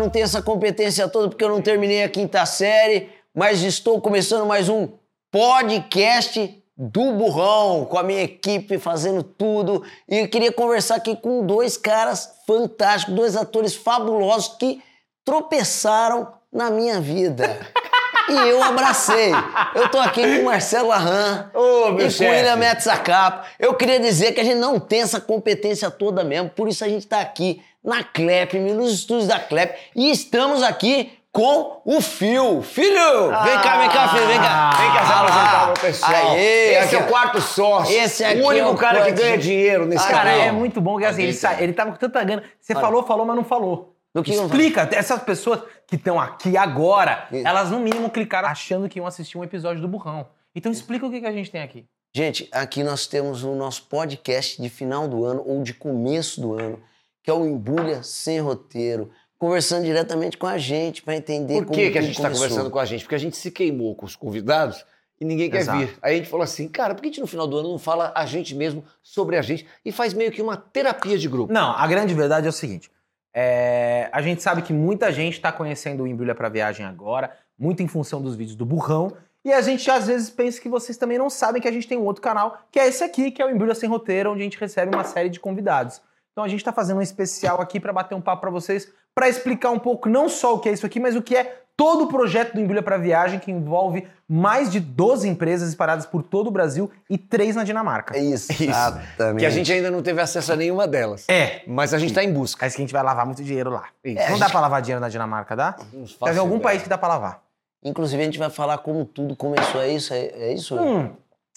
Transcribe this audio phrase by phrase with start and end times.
[0.00, 4.46] não tenho essa competência toda porque eu não terminei a quinta série, mas estou começando
[4.46, 4.88] mais um
[5.30, 9.84] podcast do Burrão, com a minha equipe fazendo tudo.
[10.08, 14.82] E eu queria conversar aqui com dois caras fantásticos, dois atores fabulosos que
[15.22, 17.60] tropeçaram na minha vida.
[18.30, 19.32] E eu abracei.
[19.74, 22.30] Eu tô aqui com o Marcelo Larran Ô, meu e com o chefe.
[22.30, 23.46] William Metzacap.
[23.58, 26.88] Eu queria dizer que a gente não tem essa competência toda mesmo, por isso a
[26.88, 32.60] gente tá aqui na Clep, nos estúdios da Clep, e estamos aqui com o Fio.
[32.60, 33.28] Filho!
[33.44, 34.70] Vem cá, vem cá, filho, vem cá.
[34.76, 36.30] Vem cá se Ah apresentar pro pessoal.
[36.32, 37.96] Aê, Esse aqui, é o quarto sócio.
[37.96, 40.40] Esse aqui o único é o cara que ganha dinheiro nesse Ah, Cara, canal.
[40.46, 42.42] é muito bom que assim, ele, sa- ele tava com tanta gana.
[42.60, 43.94] Você falou, falou, mas não falou.
[44.14, 47.46] Do que Explica, essas pessoas que estão aqui agora, Isso.
[47.46, 50.26] elas no mínimo clicaram achando que iam assistir um episódio do Burrão.
[50.54, 51.86] Então explica o que, que a gente tem aqui.
[52.12, 56.54] Gente, aqui nós temos o nosso podcast de final do ano ou de começo do
[56.54, 56.82] ano,
[57.22, 61.78] que é o Embulha Sem Roteiro, conversando diretamente com a gente para entender Por como
[61.78, 63.04] que, que a gente está conversando com a gente?
[63.04, 64.84] Porque a gente se queimou com os convidados
[65.20, 65.78] e ninguém quer Exato.
[65.78, 65.96] vir.
[66.02, 67.78] Aí a gente falou assim, cara, por que a gente no final do ano não
[67.78, 71.52] fala a gente mesmo sobre a gente e faz meio que uma terapia de grupo?
[71.52, 72.90] Não, a grande verdade é o seguinte.
[73.32, 77.82] É, a gente sabe que muita gente está conhecendo o Embrulha pra Viagem agora, muito
[77.82, 79.12] em função dos vídeos do Burrão.
[79.44, 81.96] E a gente às vezes pensa que vocês também não sabem que a gente tem
[81.96, 84.44] um outro canal, que é esse aqui, que é o Embrulha Sem Roteiro, onde a
[84.44, 86.02] gente recebe uma série de convidados.
[86.32, 89.28] Então a gente está fazendo um especial aqui para bater um papo para vocês, para
[89.28, 92.04] explicar um pouco não só o que é isso aqui, mas o que é todo
[92.04, 96.48] o projeto do Embrulha pra Viagem, que envolve mais de 12 empresas espalhadas por todo
[96.48, 98.14] o Brasil e três na Dinamarca.
[98.14, 99.40] É isso, exatamente.
[99.40, 101.26] Que a gente ainda não teve acesso a nenhuma delas.
[101.26, 102.66] É, Mas a gente está em busca.
[102.66, 103.84] Mas que a gente vai lavar muito dinheiro lá.
[104.04, 104.30] Isso.
[104.30, 105.74] não dá pra lavar dinheiro na Dinamarca, dá?
[105.90, 106.60] Não algum ideia.
[106.60, 107.42] país que dá pra lavar?
[107.82, 109.80] Inclusive, a gente vai falar como tudo começou.
[109.80, 110.12] É isso?
[110.12, 110.76] É, é isso?
[110.78, 111.10] Hum,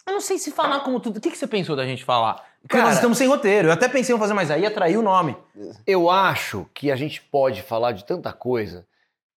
[0.07, 1.17] eu não sei se falar como tudo.
[1.17, 2.35] O que, que você pensou da gente falar?
[2.61, 3.67] Porque Cara- nós estamos sem roteiro.
[3.67, 5.35] Eu até pensei em fazer, mas aí atraiu o nome.
[5.85, 8.85] Eu acho que a gente pode falar de tanta coisa.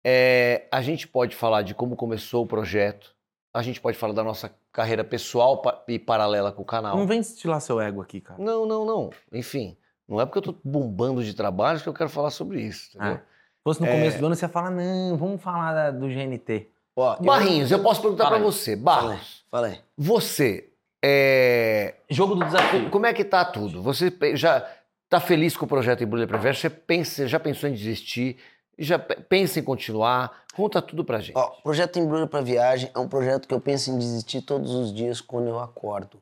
[0.08, 3.12] É, a gente pode falar de como começou o projeto.
[3.52, 6.96] A gente pode falar da nossa carreira pessoal pa- e paralela com o canal.
[6.96, 8.40] Não vem estilar seu ego aqui, cara.
[8.40, 9.10] Não, não, não.
[9.32, 9.76] Enfim,
[10.06, 12.90] não é porque eu tô bombando de trabalho que eu quero falar sobre isso.
[12.96, 13.14] Entendeu?
[13.14, 13.16] É.
[13.16, 13.22] Se
[13.64, 16.68] fosse no começo do ano, você ia falar, não, vamos falar da- do GNT.
[16.94, 18.40] Ó, Barrinhos, eu posso perguntar aí.
[18.40, 18.76] você.
[18.76, 19.80] Barros, fala aí.
[19.98, 20.68] você,
[21.04, 22.90] é, Jogo do desafio.
[22.90, 23.82] como é que tá tudo?
[23.82, 24.64] Você já
[25.08, 26.60] tá feliz com o projeto Embrulha Preverso?
[26.60, 28.36] Você pensa, já pensou em desistir?
[28.78, 30.44] Já pe- pensa em continuar?
[30.54, 31.36] Conta tudo pra gente.
[31.36, 34.70] Ó, o projeto Embrulho para Viagem é um projeto que eu penso em desistir todos
[34.74, 36.18] os dias quando eu acordo.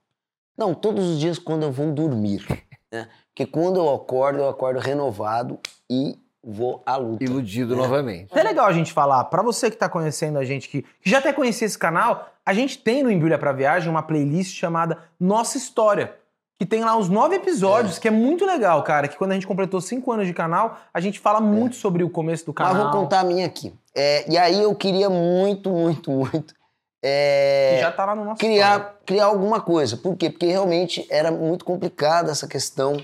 [0.57, 2.45] Não, todos os dias quando eu vou dormir.
[2.93, 3.09] Né?
[3.27, 5.59] Porque quando eu acordo, eu acordo renovado
[5.91, 7.25] e vou à luta.
[7.25, 8.29] Iludido novamente.
[8.33, 11.19] É legal a gente falar, pra você que tá conhecendo a gente, que, que já
[11.19, 15.59] até conhecia esse canal, a gente tem no Embrulha pra Viagem uma playlist chamada Nossa
[15.59, 16.15] História,
[16.59, 19.47] que tem lá uns nove episódios, que é muito legal, cara, que quando a gente
[19.47, 22.75] completou cinco anos de canal, a gente fala muito sobre o começo do canal.
[22.75, 23.75] Mas vou contar a minha aqui.
[23.95, 26.55] É, e aí eu queria muito, muito, muito
[27.07, 29.95] é, Que já tá lá no nosso criar, criar alguma coisa.
[29.95, 30.31] Por quê?
[30.31, 32.97] Porque realmente era muito complicada essa questão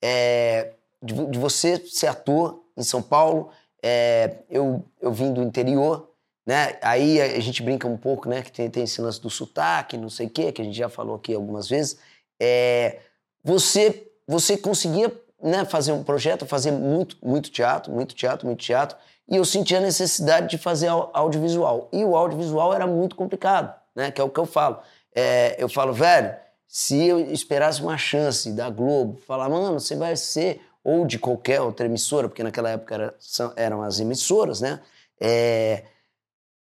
[0.00, 3.50] é, de, de você ser ator em São Paulo.
[3.82, 6.08] É, eu, eu vim do interior,
[6.46, 6.78] né?
[6.80, 8.42] Aí a gente brinca um pouco, né?
[8.42, 10.88] Que tem, tem esse lance do sotaque, não sei o quê, que a gente já
[10.88, 11.98] falou aqui algumas vezes.
[12.40, 12.98] É,
[13.42, 15.12] você, você conseguia
[15.42, 18.96] né, fazer um projeto, fazer muito, muito teatro, muito teatro, muito teatro,
[19.28, 21.88] e eu sentia a necessidade de fazer au- audiovisual.
[21.92, 24.10] E o audiovisual era muito complicado, né?
[24.10, 24.78] Que é o que eu falo.
[25.14, 26.34] É, eu falo, velho,
[26.66, 31.60] se eu esperasse uma chance da Globo, falar, mano, você vai ser, ou de qualquer
[31.60, 33.14] outra emissora, porque naquela época era-
[33.56, 34.80] eram as emissoras, né?
[35.20, 35.84] É,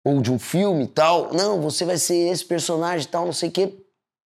[0.05, 3.33] ou de um filme e tal, não, você vai ser esse personagem e tal, não
[3.33, 3.73] sei o quê.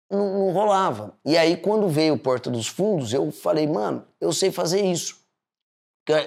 [0.09, 1.13] Não, não rolava.
[1.25, 5.17] E aí, quando veio o Porta dos Fundos, eu falei, mano, eu sei fazer isso.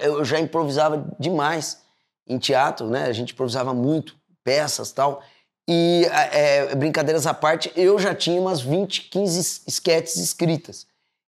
[0.01, 1.81] Eu já improvisava demais
[2.27, 3.05] em teatro, né?
[3.05, 5.23] A gente improvisava muito, peças e tal.
[5.67, 10.87] E, é, brincadeiras à parte, eu já tinha umas 20, 15 esquetes escritas.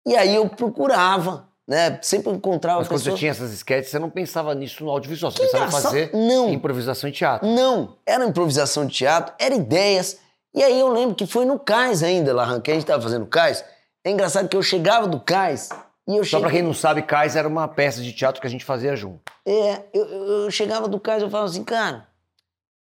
[0.05, 1.97] E aí eu procurava, né?
[2.01, 3.19] Sempre encontrava Mas quando você pessoas...
[3.19, 6.49] tinha essas sketches, você não pensava nisso no audiovisual, você pensava em fazer Não.
[6.49, 7.47] improvisação em teatro.
[7.47, 10.19] Não, era improvisação de teatro, era ideias.
[10.55, 13.25] E aí eu lembro que foi no cais ainda, lá, que a gente tava fazendo
[13.25, 13.63] cais.
[14.03, 15.69] É engraçado que eu chegava do cais
[16.07, 16.61] e eu Só pra cheguei...
[16.61, 19.19] quem não sabe, Cais era uma peça de teatro que a gente fazia junto.
[19.45, 22.07] É, eu, eu- chegava do cais e eu falava assim, cara,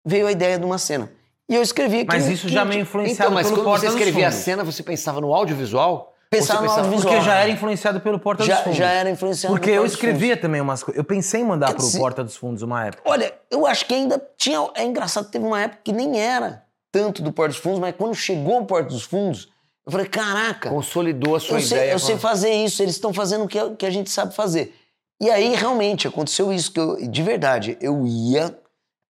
[0.07, 1.11] veio a ideia de uma cena.
[1.49, 4.29] E eu escrevi Mas isso já meio influenciado Então, mas pelo quando Porta você escrevia
[4.29, 6.15] a cena, você pensava no audiovisual?
[6.31, 7.15] Pensava Ou no pensava- audiovisual.
[7.15, 8.79] Porque já era influenciado pelo Porta já, dos Fundos.
[8.79, 10.97] já era influenciado Porque eu escrevia também umas coisas.
[10.97, 13.03] Eu pensei em mandar Quer pro dizer- Porta dos Fundos uma época.
[13.05, 14.65] Olha, eu acho que ainda tinha.
[14.77, 16.63] É engraçado, teve uma época que nem era
[16.93, 19.49] tanto do Porta dos Fundos, mas quando chegou o Porta dos Fundos,
[19.87, 21.91] eu falei, caraca, Consolidou a sua eu sei, ideia.
[21.93, 24.35] eu com sei fazer isso, eles estão fazendo o que, a- que a gente sabe
[24.35, 24.75] fazer.
[25.21, 28.59] E aí, realmente, aconteceu isso, que eu, de verdade, eu ia,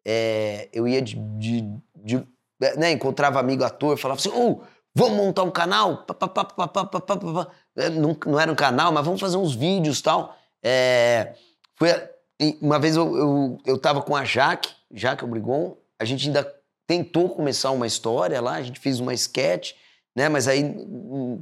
[0.07, 2.27] é, eu ia de, de, de
[2.77, 4.61] né, encontrava amigo ator, falava assim, oh,
[4.95, 6.05] vamos montar um canal?
[6.05, 7.49] Pá, pá, pá,
[7.95, 10.35] Não, não era um canal, mas vamos fazer uns vídeos e tal.
[10.63, 11.35] É,
[11.77, 11.89] foi,
[12.61, 16.58] uma vez eu, eu, eu tava com a Jaque, Jaque Obrigon, a gente ainda
[16.89, 19.75] tentou começar uma história lá, a gente fez uma sketch,
[20.17, 20.63] né, mas aí,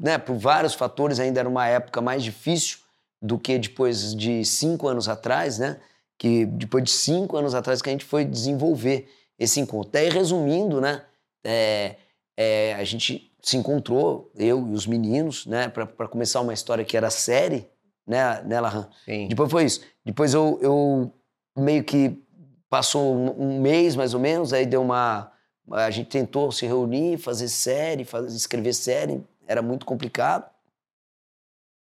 [0.03, 2.79] né, por vários fatores, ainda era uma época mais difícil
[3.23, 5.81] do que depois de cinco anos atrás, né,
[6.19, 9.09] que depois de cinco anos atrás que a gente foi desenvolver
[9.39, 9.93] esse encontro.
[9.93, 11.03] Daí, resumindo, né,
[11.45, 11.95] é,
[12.37, 16.97] é, a gente se encontrou, eu e os meninos, né, para começar uma história que
[16.97, 17.69] era série,
[18.05, 18.89] né, né Lahan?
[19.05, 19.29] Sim.
[19.29, 19.81] Depois foi isso.
[20.05, 21.13] Depois eu, eu
[21.57, 22.21] meio que
[22.69, 25.31] passou um, um mês mais ou menos, aí deu uma.
[25.73, 30.49] A gente tentou se reunir, fazer série, fazer, escrever série, era muito complicado.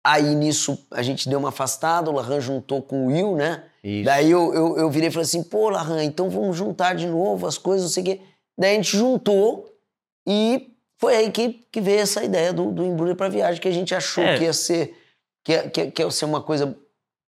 [0.04, 3.64] Aí nisso a gente deu uma afastada, o Lahan juntou com o Will, né?
[3.84, 4.06] Isso.
[4.06, 7.46] Daí eu, eu, eu virei e falei assim: pô, Lahan, então vamos juntar de novo
[7.46, 8.22] as coisas, não sei o quê.
[8.58, 9.72] Daí a gente juntou
[10.28, 13.72] e foi aí que, que veio essa ideia do, do embrulho para viagem, que a
[13.72, 14.38] gente achou É.
[14.38, 14.96] que ia ser.
[15.44, 16.78] Que, que, que ia ser uma coisa.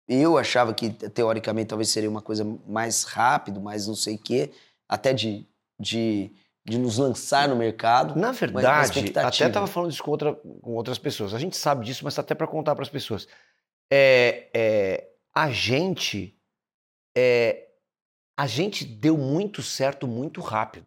[0.09, 4.53] Eu achava que, teoricamente, talvez seria uma coisa mais rápido, mais não sei o quê,
[4.89, 5.45] até de,
[5.79, 6.33] de,
[6.65, 8.19] de nos lançar no mercado.
[8.19, 8.89] Na verdade,
[9.27, 11.35] até estava falando isso com, outra- com outras pessoas.
[11.35, 13.27] A gente sabe disso, mas até para contar para as pessoas.
[13.91, 16.37] É, é, a gente,
[17.17, 17.69] é,
[18.37, 20.87] a gente deu muito certo muito rápido.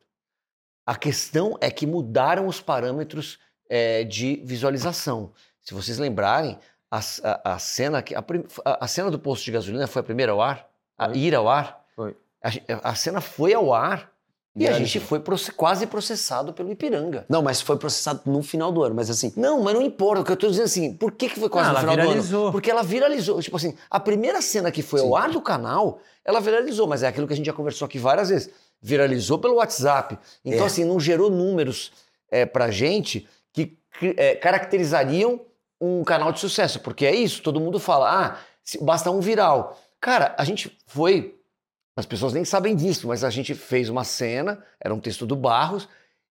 [0.85, 3.39] A questão é que mudaram os parâmetros
[3.69, 5.31] é, de visualização.
[5.61, 6.57] Se vocês lembrarem,
[6.89, 8.23] a, a- a cena que a,
[8.65, 11.85] a- cena do posto de gasolina foi a primeira ao ar, a ir ao ar.
[11.95, 12.17] Foi.
[12.83, 14.11] A cena foi ao ar
[14.55, 17.25] e a gente foi proce- quase processado pelo Ipiranga.
[17.29, 18.95] Não, mas foi processado no final do ano.
[18.95, 20.21] Mas assim, Não, mas não importa.
[20.21, 22.01] O que eu tô dizendo assim, por que, que foi quase Ah, no final do
[22.01, 22.43] viralizou.
[22.43, 22.51] ano?
[22.51, 23.41] Porque ela viralizou.
[23.41, 25.07] Tipo assim, a primeira cena que foi Sim.
[25.07, 27.97] ao ar do canal, ela viralizou, mas é aquilo que a gente já conversou aqui
[27.99, 28.49] várias vezes.
[28.81, 30.17] Viralizou pelo WhatsApp.
[30.43, 30.67] Então, É.
[30.67, 31.91] assim, não gerou números
[32.31, 35.41] é, pra gente que é, caracterizariam
[35.81, 36.79] um canal de sucesso.
[36.79, 38.37] Porque é isso, todo mundo fala, ah,
[38.81, 39.77] basta um viral.
[40.01, 41.35] Cara, a gente foi.
[41.99, 45.35] As pessoas nem sabem disso, mas a gente fez uma cena, era um texto do
[45.35, 45.87] Barros,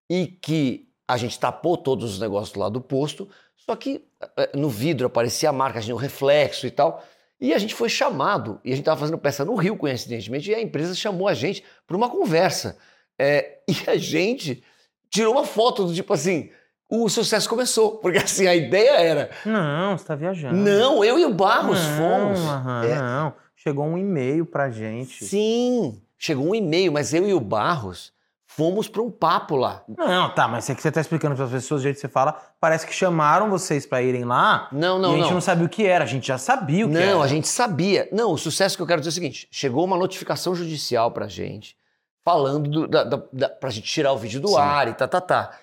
[0.08, 4.02] e que a gente tapou todos os negócios lá do posto, só que
[4.38, 7.04] eh, no vidro aparecia a marca, tinha o reflexo e tal.
[7.38, 10.54] E a gente foi chamado, e a gente estava fazendo peça no Rio, coincidentemente, e
[10.54, 12.78] a empresa chamou a gente para uma conversa.
[13.18, 14.62] É, e a gente
[15.10, 16.50] tirou uma foto do tipo assim:
[16.88, 17.98] o sucesso começou.
[17.98, 20.56] Porque assim, a ideia era: Não, você tá viajando.
[20.56, 22.40] não, eu e o Barros não, fomos.
[22.40, 22.94] aham, É.
[22.96, 23.34] não.
[23.62, 25.24] Chegou um e-mail pra gente.
[25.24, 28.12] Sim, chegou um e-mail, mas eu e o Barros
[28.46, 29.84] fomos para um papo lá.
[29.88, 32.08] Não, tá, mas é que você tá explicando para as pessoas, do jeito que você
[32.08, 35.34] fala, parece que chamaram vocês pra irem lá Não, não, e a gente não.
[35.34, 37.12] não sabia o que era, a gente já sabia o que era.
[37.12, 38.08] Não, a gente sabia.
[38.12, 41.28] Não, o sucesso que eu quero dizer é o seguinte: chegou uma notificação judicial pra
[41.28, 41.76] gente,
[42.24, 44.58] falando do, da, da, da- pra gente tirar o vídeo do Sim.
[44.58, 45.58] ar e tá, tá, tá.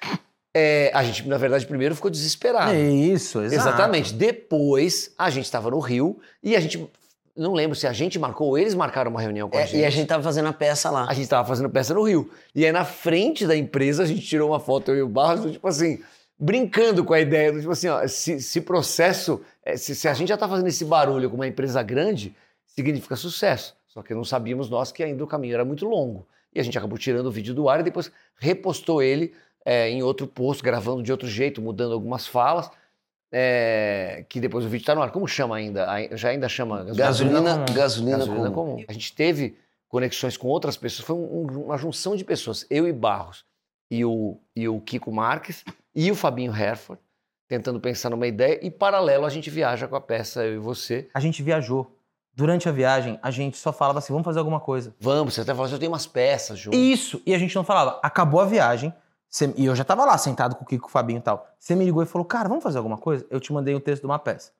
[0.57, 2.71] É, a gente, na verdade, primeiro ficou desesperado.
[2.71, 3.67] É isso, exato.
[3.69, 4.13] Exatamente.
[4.13, 6.89] Depois, a gente estava no Rio e a gente.
[7.35, 9.77] Não lembro se a gente marcou ou eles marcaram uma reunião com a é, gente.
[9.77, 11.05] e a gente tava fazendo a peça lá.
[11.09, 12.29] A gente tava fazendo peça no Rio.
[12.53, 15.51] E aí, na frente da empresa, a gente tirou uma foto, eu e o Barros,
[15.51, 15.99] tipo assim,
[16.39, 20.13] brincando com a ideia, do tipo assim, ó, se, se processo, é, se, se a
[20.13, 22.33] gente já tá fazendo esse barulho com uma empresa grande,
[22.65, 23.75] significa sucesso.
[23.87, 26.27] Só que não sabíamos nós que ainda o caminho era muito longo.
[26.53, 29.33] E a gente acabou tirando o vídeo do ar e depois repostou ele
[29.65, 32.69] é, em outro posto, gravando de outro jeito, mudando algumas falas.
[33.37, 35.11] É, que depois o vídeo tá no ar.
[35.11, 35.89] Como chama ainda?
[35.89, 37.65] Ai- Já ainda chama Gasolina, comum.
[37.73, 38.71] gasolina, gasolina comum.
[38.77, 38.85] comum.
[38.87, 39.57] A gente teve
[39.89, 43.43] conexões com outras pessoas, foi um- um- uma junção de pessoas, eu e Barros,
[43.91, 47.01] e o, e o Kiko Marques, e o Fabinho Herford,
[47.47, 51.09] tentando pensar numa ideia, e paralelo a gente viaja com a peça, eu e você.
[51.13, 51.91] A gente viajou.
[52.33, 54.93] Durante a viagem, a gente só falava assim, vamos fazer alguma coisa.
[54.99, 56.71] Vamos, você até falou assim, eu tenho umas peças, Ju.
[56.73, 57.99] Isso, e a gente não falava.
[58.03, 58.93] Acabou a viagem,
[59.29, 61.47] você- e eu já tava lá, sentado com o Kiko, com o Fabinho e tal.
[61.59, 63.25] Você me ligou e falou, cara, vamos fazer alguma coisa?
[63.29, 64.51] Eu te mandei o texto de uma peça.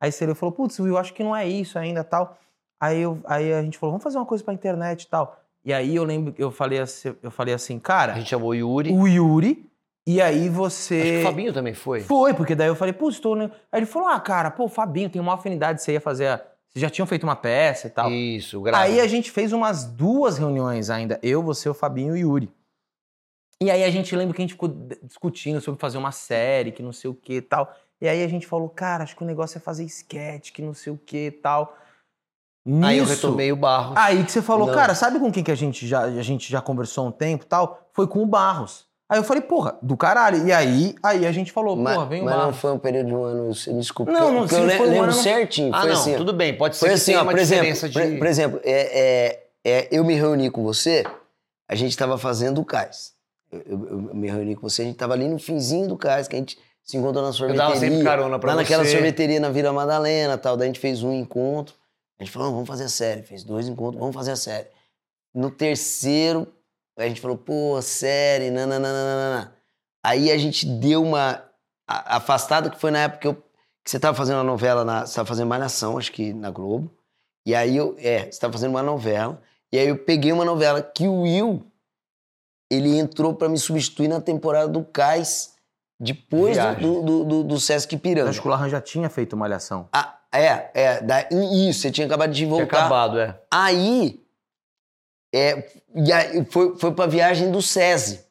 [0.00, 2.36] Aí você falou, putz, eu acho que não é isso ainda tal.
[2.80, 5.38] Aí, eu, aí a gente falou, vamos fazer uma coisa pra internet e tal.
[5.64, 8.50] E aí eu lembro que eu falei assim, eu falei assim, cara, A gente chamou
[8.50, 9.64] o Yuri, o Yuri,
[10.06, 11.20] e aí acho que você.
[11.20, 12.00] o Fabinho também foi.
[12.00, 13.34] Foi, porque daí eu falei, putz, tô.
[13.34, 13.50] né?
[13.72, 16.26] Aí ele falou, ah, cara, pô, o Fabinho tem uma afinidade, você ia fazer.
[16.26, 16.36] A...
[16.68, 18.10] Vocês já tinham feito uma peça e tal.
[18.10, 18.82] Isso, grava.
[18.82, 22.50] Aí a gente fez umas duas reuniões ainda, eu, você, o Fabinho e o Yuri.
[23.60, 24.68] E aí a gente lembra que a gente ficou
[25.02, 27.72] discutindo sobre fazer uma série, que não sei o que e tal.
[28.00, 30.74] E aí a gente falou, cara, acho que o negócio é fazer sketch, que não
[30.74, 31.76] sei o que e tal.
[32.82, 33.96] Aí eu Nisso- retomei o Barros.
[33.96, 34.74] Aí que você falou, Não.
[34.74, 37.44] cara, sabe com quem que a gente já, a gente já conversou há um tempo
[37.44, 37.88] e tal?
[37.92, 38.86] Foi com o Barros.
[39.08, 40.46] Aí eu falei, porra, do caralho.
[40.46, 43.06] E aí, aí a gente falou, Mas, porra, vem o mas não foi um período
[43.08, 44.10] de um ano, desculpa.
[44.10, 45.74] Não, não, se eu le- lembro ano, certinho.
[45.74, 46.56] Ah, não, assim, tudo bem.
[46.56, 47.94] Pode ser que assim, tenha ó, uma por exemplo, diferença de...
[48.12, 51.04] por, por exemplo, é, é, é, eu me reuni com você,
[51.68, 53.13] a gente tava fazendo o cais.
[53.66, 56.26] Eu, eu- eu me reuni com você, a gente tava ali no finzinho do cais,
[56.28, 57.66] que a gente se encontrou na Eu sorveteria.
[57.68, 58.92] dava sempre carona pra lá naquela você.
[58.92, 60.56] sorveteria na Vila Madalena tal.
[60.56, 61.74] Daí a gente fez um encontro.
[62.18, 63.22] A gente falou, "Não, vamos fazer a série.
[63.22, 64.68] Fez dois encontros, vamos fazer a série.
[65.34, 66.46] No terceiro,
[66.96, 69.52] a gente falou, pô, série, nananana.
[70.04, 71.42] Aí a gente deu uma
[71.88, 73.34] afastada, que foi na época que, eu,
[73.82, 76.90] que você tava fazendo uma novela, na, você tava fazendo Malhação, acho que na Globo.
[77.46, 79.40] E aí eu, é, você tava fazendo uma novela.
[79.72, 81.64] E aí eu peguei uma novela que o Will,
[82.70, 85.54] ele entrou pra me substituir na temporada do Cais,
[85.98, 88.30] depois do, do, do, do, Sesc Piranga.
[88.30, 89.88] Acho que o Larran já tinha feito malhação.
[89.92, 92.78] Ah, é, é, da, isso, você tinha acabado de Tinha voltar.
[92.78, 93.38] acabado, é.
[93.50, 94.20] Aí,
[95.32, 98.24] é, e aí foi, foi pra viagem do SESI.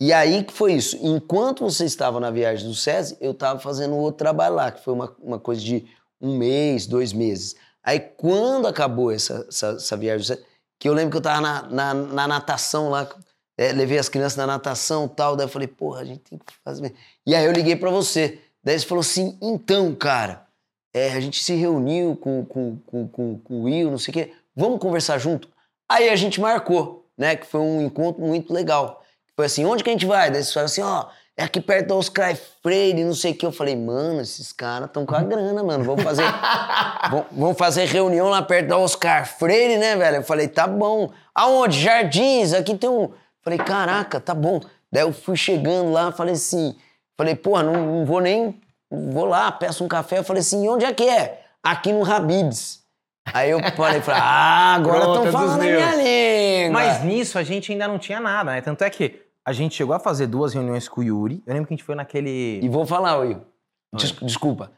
[0.00, 0.98] E aí que foi isso.
[1.02, 4.94] Enquanto você estava na viagem do SESI, eu estava fazendo outro trabalho lá, que foi
[4.94, 5.86] uma, uma coisa de
[6.20, 7.54] um mês, dois meses.
[7.82, 10.44] Aí quando acabou essa, essa, essa viagem do SESI,
[10.78, 13.08] que eu lembro que eu estava na, na, na natação lá,
[13.56, 16.38] é, levei as crianças na natação e tal, daí eu falei, porra, a gente tem
[16.38, 16.94] que fazer.
[17.26, 18.40] E aí eu liguei pra você.
[18.62, 20.46] Daí você falou assim, então, cara,
[20.92, 24.14] é, a gente se reuniu com, com, com, com, com o Will, não sei o
[24.14, 25.48] quê, vamos conversar junto?
[25.88, 27.36] Aí a gente marcou, né?
[27.36, 29.02] Que foi um encontro muito legal.
[29.36, 30.30] Foi assim, onde que a gente vai?
[30.30, 31.06] Daí eles falaram assim, ó,
[31.36, 33.44] é aqui perto da Oscar Freire, não sei o quê.
[33.44, 35.82] Eu falei, mano, esses caras estão com a grana, mano.
[35.82, 36.24] Vamos fazer,
[37.10, 40.18] vão, vão fazer reunião lá perto da Oscar Freire, né, velho?
[40.18, 41.10] Eu falei, tá bom.
[41.34, 41.80] Aonde?
[41.80, 43.10] Jardins, aqui tem um...
[43.44, 44.60] Falei, caraca, tá bom.
[44.90, 46.74] Daí eu fui chegando lá, falei assim,
[47.16, 48.58] falei, porra, não, não vou nem...
[48.90, 50.18] Vou lá, peço um café.
[50.18, 51.44] Eu falei assim, onde é que é?
[51.62, 52.84] Aqui no Habib's.
[53.32, 56.72] Aí eu falei, falei ah, agora estão é falando a minha língua.
[56.72, 58.60] Mas nisso a gente ainda não tinha nada, né?
[58.60, 61.42] Tanto é que a gente chegou a fazer duas reuniões com o Yuri.
[61.46, 62.60] Eu lembro que a gente foi naquele.
[62.62, 63.40] E vou falar, Will.
[63.94, 64.70] Des- desculpa.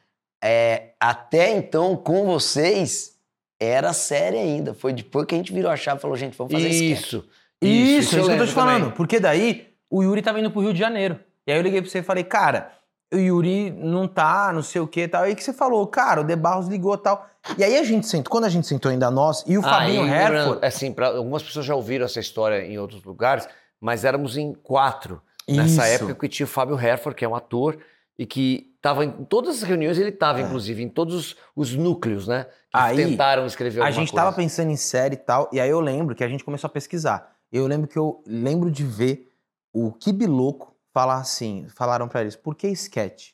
[0.42, 3.16] É, até então, com vocês,
[3.60, 4.74] era série ainda.
[4.74, 7.00] Foi depois que a gente virou a chave e falou, gente, vamos fazer sketch.
[7.00, 7.28] Isso.
[7.62, 8.78] Isso, é isso, que eu tô te falando.
[8.80, 8.96] também.
[8.96, 11.18] Porque daí o Yuri tava indo pro Rio de Janeiro.
[11.46, 12.72] E aí eu liguei pra você e falei, cara,
[13.12, 15.22] o Yuri não tá, não sei o que e tal.
[15.22, 17.26] Aí que você falou, cara, o De Barros ligou e tal.
[17.56, 20.10] E aí a gente sentou, quando a gente sentou ainda nós e o Fabinho Aí,
[20.10, 20.38] Herford.
[20.38, 23.48] lembrando, assim, pra, algumas pessoas já ouviram essa história em outros lugares,
[23.80, 25.22] mas éramos em quatro.
[25.48, 26.02] Nessa Isso.
[26.02, 27.78] época que tinha o Fábio Herford, que é um ator,
[28.18, 32.26] e que estava em todas as reuniões, ele estava, inclusive, em todos os, os núcleos,
[32.26, 32.44] né?
[32.44, 34.24] Que Aí, tentaram escrever A alguma gente coisa.
[34.24, 36.70] tava pensando em série e tal, e aí eu lembro que a gente começou a
[36.70, 37.35] pesquisar.
[37.52, 39.32] Eu lembro que eu lembro de ver
[39.72, 43.32] o Kibiloco falar assim, falaram pra eles, por que sketch?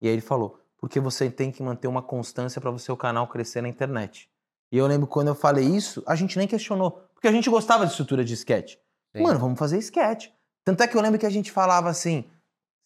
[0.00, 3.28] E aí ele falou, porque você tem que manter uma constância pra você o canal
[3.28, 4.28] crescer na internet.
[4.72, 7.84] E eu lembro quando eu falei isso, a gente nem questionou, porque a gente gostava
[7.84, 8.76] de estrutura de sketch.
[9.14, 9.22] Sim.
[9.22, 10.28] Mano, vamos fazer sketch.
[10.64, 12.24] Tanto é que eu lembro que a gente falava assim,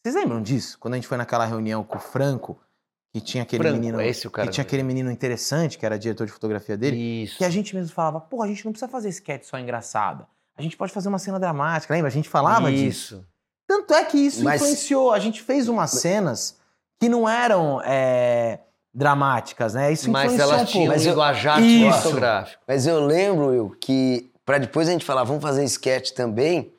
[0.02, 0.78] vocês lembram disso?
[0.78, 2.60] Quando a gente foi naquela reunião com o Franco,
[3.12, 4.68] que tinha aquele Franco, menino, esse o cara que tinha mesmo.
[4.68, 7.38] aquele menino interessante, que era diretor de fotografia dele, Isso.
[7.38, 10.28] que a gente mesmo falava, pô, a gente não precisa fazer sketch só engraçada.
[10.56, 12.08] A gente pode fazer uma cena dramática, lembra?
[12.08, 13.14] A gente falava disso.
[13.16, 13.26] Isso.
[13.68, 15.12] Tanto é que isso Mas- influenciou.
[15.12, 16.56] A gente fez umas cenas
[17.00, 18.60] que não eram é,
[18.94, 19.92] dramáticas, né?
[19.92, 20.92] Isso Mas influenciou elas um tinham pouco.
[20.92, 21.68] um Mas eu- linguajar Isso.
[21.78, 22.62] cinematográfico.
[22.66, 26.72] Mas eu lembro, Will, que pra depois a gente falar, vamos fazer sketch também,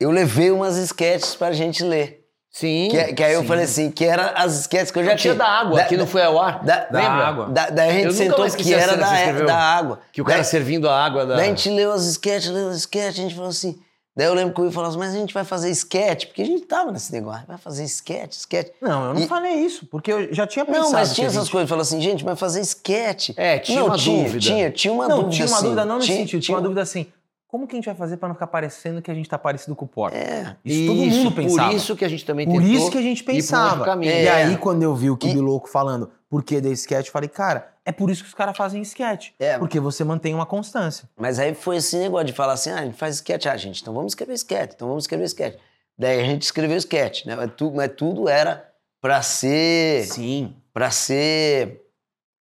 [0.00, 2.15] eu levei umas sketches pra gente ler.
[2.58, 2.88] Sim.
[2.90, 3.46] Que, que aí eu sim.
[3.46, 5.44] falei assim, que era as sketches que eu já Já tinha tinha.
[5.44, 6.64] da água, Da- que não foi ao ar.
[6.64, 7.26] Da, Da Lembra?
[7.26, 7.46] água.
[7.50, 9.46] Da, daí a gente Eu sentou que era que da, escreveu.
[9.46, 10.00] da água.
[10.10, 11.36] Que o cara Daí- servindo a água da...
[11.36, 13.78] Daí a gente leu as sketches, leu as sketches, a gente falou assim.
[14.16, 16.40] Daí eu lembro que o Will falou assim, mas a gente vai fazer sketch, porque
[16.40, 18.68] a gente tava nesse negócio, vai fazer sketch, sketch.
[18.80, 20.84] Não, eu não E- falei isso, porque eu já tinha pensado.
[20.84, 23.32] Não, mas tinha essas gente- coisas, falou assim, gente, vai fazer sketch.
[23.36, 24.40] É, tinha não, uma tinha, dúvida.
[24.40, 25.64] Tinha, tinha uma Não, dúvida tinha uma assim.
[25.64, 27.06] dúvida não nesse Tinha- sentido, tinha uma dúvida assim,
[27.48, 29.74] como que a gente vai fazer pra não ficar parecendo que a gente tá parecido
[29.76, 30.16] com o Porta?
[30.16, 30.56] É.
[30.64, 31.68] Isso, todo mundo pensava.
[31.70, 33.84] Por isso que a gente também Por isso que a gente pensava.
[33.84, 34.12] caminho.
[34.12, 34.30] E É.
[34.32, 37.92] aí, quando eu vi o Kibiloco falando por que da sketch, eu falei, cara, é
[37.92, 39.30] por isso que os caras fazem sketch.
[39.38, 39.58] É.
[39.58, 41.08] Porque você mantém uma constância.
[41.16, 43.80] Mas aí foi esse negócio de falar assim, ah, a gente faz sketch, ah, gente,
[43.80, 45.56] então vamos escrever sketch, então vamos escrever sketch.
[45.98, 47.36] Daí a gente escreveu sketch, né?
[47.36, 48.68] Mas, tu- mas tudo era
[49.00, 50.54] pra ser, Sim.
[50.74, 51.85] pra ser,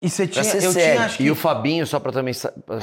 [0.00, 0.44] E você tinha.
[0.44, 0.72] Eu sério.
[0.72, 1.24] tinha, acho que.
[1.24, 2.78] E o Fabinho, só para também pra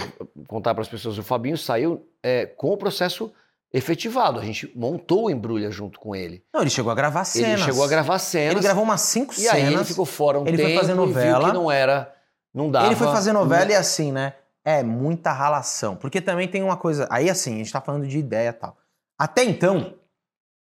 [0.48, 3.32] contar para as pessoas, o Fabinho saiu é, com o processo
[3.74, 4.40] efetivado.
[4.40, 6.44] A gente montou o Embrulha junto com ele.
[6.54, 7.52] Não, ele chegou a gravar cenas.
[7.52, 8.52] Ele chegou a gravar cenas.
[8.54, 9.54] Ele gravou umas cinco e cenas.
[9.54, 11.48] aí ele ficou fora um Ele foi tempo fazer e viu novela.
[11.48, 12.14] que não era,
[12.54, 12.88] não dava.
[12.88, 14.34] Ele foi fazer novela e assim, né?
[14.64, 15.96] É muita ralação.
[15.96, 17.08] Porque também tem uma coisa.
[17.10, 18.78] Aí assim, a gente tá falando de ideia e tal.
[19.18, 19.94] Até então,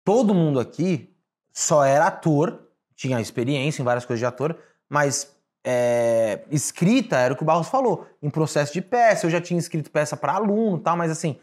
[0.05, 1.11] todo mundo aqui
[1.53, 2.61] só era ator,
[2.95, 4.57] tinha experiência em várias coisas de ator,
[4.89, 5.35] mas
[5.65, 8.07] é, escrita era o que o Barros falou.
[8.23, 11.37] Em processo de peça, eu já tinha escrito peça pra aluno e tal, mas assim,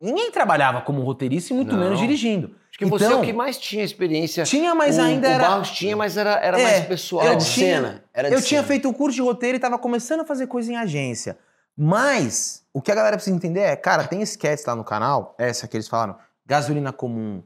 [0.00, 1.82] ninguém trabalhava como roteirista e muito Não.
[1.82, 2.48] menos dirigindo.
[2.48, 4.44] Acho Porque você é Então- o que mais tinha experiência.
[4.44, 5.48] Tinha, mas o, ainda o era.
[5.48, 7.24] Barros tinha, mas era, era É, mais pessoal.
[7.26, 8.04] Era de tinha- cena.
[8.14, 8.68] Era de Eu tinha cena.
[8.68, 11.36] feito o curso de roteiro e tava começando a fazer coisa em agência.
[11.76, 15.66] Mas o que a galera precisa entender é, cara, tem sketches lá no canal, essa
[15.68, 16.16] que eles falaram,
[16.46, 17.42] gasolina comum,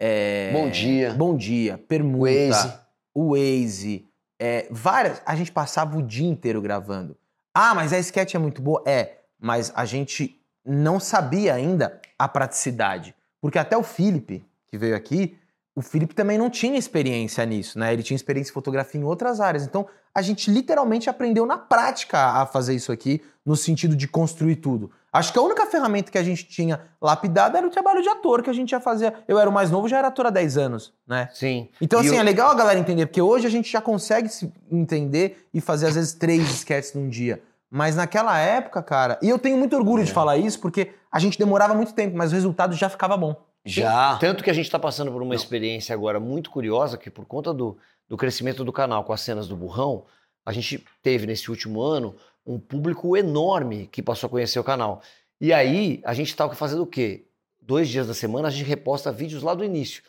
[0.00, 1.12] é, Bom dia.
[1.14, 2.72] bom dia, permuta, Waze.
[3.14, 4.07] o Waze,
[4.38, 5.20] é, várias.
[5.26, 7.16] A gente passava o dia inteiro gravando.
[7.52, 12.28] Ah, mas a sketch é muito boa, é, mas a gente não sabia ainda a
[12.28, 15.36] praticidade, porque até o Felipe que veio aqui,
[15.74, 17.92] o Felipe também não tinha experiência nisso, né?
[17.92, 19.64] Ele tinha experiência em fotografia em outras áreas.
[19.64, 24.56] Então, a gente literalmente aprendeu na prática a fazer isso aqui, no sentido de construir
[24.56, 24.90] tudo.
[25.18, 28.42] Acho que a única ferramenta que a gente tinha lapidada era o trabalho de ator
[28.42, 29.14] que a gente já fazia.
[29.26, 31.28] Eu era o mais novo, já era ator há 10 anos, né?
[31.34, 31.68] Sim.
[31.80, 34.28] Então, E assim, eu- é legal a galera entender, porque hoje a gente já consegue
[34.28, 37.42] se entender e fazer, às vezes, três sketches num dia.
[37.70, 40.14] Mas naquela época, cara, e eu tenho muito orgulho de É.
[40.14, 43.34] falar isso, porque a gente demorava muito tempo, mas o resultado já ficava bom.
[43.64, 44.16] Já.
[44.18, 47.52] Tanto que a gente está passando por uma experiência agora muito curiosa, que por conta
[47.52, 47.76] do,
[48.08, 50.04] do crescimento do canal com as cenas do burrão,
[50.46, 52.14] a gente teve nesse último ano
[52.48, 55.02] um público enorme que passou a conhecer o canal.
[55.38, 57.26] E aí a gente estava fazendo o quê?
[57.60, 60.02] Dois dias da semana a gente reposta vídeos lá do início.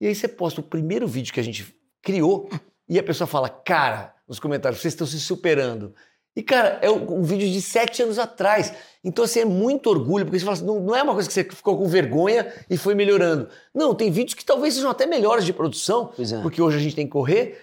[0.00, 2.50] E aí você posta o primeiro vídeo que a gente criou
[2.88, 5.94] e a pessoa fala, cara, nos comentários, vocês estão se superando.
[6.36, 8.74] E, cara, é um, vídeo de sete anos atrás.
[9.04, 11.32] Então, assim, é muito orgulho, porque você fala assim, não, não é uma coisa que
[11.32, 13.48] você ficou com vergonha e foi melhorando.
[13.72, 16.42] Não, tem vídeos que talvez sejam até melhores de produção, é.
[16.42, 17.60] porque hoje a gente tem que correr.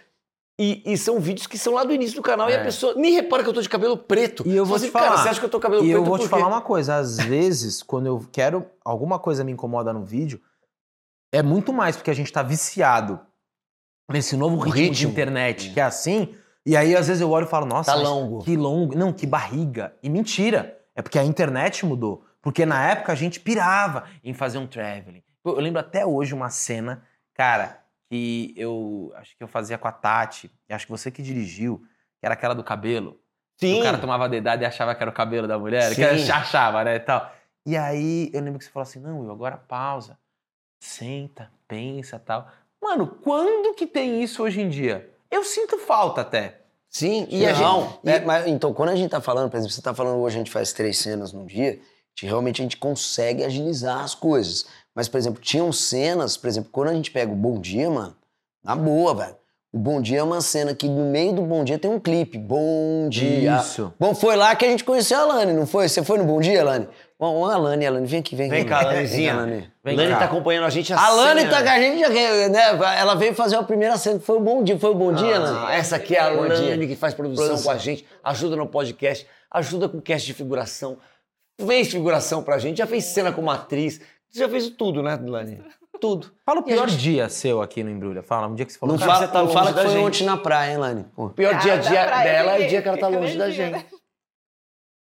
[0.59, 2.61] E, e são vídeos que são lá do início do canal e É.
[2.61, 4.43] a pessoa nem repara que eu tô de cabelo preto.
[4.45, 5.23] E eu vou te Cara, falar.
[5.23, 6.61] você acha que eu tô cabelo E preto eu vou te por quê?" falar uma
[6.61, 10.39] coisa, às vezes, quando eu quero, alguma coisa me incomoda no vídeo,
[11.33, 13.19] é muito mais porque a gente tá viciado
[14.11, 15.11] nesse novo ritmo, de ritmo.
[15.11, 18.39] internet, que é assim, e aí às vezes eu olho e falo, nossa, Tá longo.
[18.43, 19.95] que longo, não, que barriga.
[20.03, 22.23] E mentira, é porque a internet mudou.
[22.41, 25.23] Porque na época a gente pirava em fazer um traveling.
[25.45, 27.03] Eu, eu lembro até hoje uma cena,
[27.33, 27.80] cara,
[28.11, 31.81] que eu acho que eu fazia com a Tati, e acho que você que dirigiu,
[32.19, 33.17] que era aquela do cabelo.
[33.55, 33.79] Sim.
[33.79, 36.03] O cara tomava dedada e achava que era o cabelo da mulher, que Sim.
[36.03, 37.33] era, achava, né, e tal.
[37.65, 40.19] E aí eu lembro que você falou assim, não, Will, agora pausa,
[40.77, 42.49] senta, pensa, tal.
[42.81, 45.09] Mano, quando que tem isso hoje em dia?
[45.29, 46.59] Eu sinto falta até.
[46.89, 48.09] Sim, e a não, gente.
[48.09, 50.39] é, mas, então, quando a gente tá falando, por exemplo, você tá falando hoje a
[50.39, 51.75] gente faz três cenas num dia, a
[52.21, 54.65] realmente a gente consegue agilizar as coisas.
[54.93, 58.15] Mas, por exemplo, tinham cenas, por exemplo, quando a gente pega o Bom Dia, mano,
[58.63, 59.35] na boa, velho.
[59.73, 62.37] O Bom Dia é uma cena que no meio do Bom Dia tem um clipe.
[62.37, 63.57] Bom Dia.
[63.61, 63.93] Isso.
[63.97, 65.87] Bom, foi lá que a gente conheceu a Alane, não foi?
[65.87, 66.89] Você foi no Bom Dia, Alane?
[67.17, 68.55] Bom, a Alane, Alane, vem aqui, vem aqui.
[68.57, 69.33] Vem cá, Alanezinha.
[69.33, 69.71] Alane.
[69.81, 70.19] Vem Lani cá.
[70.19, 71.69] tá acompanhando a gente há A Alane 100 tá anos.
[71.69, 72.99] com a gente, já, né?
[72.99, 74.77] Ela veio fazer a primeira cena, que foi o Bom Dia.
[74.77, 75.65] Foi o Bom Dia, Alane?
[75.67, 76.27] Ah, essa aqui é a.
[76.29, 77.71] Lani que faz produção, Produção.
[77.71, 80.97] com a gente, ajuda no podcast, ajuda com cast de figuração,
[81.59, 85.63] fez figuração pra gente, já fez cena como atriz, já fez tudo, né, Lani?
[86.01, 86.35] Tudo.
[86.43, 88.23] Fala o pior gente- dia seu aqui no Embrulha.
[88.23, 88.97] Fala, um dia que você falou.
[88.97, 90.03] Não "Cara, fala, você tá não longe fala que foi gente.
[90.07, 91.05] ontem na praia, hein, Lani?
[91.15, 93.71] O pior dia dia praia dela é o dia que ela tá longe da gente.
[93.73, 93.85] né?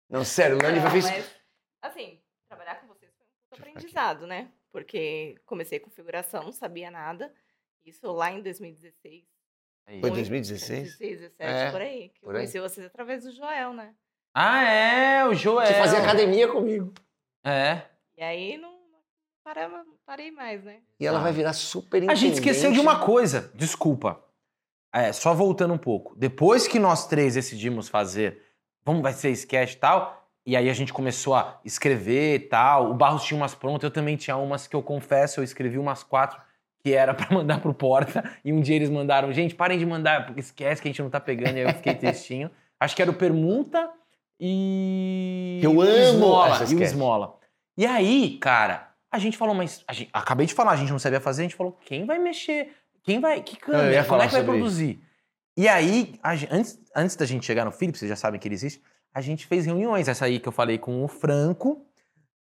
[0.10, 1.06] Não, sério, Lani Não, fez...
[1.10, 1.26] mas,
[1.82, 3.10] assim, trabalhar com vocês
[3.50, 4.50] foi um aprendizado, né?
[4.70, 7.34] Porque comecei com figuração, não sabia nada.
[7.86, 9.24] Isso lá em 2016.
[9.88, 10.02] Aí.
[10.02, 10.98] Foi muito- 2016?
[10.98, 12.10] 16, 17, É, por aí.
[12.10, 12.38] Que por eu aí.
[12.40, 13.96] conheci vocês através do Joel, né?
[14.34, 15.68] Ah, é, o Joel.
[15.68, 16.94] Você fazia academia comigo.
[17.44, 17.82] É.
[18.18, 18.72] E aí não
[19.44, 19.68] parei,
[20.06, 20.78] parei mais, né?
[21.00, 21.24] E ela Ah.
[21.24, 24.22] vai virar super A gente esqueceu de uma coisa, desculpa.
[24.94, 26.16] É, só voltando um pouco.
[26.18, 28.42] Depois que nós três decidimos fazer,
[28.86, 32.92] vamos, vai ser sketch e tal, e aí a gente começou a escrever e tal.
[32.92, 36.04] O Barros tinha umas prontas, eu também tinha umas que eu confesso, eu escrevi umas
[36.04, 36.40] quatro
[36.84, 40.26] que era pra mandar pro Porta, e um dia eles mandaram, gente, parem de mandar,
[40.26, 42.50] porque esquece que a gente não tá pegando, e aí eu fiquei tristinho.
[42.80, 43.90] Acho que era o Permuta
[44.42, 45.60] e.
[45.62, 46.66] Eu amo Esmola.
[46.70, 46.82] E o.
[46.84, 47.36] Esmola.
[47.78, 49.84] E aí, cara, a gente falou, mas.
[49.92, 52.70] gente- acabei de falar, a gente não sabia fazer, a gente falou, quem vai mexer?
[53.04, 53.42] Quem vai.
[53.42, 54.04] Que câmera?
[54.04, 55.02] Como é que vai produzir?
[55.58, 58.56] E aí, a antes, antes da gente chegar no Philips, vocês já sabem que ele
[58.56, 58.82] existe,
[59.14, 60.08] a gente fez reuniões.
[60.08, 61.86] Essa aí que eu falei com o Franco.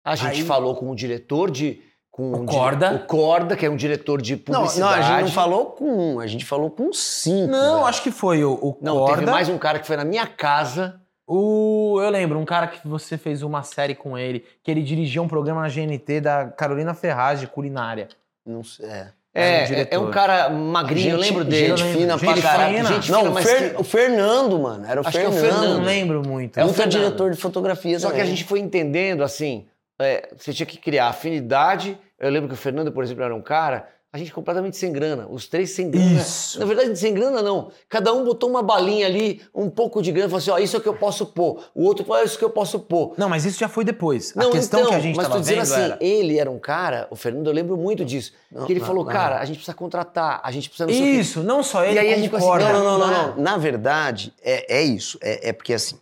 [0.04, 1.82] A gente Aí- falou com o diretor de...
[2.10, 2.96] Com O Corda.
[2.96, 4.80] O Corda, que é um diretor de Não, publicidade.
[4.80, 7.52] não, a gente não falou com um, a gente falou com cinco.
[7.52, 7.86] Não, velho.
[7.86, 9.20] acho que foi o, o Não, Corda.
[9.20, 11.00] teve mais um cara que foi na minha casa.
[11.28, 15.22] O, eu lembro, um cara que você fez uma série com ele, que ele dirigia
[15.22, 18.08] um programa na GNT da Carolina Ferraz de culinária.
[18.46, 18.86] Não sei.
[18.88, 19.08] É.
[19.34, 19.96] É, um é, diretor.
[19.96, 21.78] é um cara magrinho, eu Gente- lembro dele.
[21.78, 22.78] Gente fina Gente pra caralho.
[22.78, 22.90] fina.
[22.94, 24.86] Gente não, fina, o, mas Fer- que- o Fernando, mano.
[24.88, 25.52] Era o Acho que é o Fernando.
[25.60, 25.78] Fernando.
[25.78, 26.58] Não lembro muito.
[26.60, 27.04] É o Puta Fernando.
[27.04, 28.32] diretor de fotografia Só que a também.
[28.36, 29.68] gente foi entendendo, assim,
[30.00, 32.00] é, você tinha que criar afinidade.
[32.18, 33.88] Eu lembro que o Fernando, por exemplo, era um cara.
[34.18, 35.28] A gente completamente sem grana.
[35.30, 36.20] Os três sem grana.
[36.20, 36.60] Isso.
[36.60, 37.70] Na verdade, sem grana não.
[37.88, 40.80] Cada um botou uma balinha ali, um pouco de grana, falou assim: ó, isso é
[40.80, 41.64] o que eu posso pôr.
[41.76, 43.14] O outro falou: "Ah, isso que eu posso pôr.
[43.16, 44.34] Não, mas isso já foi depois.
[44.34, 45.98] Não, a questão então, que a gente mas tava tô dizendo assim, era...
[46.02, 49.06] ele era um cara, o Fernando, eu lembro muito disso, Não, que ele não, falou,
[49.06, 49.12] não.
[49.12, 51.06] cara, a gente precisa contratar, a gente precisa não o.
[51.20, 52.64] Isso, não só ele, E aí a gente o ficou assim.
[52.64, 53.12] Não, não, não, Ah.
[53.12, 53.44] não, não.
[53.44, 55.20] Na verdade, é, é isso.
[55.22, 55.96] É, é porque assim,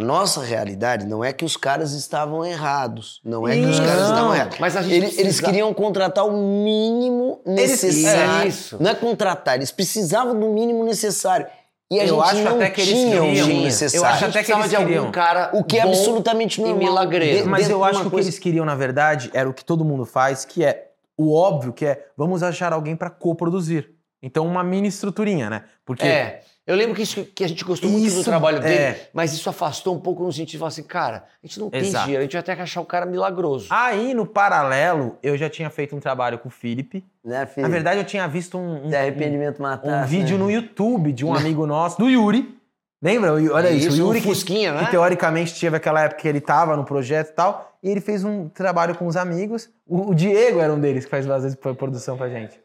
[0.00, 3.20] a nossa realidade não é que os caras estavam errados.
[3.24, 4.58] Não é que os caras estavam Não, errados.
[4.58, 8.42] Mas a gente Ele- Eles precisa- queriam contratar o mínimo Eles- necessário.
[8.44, 8.76] é isso.
[8.80, 11.46] Não é contratar, eles precisavam do mínimo necessário.
[11.92, 13.48] E a Eu gente acho não até que eles tinha o queriam.
[13.48, 14.06] Eu necessário.
[14.06, 15.10] acho A gente até que eles de algum queriam.
[15.10, 16.78] cara O que é absolutamente e normal.
[16.78, 17.42] milagreiro.
[17.42, 19.64] De- Mas eu acho que o que coisa- eles queriam, na verdade, era o que
[19.64, 20.86] todo mundo faz, que é
[21.18, 23.90] o óbvio, que é vamos achar alguém pra coproduzir.
[24.22, 25.64] Então, uma mini estruturinha, né?
[25.84, 28.74] Porque É, eu lembro que, isso, que a gente gostou muito do Isso, trabalho dele,
[28.74, 29.08] é.
[29.14, 31.80] mas isso afastou um pouco no sentido de falar assim, cara, a gente não tem
[31.80, 32.04] Exato.
[32.04, 33.66] dinheiro, a gente vai ter que achar um cara milagroso.
[33.70, 37.04] aí, no paralelo, eu já tinha feito um trabalho com o Felipe.
[37.24, 37.66] Né, filho?
[37.66, 40.04] Na verdade, eu tinha visto um, um- arrependimento matar.
[40.04, 42.56] um vídeo no YouTube de um amigo nosso, do Yuri.
[43.02, 43.32] Lembra?
[43.32, 44.84] O Olha isso, o um Yuri que, Fusquinha, né?
[44.84, 48.22] que teoricamente teve aquela época que ele tava no projeto e tal, e ele fez
[48.24, 49.70] um trabalho com os amigos.
[49.86, 52.60] O, o Diego era um deles que faz às vezes produção pra gente.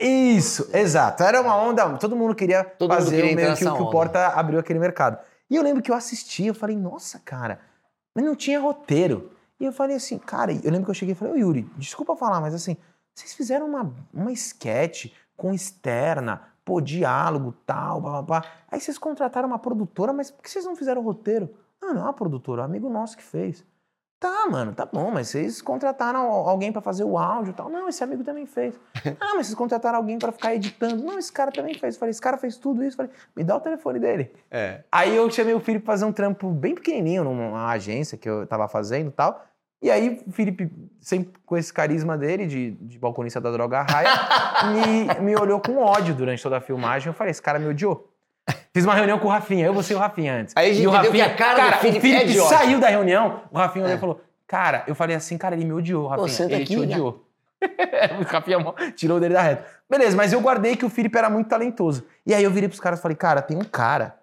[0.00, 1.22] Isso, exato.
[1.22, 3.90] Era uma onda, todo mundo queria Todo mundo fazer queria o meio que, que o.
[3.90, 5.18] Porta abriu aquele mercado.
[5.48, 7.60] E eu lembro que eu assisti, eu falei, nossa, cara,
[8.14, 9.30] mas não tinha roteiro.
[9.58, 12.16] E eu falei assim, cara, eu lembro que eu cheguei e falei, ô Yuri, desculpa
[12.16, 12.78] falar, mas assim,
[13.14, 18.44] vocês fizeram uma, uma sketch com externa, pô, diálogo, tal, blá, blá, blá.
[18.70, 21.54] Aí vocês contrataram uma produtora, mas por que vocês não fizeram roteiro?
[21.82, 23.64] Ah, não é uma produtora, é um amigo nosso que fez.
[24.20, 27.70] Tá, mano, tá bom, mas vocês contrataram al- alguém pra fazer o áudio e tal.
[27.70, 28.78] Não, esse amigo também fez.
[29.18, 31.02] Ah, mas vocês contrataram alguém pra ficar editando.
[31.02, 31.94] Não, esse cara também fez.
[31.94, 33.00] Eu falei, esse cara fez tudo isso.
[33.00, 34.30] Eu falei, me dá o telefone dele.
[34.50, 34.82] É.
[34.92, 38.46] Aí eu chamei o Felipe pra fazer um trampo bem pequenininho numa agência que eu
[38.46, 39.42] tava fazendo e tal.
[39.82, 44.10] E aí o Felipe, sempre com esse carisma dele, de, de balconista da droga raia,
[45.18, 47.08] me, me olhou com ódio durante toda a filmagem.
[47.08, 48.09] Eu falei, esse cara me odiou.
[48.72, 50.54] Fiz uma reunião com o Rafinha, eu vou ser o Rafinha antes.
[50.56, 52.88] Aí a gente e o Rafinha, que a cara do o Felipe é saiu da
[52.88, 56.28] reunião, o Rafinha olhou e falou, cara, eu falei assim, cara, ele me odiou, Rafinha,
[56.28, 56.94] senta ele aqui, te né?
[56.94, 57.26] odiou.
[58.20, 58.58] o Rafinha
[58.96, 59.66] tirou dele da reta.
[59.88, 62.04] Beleza, mas eu guardei que o Felipe era muito talentoso.
[62.26, 64.16] E aí eu virei pros caras e falei, cara, tem um cara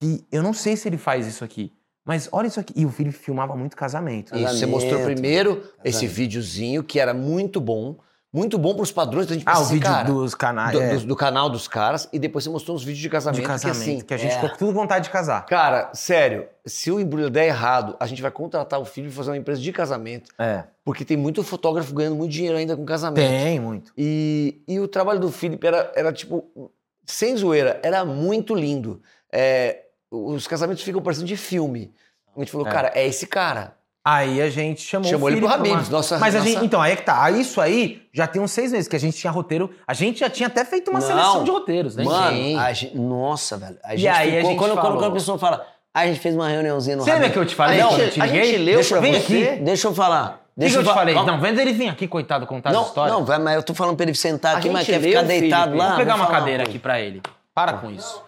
[0.00, 1.72] que eu não sei se ele faz isso aqui,
[2.04, 2.72] mas olha isso aqui.
[2.76, 4.28] E o Felipe filmava muito casamento.
[4.28, 6.14] Isso, você Casamento, mostrou primeiro esse casamento.
[6.14, 7.96] videozinho que era muito bom,
[8.36, 10.96] muito bom pros padrões da gente Ah, o pensar, vídeo cara, dos canais do, é,
[10.96, 13.76] do- do canal dos caras, e depois você mostrou uns vídeos de casamento, de casamento,
[13.76, 14.34] que assim, que a gente é.
[14.34, 15.46] ficou com tudo vontade de casar.
[15.46, 19.30] cara, sério, se o embrulho der errado, a gente vai contratar o filho e fazer
[19.30, 20.64] uma empresa de casamento, É.
[20.84, 23.26] porque tem muito fotógrafo ganhando muito dinheiro ainda com casamento.
[23.26, 23.92] Tem muito.
[23.96, 26.70] E, e o trabalho do Felipe era, era tipo,
[27.04, 29.00] sem zoeira, era muito lindo.
[29.32, 31.92] É, os casamentos ficam parecendo de filme.
[32.36, 32.70] A gente falou, É.
[32.70, 33.74] cara, é esse cara.
[34.08, 36.50] Aí a gente chamou, Chamou o ele pro Felipe Habib's, uma- nossa- Mas a nossa-
[36.50, 37.24] gente, então, aí é que tá.
[37.24, 39.68] Aí Isso aí já tem uns seis meses que a gente tinha roteiro.
[39.84, 41.06] A gente já tinha até feito uma Não.
[41.06, 42.04] seleção de roteiros, né?
[42.04, 42.56] Mano, Sim.
[42.56, 43.76] a gente- nossa, velho.
[43.82, 46.00] A E gente aí a ficou, gente quando, quando, falou- quando a pessoa fala, ah,
[46.00, 47.80] a gente fez uma reuniãozinha no Você lembra que eu te falei?
[47.80, 49.18] Não, eu a gente leu Deixa, pra vem você.
[49.48, 49.60] aqui.
[49.64, 50.24] Deixa eu falar.
[50.24, 51.14] O que, Deixa que eu te falei?
[51.14, 51.32] Calma.
[51.32, 53.12] Não, vendo ele vir aqui, coitado, contar não, as histórias.
[53.12, 55.22] não, vai, mas eu tô falando pra ele sentar A aqui, mas gente quer ficar
[55.22, 55.78] deitado Felipe.
[55.78, 55.88] lá.
[55.88, 57.20] Vou pegar vou uma cadeira aqui pra ele.
[57.52, 58.22] Para com isso.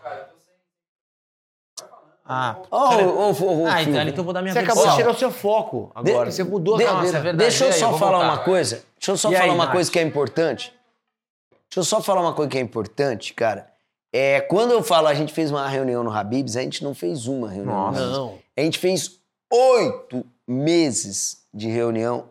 [2.30, 4.74] Ah, Ô, ô, ô, ô, ah então, então eu vou dar minha Você versão.
[4.82, 6.28] acabou de tirar o seu foco agora.
[6.28, 7.06] De- você mudou a de- cadeira.
[7.06, 7.38] Nossa, é verdade.
[7.50, 8.26] Deixa eu só falar voltar.
[8.34, 8.82] uma coisa.
[8.98, 9.72] Deixa eu só E aí, falar uma Nath?
[9.74, 10.74] coisa que é importante.
[11.70, 13.66] Deixa eu só falar uma coisa que é importante, cara.
[14.12, 17.26] É, quando eu falo a gente fez uma reunião no Habibs, a gente não fez
[17.26, 17.74] uma reunião.
[17.74, 18.06] no Nossa.
[18.06, 18.38] Não.
[18.56, 19.18] A gente fez
[19.50, 22.30] oito meses de reunião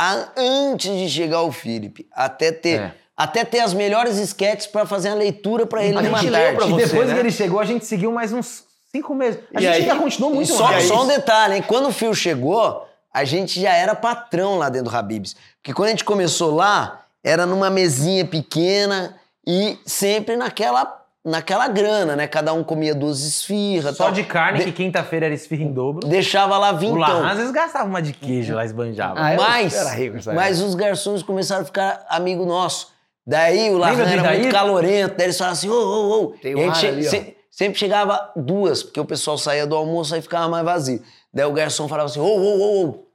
[0.00, 2.06] a- antes de chegar o Felipe.
[2.12, 2.94] Até ter, É.
[3.16, 6.54] até ter as melhores sketches pra fazer a leitura pra ele A numa gente leu
[6.56, 7.14] pra E você, depois né?
[7.14, 8.65] que ele chegou, a gente seguiu mais uns
[8.96, 9.40] cinco meses.
[9.54, 10.84] A E gente aí- ainda continuou muito só, mais.
[10.84, 11.64] só um detalhe, hein?
[11.66, 15.36] Quando o Fio chegou, a gente já era patrão lá dentro do Habibs.
[15.62, 19.14] Porque quando a gente começou lá, era numa mesinha pequena
[19.46, 22.26] e sempre naquela, naquela grana, né?
[22.26, 23.96] Cada um comia duas esfirras.
[23.96, 24.12] Só tal.
[24.12, 26.06] de carne, De- que quinta-feira era esfirra em dobro.
[26.06, 26.98] Deixava lá O vintão.
[26.98, 29.18] Larran às vezes gastava uma de queijo lá, esbanjava.
[29.18, 32.94] Ah, mas, era rico mas os garçons começaram a ficar amigo nosso.
[33.28, 36.26] Daí o do era muito calorento, daí eles falavam assim, ô, ô, ô.
[36.40, 37.10] Tem um a gente ali, ó.
[37.10, 41.02] se- sempre chegava duas, porque o pessoal saía do almoço e ficava mais vazio.
[41.32, 43.06] Daí o garçom falava assim, ô, ô, ô, ô,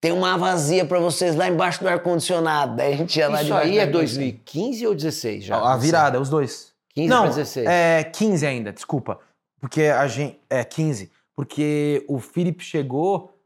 [0.00, 2.76] tem uma vazia pra vocês lá embaixo do ar-condicionado.
[2.76, 3.92] Daí a gente ia lá Isso aí é ar-condicionado.
[3.92, 5.56] 2015 ou 16 já?
[5.56, 6.72] A virada, os dois.
[6.94, 7.66] 15 Não, pra 16.
[7.66, 9.18] é 15 ainda, desculpa.
[9.60, 10.38] Porque a gente.
[10.48, 11.10] É 15.
[11.36, 13.36] Porque o Felipe chegou,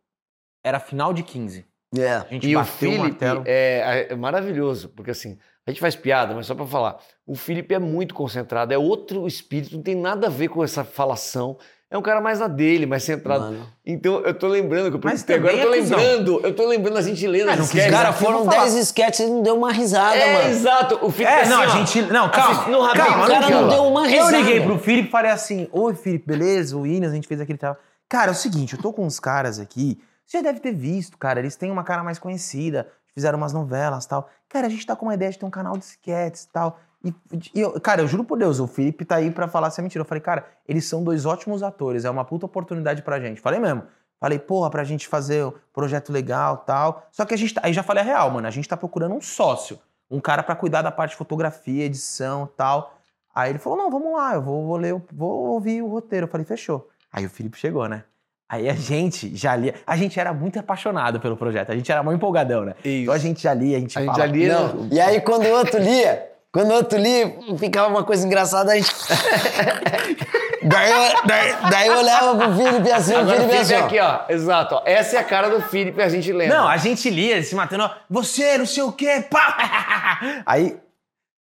[0.65, 1.65] era final de 15.
[1.97, 2.11] É.
[2.17, 3.43] A gente E o bateu o Felipe martelo.
[3.47, 7.75] é, é maravilhoso, porque assim, a gente faz piada, mas só pra falar, o Felipe
[7.75, 11.59] é muito concentrado, é outro espírito, não tem nada a ver com essa falação.
[11.91, 13.45] é um cara mais na dele, mais centrado.
[13.45, 13.67] Mano.
[13.85, 16.97] Então eu tô lembrando que eu perguntei agora, eu tô é lembrando, eu tô lembrando
[16.99, 17.47] a gente lendo.
[17.47, 18.65] Cara, Aqui eu foram vou falar.
[18.65, 20.51] 10 sketches e não deu uma risada, É, mano.
[20.51, 20.99] exato.
[21.03, 22.03] O Felipe É, assim, não, a ó, gente.
[22.03, 22.69] Não, calma.
[22.69, 23.69] no rabinho, calma, o cara aqui, não ó.
[23.69, 24.37] deu uma Eu risada.
[24.39, 26.77] liguei pro Felipe e falei assim: Oi, Felipe, beleza?
[26.77, 27.81] O Williams, a gente fez aquele trabalho.
[28.09, 29.99] Cara, é o seguinte, eu tô com uns caras aqui.
[30.27, 31.41] Você já deve ter visto, cara.
[31.41, 34.29] Eles têm uma cara mais conhecida, fizeram umas novelas e tal.
[34.49, 36.79] Cara, a gente tá com uma ideia de ter um canal de sketches e tal.
[37.05, 37.15] E,
[37.55, 39.83] e eu- cara, eu juro por Deus, o Felipe tá aí pra falar se é
[39.83, 40.03] mentira.
[40.03, 43.41] Eu falei, cara, eles são dois ótimos atores, é uma puta oportunidade pra gente.
[43.41, 43.83] Falei mesmo.
[44.21, 47.07] Falei, porra, pra gente fazer um projeto legal tal.
[47.13, 48.49] Só que a gente tá, aí já falei a real, mano.
[48.49, 49.79] A gente tá procurando um sócio.
[50.11, 52.95] Um cara pra cuidar da parte de fotografia, edição tal.
[53.33, 56.25] Aí ele falou, não, vamos lá, eu vou, vou ler, vou ouvir o roteiro.
[56.27, 56.89] Eu falei, fechou.
[57.13, 58.03] Aí o Felipe chegou, né?
[58.49, 59.75] Aí a gente já lia.
[59.87, 61.71] A gente era muito apaixonado pelo projeto.
[61.71, 62.75] A gente era mó empolgadão, né?
[62.85, 64.59] Então a gente já lia, a gente A gente falava- já lia.
[64.59, 64.89] Não.
[64.91, 68.77] E aí, quando o outro lia, quando o outro lia, ficava uma coisa engraçada, a
[68.77, 68.91] gente.
[70.65, 73.75] daí, eu, daí, daí eu olhava pro Felipe assim, o Agora o Felipe assim.
[73.75, 73.85] ó.
[73.85, 74.21] aqui, ó.
[74.29, 74.75] Exato.
[74.77, 74.83] Ó.
[74.85, 76.57] Essa é a cara do Felipe, a gente lembra.
[76.57, 80.19] Não, a gente lia, se matando, ó, você, não sei o quê, pá!
[80.47, 80.77] Aí,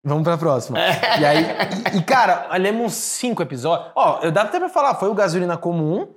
[0.05, 0.79] vamos pra próxima.
[1.19, 1.47] E aí,
[1.95, 3.91] e, e, cara, lemos uns cinco episódios.
[3.95, 6.09] Ó, eu dá até pra falar, foi o Gasolina Comum,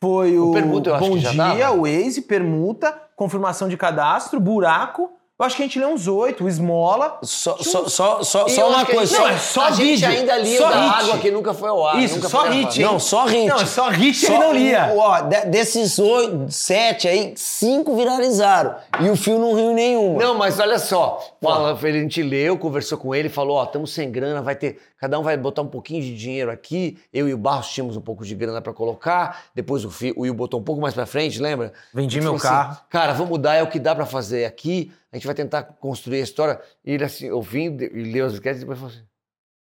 [0.00, 5.10] foi o, O Permuta Bom Dia, o Waze, Permuta, Confirmação de Cadastro, Buraco.
[5.40, 7.18] Eu acho que a gente leu uns oito, o Esmola.
[7.22, 9.06] Só, só, só, só, só uma coisa.
[9.06, 10.08] gente- só- Não, é só a gente vídeo.
[10.08, 11.04] ainda lia Só o da hit.
[11.04, 12.02] água que nunca foi ao ar.
[12.02, 12.80] Isso, nunca só foi hit?
[12.82, 13.46] Não, só hit.
[13.46, 14.92] Não, é só hit Só- ele não lia.
[14.96, 18.74] Ó, de- desses oito, sete aí, cinco viralizaram.
[19.00, 20.18] E o fio não riu nenhuma.
[20.20, 21.24] Não, mas olha só.
[21.40, 24.80] Fala, ele, a gente leu, conversou com ele, falou: Ó, estamos sem grana, vai ter.
[25.00, 26.98] Cada um vai botar um pouquinho de dinheiro aqui.
[27.14, 29.44] Eu e o Barros tínhamos um pouco de grana pra colocar.
[29.54, 31.72] Depois o, Fio, o Will botou um pouco mais pra frente, lembra?
[31.94, 32.72] Vendi Ele meu falou carro.
[32.72, 34.90] assim, Cara, vamos mudar, é o que dá pra fazer aqui.
[35.12, 36.60] A gente vai tentar construir a história.
[36.84, 39.04] E ele, assim, ouvindo e leu as enquetes, depois falou assim: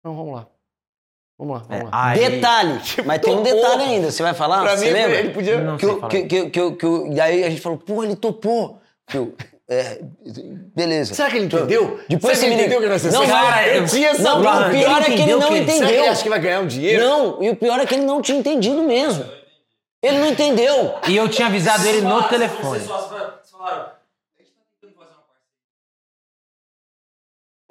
[0.04, 0.46] Não, vamos lá.
[1.38, 1.90] Vamos lá, vamos lá.
[1.92, 4.10] Aí- Detalhe, mas tem um detalhe ainda.
[4.12, 4.62] Você vai falar?
[4.62, 5.16] pra Você mim, lembra?
[5.18, 5.60] ele podia.
[5.60, 6.08] Não que, o- falar.
[6.08, 8.78] que, que, que, que, o- e aí a gente falou, pô, ele topou.
[9.06, 9.34] Que o-
[9.68, 10.00] é,
[10.76, 11.14] beleza.
[11.14, 11.98] Será que ele entendeu?
[12.08, 13.34] Depois Será que ele entendeu que vai ser Não, sério?
[13.34, 14.66] cara, eu eu- tinha essa não, dúvida.
[14.66, 15.76] o pior é que ele não que- entendeu.
[15.78, 17.02] Será que ele acha que vai ganhar um dinheiro?
[17.02, 19.24] Não, e o pior é que ele não tinha entendido mesmo.
[20.02, 20.94] Ele não entendeu.
[21.08, 22.80] E eu tinha avisado ele no telefone.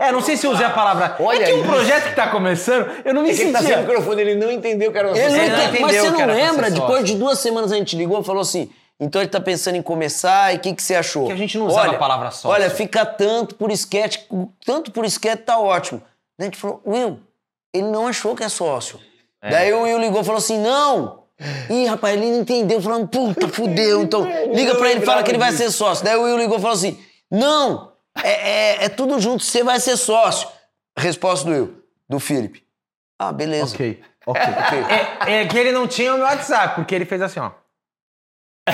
[0.02, 1.16] É, não sei se eu usei a palavra.
[1.20, 1.68] Olha é que um isso.
[1.68, 3.84] projeto que tá começando, eu não me É que ele tá sem sentia.
[3.84, 5.66] microfone, ele não entendeu que era uma Ele não entendeu.
[5.66, 6.72] entendeu Mas você não lembra?
[6.72, 9.82] Depois de duas semanas a gente ligou e falou assim: então ele tá pensando em
[9.82, 11.28] começar e o que, que você achou?
[11.28, 12.50] Que a gente não usava a palavra sócio.
[12.50, 14.28] Olha, fica tanto por esquete,
[14.66, 16.02] tanto por esquete tá ótimo.
[16.38, 17.20] Daí a gente falou: Will,
[17.72, 19.00] ele não achou que é sócio.
[19.40, 21.22] Daí o Will ligou e falou assim: não.
[21.70, 24.02] Ih, rapaz, ele não entendeu, falando, puta, fudeu.
[24.04, 26.04] Então, liga pra ele e fala que ele vai ser sócio.
[26.04, 27.91] Daí o Will ligou e falou assim: não,
[28.24, 28.50] é,
[28.82, 30.48] é, é tudo junto, você vai ser sócio.
[30.98, 32.66] Resposta do Will, do Felipe.
[33.20, 33.76] Ah, beleza.
[33.76, 34.42] Ok, ok.
[35.28, 37.52] é, é que ele não tinha o meu WhatsApp, porque ele fez assim, ó.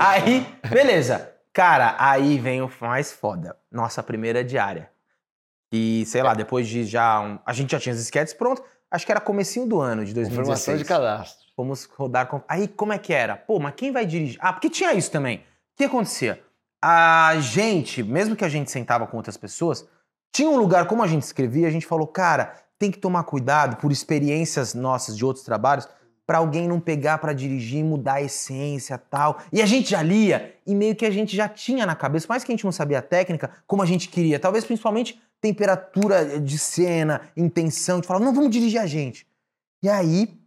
[0.00, 1.30] aí, beleza.
[1.52, 3.56] Cara, aí vem o mais foda.
[3.70, 4.90] Nossa primeira diária.
[5.72, 7.20] E, sei lá, depois de já...
[7.20, 8.64] um- a gente já tinha as sketches prontas.
[8.90, 10.32] Acho que era comecinho do ano de 2016.
[10.32, 11.46] Informação de cadastro.
[11.56, 12.42] Fomos rodar com.
[12.48, 13.36] Aí como é que era?
[13.36, 14.38] Pô, mas quem vai dirigir?
[14.40, 15.38] Ah, porque tinha isso também.
[15.38, 15.42] O
[15.76, 16.42] que acontecia?
[16.82, 19.86] A gente, mesmo que a gente sentava com outras pessoas,
[20.34, 23.76] tinha um lugar, como a gente escrevia, a gente falou, cara, tem que tomar cuidado
[23.76, 25.88] por experiências nossas de outros trabalhos,
[26.26, 29.38] pra alguém não pegar pra dirigir mudar a essência tal.
[29.52, 32.42] E a gente já lia e meio que a gente já tinha na cabeça, mais
[32.42, 34.40] que a gente não sabia a técnica, como a gente queria.
[34.40, 39.26] Talvez principalmente temperatura de cena, intenção, de falar, não, vamos dirigir a gente.
[39.82, 40.41] E aí,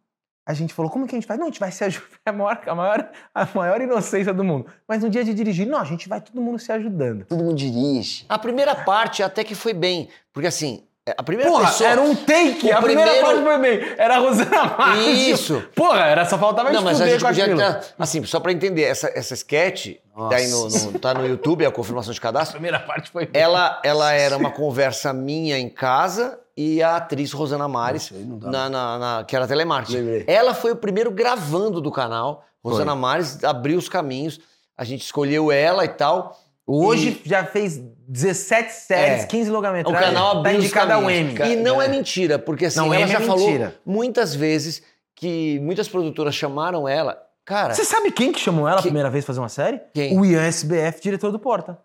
[0.46, 1.40] a gente falou, como que a gente faz?
[1.40, 2.06] Não, a gente vai se ajudar.
[2.26, 4.66] É a maior, a, maior, a maior inocência do mundo.
[4.88, 7.26] Mas no dia de dirigir, não, a gente vai todo mundo se ajudando.
[7.26, 8.26] Todo mundo dirige.
[8.28, 10.10] A primeira parte até que foi bem.
[10.34, 11.88] Porque assim, a primeira Porra, pessoa.
[11.90, 12.68] era um take.
[12.68, 13.94] O a primeira primeiro- parte foi bem.
[13.96, 15.06] Era a Rosana Marques.
[15.28, 15.64] Isso.
[15.76, 17.62] Porra, era, só faltava Não, a mas a gente com podia aquilo.
[18.00, 19.98] Assim, só pra entender, essa, essa sketch
[20.30, 22.54] tá aí no, no- tá no YouTube, é a confirmação de A cadastro.
[22.54, 23.40] primeira parte foi bem.
[23.40, 28.68] Ela, ela era uma conversa minha em casa e a atriz Rosana Mares, Nossa, na,
[28.70, 29.98] na- na- que era telemarketing.
[29.98, 30.24] Lembrei.
[30.26, 32.44] Ela foi o primeiro gravando do canal.
[32.64, 34.40] Rosana Mares abriu os caminhos.
[34.76, 36.40] A gente escolheu ela e tal.
[36.68, 39.28] Hoje já fez 17 séries, É.
[39.28, 40.06] 15 O longa-metragens.
[40.06, 41.40] canal abriu Tá indicado ao caminhos.
[41.40, 41.52] Emmy.
[41.54, 43.76] E não é mentira, porque assim, Não, ela Emmy já é falou mentira.
[43.86, 44.82] muitas vezes
[45.16, 47.22] que muitas produtoras chamaram ela.
[47.46, 49.80] Cara, Você sabe quem que chamou ela a Que- primeira vez fazer uma série?
[49.94, 50.18] Quem?
[50.20, 51.78] O Ian SBF, diretor do Porta.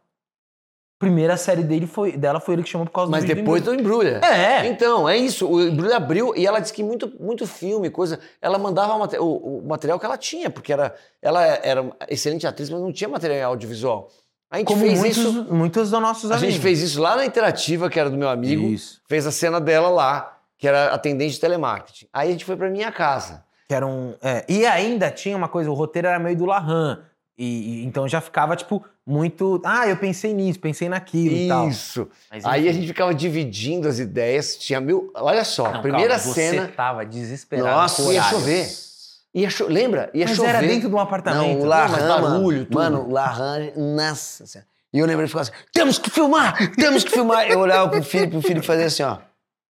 [0.98, 3.62] Primeira série dele foi, dela foi ele que chamou por causa mas do vídeo depois
[3.62, 4.20] do embrulha.
[4.22, 4.66] É.
[4.66, 5.48] Então, é isso.
[5.50, 8.18] O embrulho abriu e ela disse que muito, muito filme, coisa.
[8.40, 12.46] Ela mandava o o, o material que ela tinha, porque era, ela era uma excelente
[12.46, 14.10] atriz, mas não tinha material audiovisual.
[14.50, 15.46] A gente Como fez muitos, isso.
[15.50, 16.54] muitos dos nossos A amigos.
[16.54, 18.66] gente fez isso lá na Interativa, que era do meu amigo.
[18.66, 19.00] Isso.
[19.08, 22.06] Fez a cena dela lá, que era atendente de telemarketing.
[22.12, 23.44] Aí a gente foi pra minha casa.
[23.68, 24.14] Que era um.
[24.20, 27.00] é, e ainda tinha uma coisa, o roteiro era meio do Lahan.
[27.38, 29.62] E, e- então já ficava, tipo, muito.
[29.64, 31.68] Ah, eu pensei nisso, pensei naquilo e tal.
[31.68, 32.08] Isso.
[32.44, 34.56] Aí a gente ficava dividindo as ideias.
[34.56, 35.10] Tinha mil.
[35.14, 36.62] Olha só, Não, primeira calma, cena.
[36.66, 37.68] Você tava desesperado.
[37.68, 38.68] Nossa, ia chover.
[39.34, 39.66] Ia cho...
[39.68, 40.10] Lembra?
[40.12, 40.48] Ia Mas chover.
[40.48, 41.56] era dentro de um Não, apartamento.
[41.62, 42.74] o mas Larran, barulho, mano, tudo.
[42.74, 44.68] mano, o Larran, nossa senhora.
[44.92, 47.46] E eu lembrei de falar assim, temos que filmar, temos que filmar.
[47.48, 49.18] Eu olhava pro Felipe, o Felipe fazia assim, ó.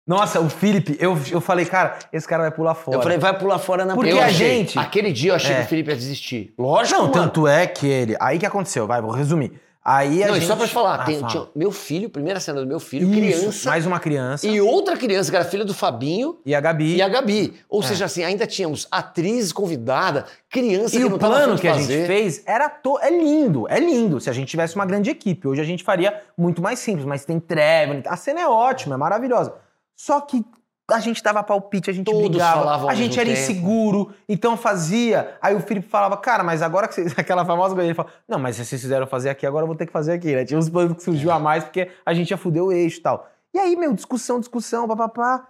[0.06, 2.96] Nossa, o Felipe, eu, eu falei, cara, esse cara vai pular fora.
[2.96, 5.52] Eu falei, vai pular fora na Porque Eu a achei- gente- Aquele dia eu achei
[5.54, 5.58] É.
[5.60, 6.54] que o Felipe ia desistir.
[6.58, 7.12] Lógico, Não, mano.
[7.12, 8.16] tanto é que ele.
[8.18, 9.52] Aí que aconteceu, vai, vou resumir.
[9.82, 10.46] Aí a Não, gente.
[10.46, 11.30] só pra te falar, Ah, tem- fala.
[11.32, 13.68] tinha meu filho, primeira cena do meu filho, Isso, criança.
[13.70, 14.46] Mais uma criança.
[14.46, 16.96] E outra criança, que era filha do Fabinho E a Gabi.
[16.96, 17.54] e a Gabi.
[17.66, 17.86] Ou É.
[17.86, 22.06] seja, assim, ainda tínhamos atriz convidada, criança E que o não plano que a gente
[22.06, 22.98] fez era to...
[23.00, 24.20] é lindo, é lindo.
[24.20, 27.24] Se a gente tivesse uma grande equipe, hoje a gente faria muito mais simples, mas
[27.24, 29.54] tem Trevor, a cena é ótima, é maravilhosa.
[29.96, 30.44] Só que
[30.92, 33.40] a gente dava palpite, a gente Todos brigava, a gente era tempo.
[33.40, 35.36] inseguro, então fazia.
[35.40, 37.14] Aí o Felipe falava, cara, mas agora que vocês.
[37.18, 39.76] Aquela famosa coisa, ele fala, não, mas se vocês fizeram fazer aqui, agora eu vou
[39.76, 40.44] ter que fazer aqui, né?
[40.44, 43.02] Tinha uns planos que surgiu a mais, porque a gente ia fuder o eixo e
[43.02, 43.28] tal.
[43.52, 45.48] E aí, meu, discussão, discussão, papapá.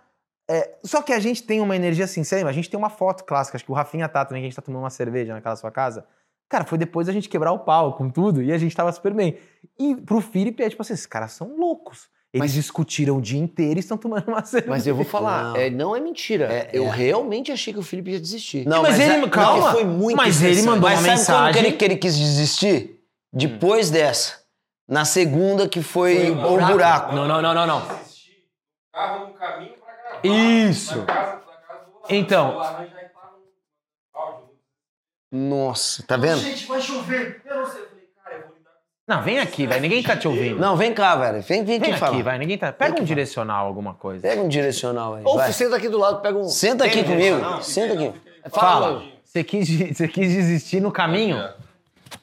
[0.50, 2.50] É, só que a gente tem uma energia assim, você lembra?
[2.50, 4.56] A gente tem uma foto clássica, acho que o Rafinha tá também, que a gente
[4.56, 6.04] tá tomando uma cerveja naquela sua casa.
[6.48, 9.14] Cara, foi depois a gente quebrar o pau com tudo e a gente tava super
[9.14, 9.38] bem.
[9.78, 12.10] E pro Felipe é tipo assim, esses caras são loucos.
[12.32, 14.70] Eles Mas- discutiram o dia inteiro e estão tomando uma cerveja.
[14.70, 15.56] Mas eu vou falar, Não.
[15.56, 16.44] é, não é mentira.
[16.52, 16.90] É, eu é.
[16.90, 18.64] realmente achei que o Felipe ia desistir.
[18.68, 21.52] Não, mas, ele, é- calma, não, foi muito mas ele mandou Mas uma sabe mensagem.
[21.52, 23.00] quando que ele, que ele quis desistir?
[23.32, 24.40] Depois dessa.
[24.88, 27.14] Na segunda, que foi, Foi o o buraco.
[27.14, 27.82] Não, não, não, não, não.
[28.92, 30.26] Carro no caminho pra gravar.
[30.26, 30.98] Isso.
[30.98, 32.16] Na casa, na casa do Laranja.
[32.16, 32.60] Então.
[34.14, 34.48] Áudio.
[35.32, 36.38] Nossa, tá vendo?
[36.40, 37.40] Gente, vai chover.
[37.44, 37.82] Eu não sei.
[37.82, 38.76] Eu falei, cara, eu vou lidar com
[39.10, 39.80] Não, vem aqui, vai.
[39.80, 40.60] Ninguém tá te ouvindo.
[40.60, 41.42] Não, vem cá, velho.
[41.42, 42.38] Vem, vem, vem aqui aqui, vai.
[42.38, 42.72] Ninguém tá.
[42.72, 44.22] Pega um direcional, alguma coisa.
[44.22, 45.24] Pega um direcional aí.
[45.24, 45.52] Ou vai.
[45.52, 46.48] senta aqui do lado, pega um.
[46.48, 47.60] Senta aqui comigo.
[47.60, 48.12] Senta aqui.
[48.52, 49.02] Fala.
[49.24, 51.42] Você quis, você quis desistir no caminho?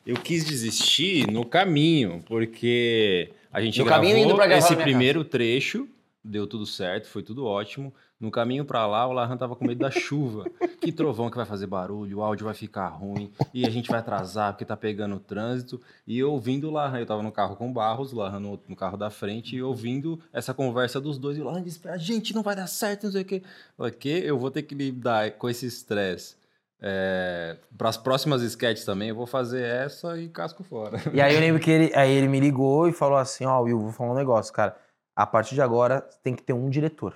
[0.06, 4.76] Eu quis desistir no caminho, porque a gente No gravou caminho indo pra gravar esse
[4.78, 5.90] primeiro trecho,
[6.24, 7.94] deu tudo certo, foi tudo ótimo.
[8.20, 10.46] No caminho pra lá, o Larran tava com medo da chuva.
[10.82, 14.00] que trovão que vai fazer barulho, o áudio vai ficar ruim e a gente vai
[14.00, 15.80] atrasar porque tá pegando o trânsito.
[16.06, 18.60] E eu ouvindo o Larran, eu tava no carro com o Barros, o Larran no,
[18.68, 21.38] no carro da frente, e ouvindo essa conversa dos dois.
[21.38, 23.44] E o Larran disse pra gente, não vai dar certo, não sei o quê.
[23.78, 24.22] O quê?
[24.26, 26.36] Eu vou ter que lidar com esse estresse.
[26.80, 31.02] É, para as próximas sketches também, eu vou fazer essa e casco fora.
[31.14, 33.80] E aí eu lembro que ele, aí ele me ligou e falou assim, ó, Will,
[33.80, 34.76] vou falar um negócio, cara.
[35.16, 37.16] A partir de agora tem que ter um diretor.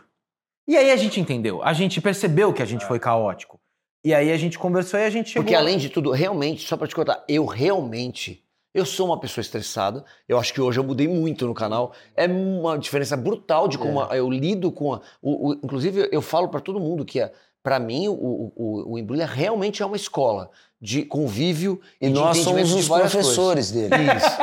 [0.72, 3.60] E aí a gente entendeu, a gente percebeu que a gente foi caótico.
[4.06, 5.44] E aí a gente conversou e a gente chegou...
[5.44, 8.42] Porque além de tudo, realmente, só pra te contar, eu realmente,
[8.74, 10.06] eu sou uma pessoa estressada.
[10.30, 11.92] Eu acho que hoje eu mudei muito no canal.
[12.16, 16.48] É uma diferença brutal de como eu lido com a, o, o- inclusive eu falo
[16.48, 18.14] pra todo mundo que é, para mim o,
[18.56, 22.88] o, o, Embrulha realmente é uma escola de convívio E de nós somos de os
[22.88, 23.94] várias professores dele.
[24.18, 24.38] Isso.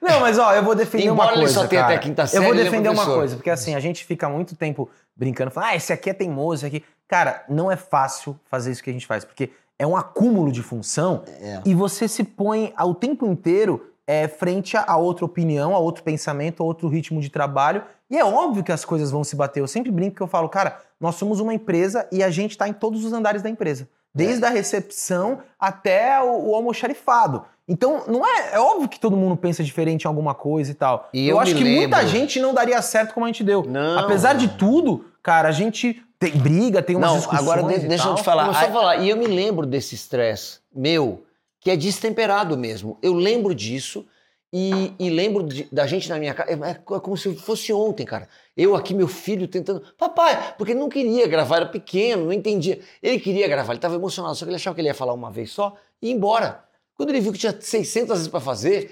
[0.00, 1.94] Não, mas ó, eu vou defender Embora uma ele coisa, só tenha cara.
[1.94, 3.18] até quinta eu série, vou ele é defender uma professor.
[3.18, 6.64] coisa, porque assim, a gente fica muito tempo brincando, falando, ah, esse aqui é teimoso,
[6.64, 6.84] esse aqui...
[7.08, 10.62] Cara, não é fácil fazer isso que a gente faz, porque é um acúmulo de
[10.62, 11.60] função É.
[11.64, 16.02] e você se põe ao tempo inteiro é, frente a, a outra opinião, a outro
[16.02, 17.82] pensamento, a outro ritmo de trabalho.
[18.10, 19.60] E é óbvio que as coisas vão se bater.
[19.60, 22.66] Eu sempre brinco que eu falo, cara, nós somos uma empresa e a gente está
[22.68, 23.88] em todos os andares da empresa.
[24.14, 27.44] Desde a recepção até o, o almoxarifado.
[27.68, 31.08] Então, não é, é óbvio que todo mundo pensa diferente em alguma coisa e tal.
[31.12, 33.62] E eu, eu acho que muita lembro- gente não daria certo como a gente deu.
[33.68, 33.98] Não.
[33.98, 37.88] Apesar de tudo, cara, a gente tem briga, tem umas Não, discussões agora de- e
[37.88, 38.14] deixa eu tal.
[38.16, 38.54] te falar.
[38.54, 38.96] Só falar.
[38.96, 41.22] E eu me lembro desse estresse meu,
[41.60, 42.96] que é destemperado mesmo.
[43.02, 44.06] Eu lembro disso
[44.52, 46.50] e, e lembro de- da gente na minha casa.
[46.50, 48.28] É, é como se fosse ontem, cara.
[48.56, 49.82] Eu aqui, meu filho, tentando.
[49.96, 52.80] Papai, porque ele não queria gravar, era pequeno, não entendia.
[53.02, 55.30] Ele queria gravar, ele estava emocionado, só que ele achava que ele ia falar uma
[55.30, 56.64] vez só e ir embora.
[56.94, 58.90] Quando ele viu que tinha 600 vezes para fazer,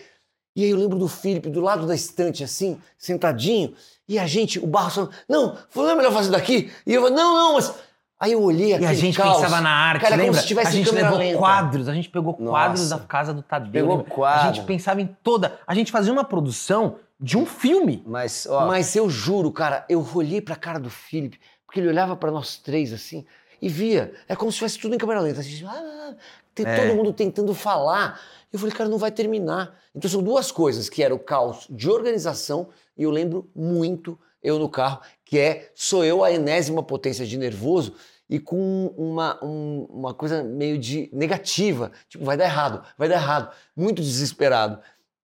[0.55, 3.75] e aí eu lembro do Felipe do lado da estante, assim, sentadinho,
[4.09, 6.71] e a gente, o Barros falando, não, não é melhor fazer daqui?
[6.87, 7.75] E eu não, não, mas.
[8.18, 9.37] Aí eu olhei E aquele a gente caos.
[9.37, 10.40] pensava na arte, Cara, é como lembra?
[10.40, 11.38] se tivesse a gente levou lenta.
[11.38, 12.96] quadros, a gente pegou quadros Nossa.
[13.02, 13.70] da casa do Tadeu.
[13.72, 14.24] Pegou lembra?
[14.48, 15.59] A gente pensava em toda...
[15.66, 18.02] A gente fazia uma produção de um filme.
[18.07, 22.16] Mas, ó, Mas eu juro, cara, eu olhei pra cara do Felipe, porque ele olhava
[22.16, 23.24] pra nós três assim
[23.61, 24.14] e via.
[24.29, 25.40] É como se tivesse tudo em câmera lenta.
[25.66, 26.14] Ah,
[26.55, 26.74] tem É.
[26.87, 28.18] todo mundo tentando falar.
[28.52, 29.74] Eu falei, cara, não vai terminar.
[29.94, 34.59] Então são duas coisas, que era o caos de organização, e eu lembro muito, eu
[34.59, 37.95] no carro, que é, sou eu a enésima potência de nervoso
[38.28, 41.93] e com uma, um- uma coisa meio de negativa.
[42.09, 43.53] Tipo, vai dar errado, vai dar errado.
[43.76, 44.78] Muito desesperado.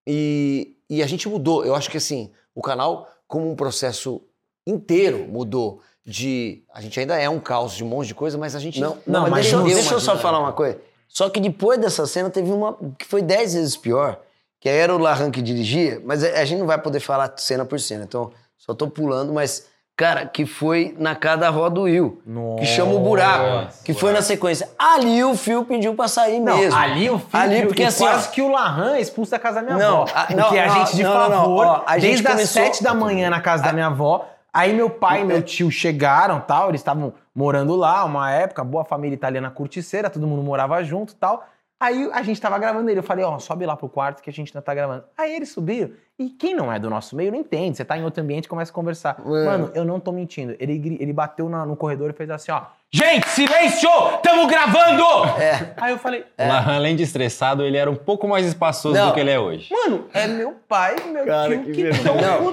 [0.06, 1.64] E, e a gente mudou.
[1.64, 4.20] Eu acho que assim, o canal, como um processo
[4.66, 5.80] inteiro, mudou.
[6.04, 6.64] de.
[6.74, 8.80] A gente ainda é um caos de um monte de coisa, mas a gente.
[8.80, 10.80] Não, Não, não, mas, mas deixa, eu- deixa eu só falar uma coisa.
[11.08, 14.20] Só que depois dessa cena teve uma que foi dez vezes pior,
[14.58, 17.64] que era o Larran que dirigia, mas a a gente não vai poder falar cena
[17.64, 18.32] por cena, então
[18.64, 22.22] só tô pulando, mas, cara, que foi na casa da avó do Will,
[22.60, 24.68] que chama o buraco, que foi na sequência.
[24.78, 26.78] Ali o Phil pediu pra sair Não, mesmo.
[26.78, 29.38] ali o filho, Ali, porque e assim, quase ó, que o Larran é expulso da
[29.40, 30.12] casa da minha Não, avó.
[30.14, 32.26] a- porque não, a não, gente, de não, não, não, favor, ó, a gente desde
[32.28, 35.42] as começou- sete da manhã na casa da minha avó, aí meu pai e meu
[35.42, 40.42] tio chegaram tal, eles estavam morando lá, uma época, boa família italiana curticeira, todo mundo
[40.42, 41.44] morava junto tal.
[41.82, 44.32] Aí a gente tava gravando ele, eu falei, ó, sobe lá pro quarto que a
[44.32, 45.02] gente ainda tá gravando.
[45.18, 48.04] Aí eles subiram, e quem não é do nosso meio não entende, você tá em
[48.04, 49.16] outro ambiente começa a conversar.
[49.24, 52.62] Mano, eu não tô mentindo, ele, ele bateu na- no corredor e fez assim, ó,
[52.88, 53.88] gente, silêncio,
[54.22, 55.02] tamo gravando!
[55.40, 55.74] É.
[55.78, 59.08] Aí eu falei, O Larran, além de estressado, ele era um pouco mais espaçoso Não.
[59.08, 59.68] do que ele é hoje.
[59.72, 61.90] Mano, é meu pai meu Cara, tio que que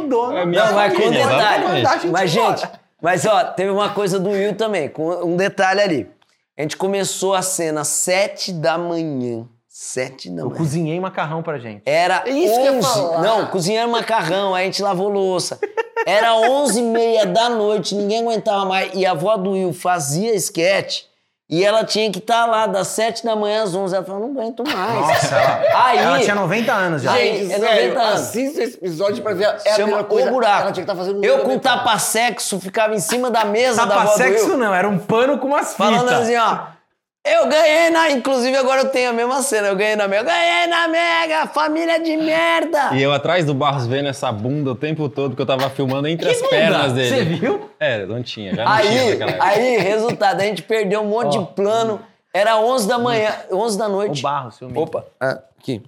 [0.07, 0.38] dono.
[0.38, 1.84] É minha Não, mas com detalhe.
[1.84, 2.03] Mas,
[2.36, 2.57] embora.
[2.57, 2.69] gente,
[2.99, 6.09] mas ó, teve uma coisa do Will também, com um detalhe ali.
[6.60, 9.47] A gente começou a cena às sete da manhã.
[9.66, 10.57] Sete da Eu manhã.
[10.57, 11.84] cozinhei macarrão pra gente.
[11.86, 12.88] Era Isso que eu ia 11.
[12.93, 13.22] falar.
[13.22, 15.57] Não, cozinhando macarrão, aí a gente lavou louça.
[16.05, 18.91] Era 11 e meia da noite, ninguém aguentava mais.
[18.93, 21.09] E a avó do Will fazia esquete
[21.50, 23.95] e ela tinha que estar lá das 7 da manhã às 11.
[23.95, 24.93] Ela falou, não aguento mais.
[25.00, 27.12] Nossa, ela, Aí, ela tinha 90 anos já.
[27.12, 28.22] Aí- Gente, é sério, 90 anos.
[28.22, 29.43] assista esse episódio pra ver.
[29.66, 30.28] É a chama mesma coisa.
[30.30, 30.62] o buraco.
[30.62, 33.95] Ela tinha que estar fazendo um Eu com tapa-sexo ficava em cima da mesa da
[33.95, 36.20] avó do Tapa-sexo não, era um pano com umas Falando fitas.
[36.22, 36.78] assim, ó.
[37.26, 38.11] Eu ganhei na.
[38.11, 39.67] Inclusive, agora eu tenho a mesma cena.
[39.67, 40.22] Eu ganhei na Mega.
[40.22, 41.47] Eu ganhei na Mega!
[41.47, 42.93] Família de merda!
[42.95, 46.07] E eu atrás do Barros vendo essa bunda o tempo todo que eu tava filmando
[46.07, 46.49] entre Que as bunda?
[46.49, 47.09] pernas dele.
[47.09, 47.70] Você viu?
[47.80, 49.43] É, não tinha, já não tinha Aí, época.
[49.43, 51.99] aí, resultado, a gente perdeu um monte de plano.
[52.34, 54.22] Era 11 da manhã, 11 da O noite.
[54.22, 54.82] barro, seu amigo.
[54.82, 55.84] Opa, ah, aqui,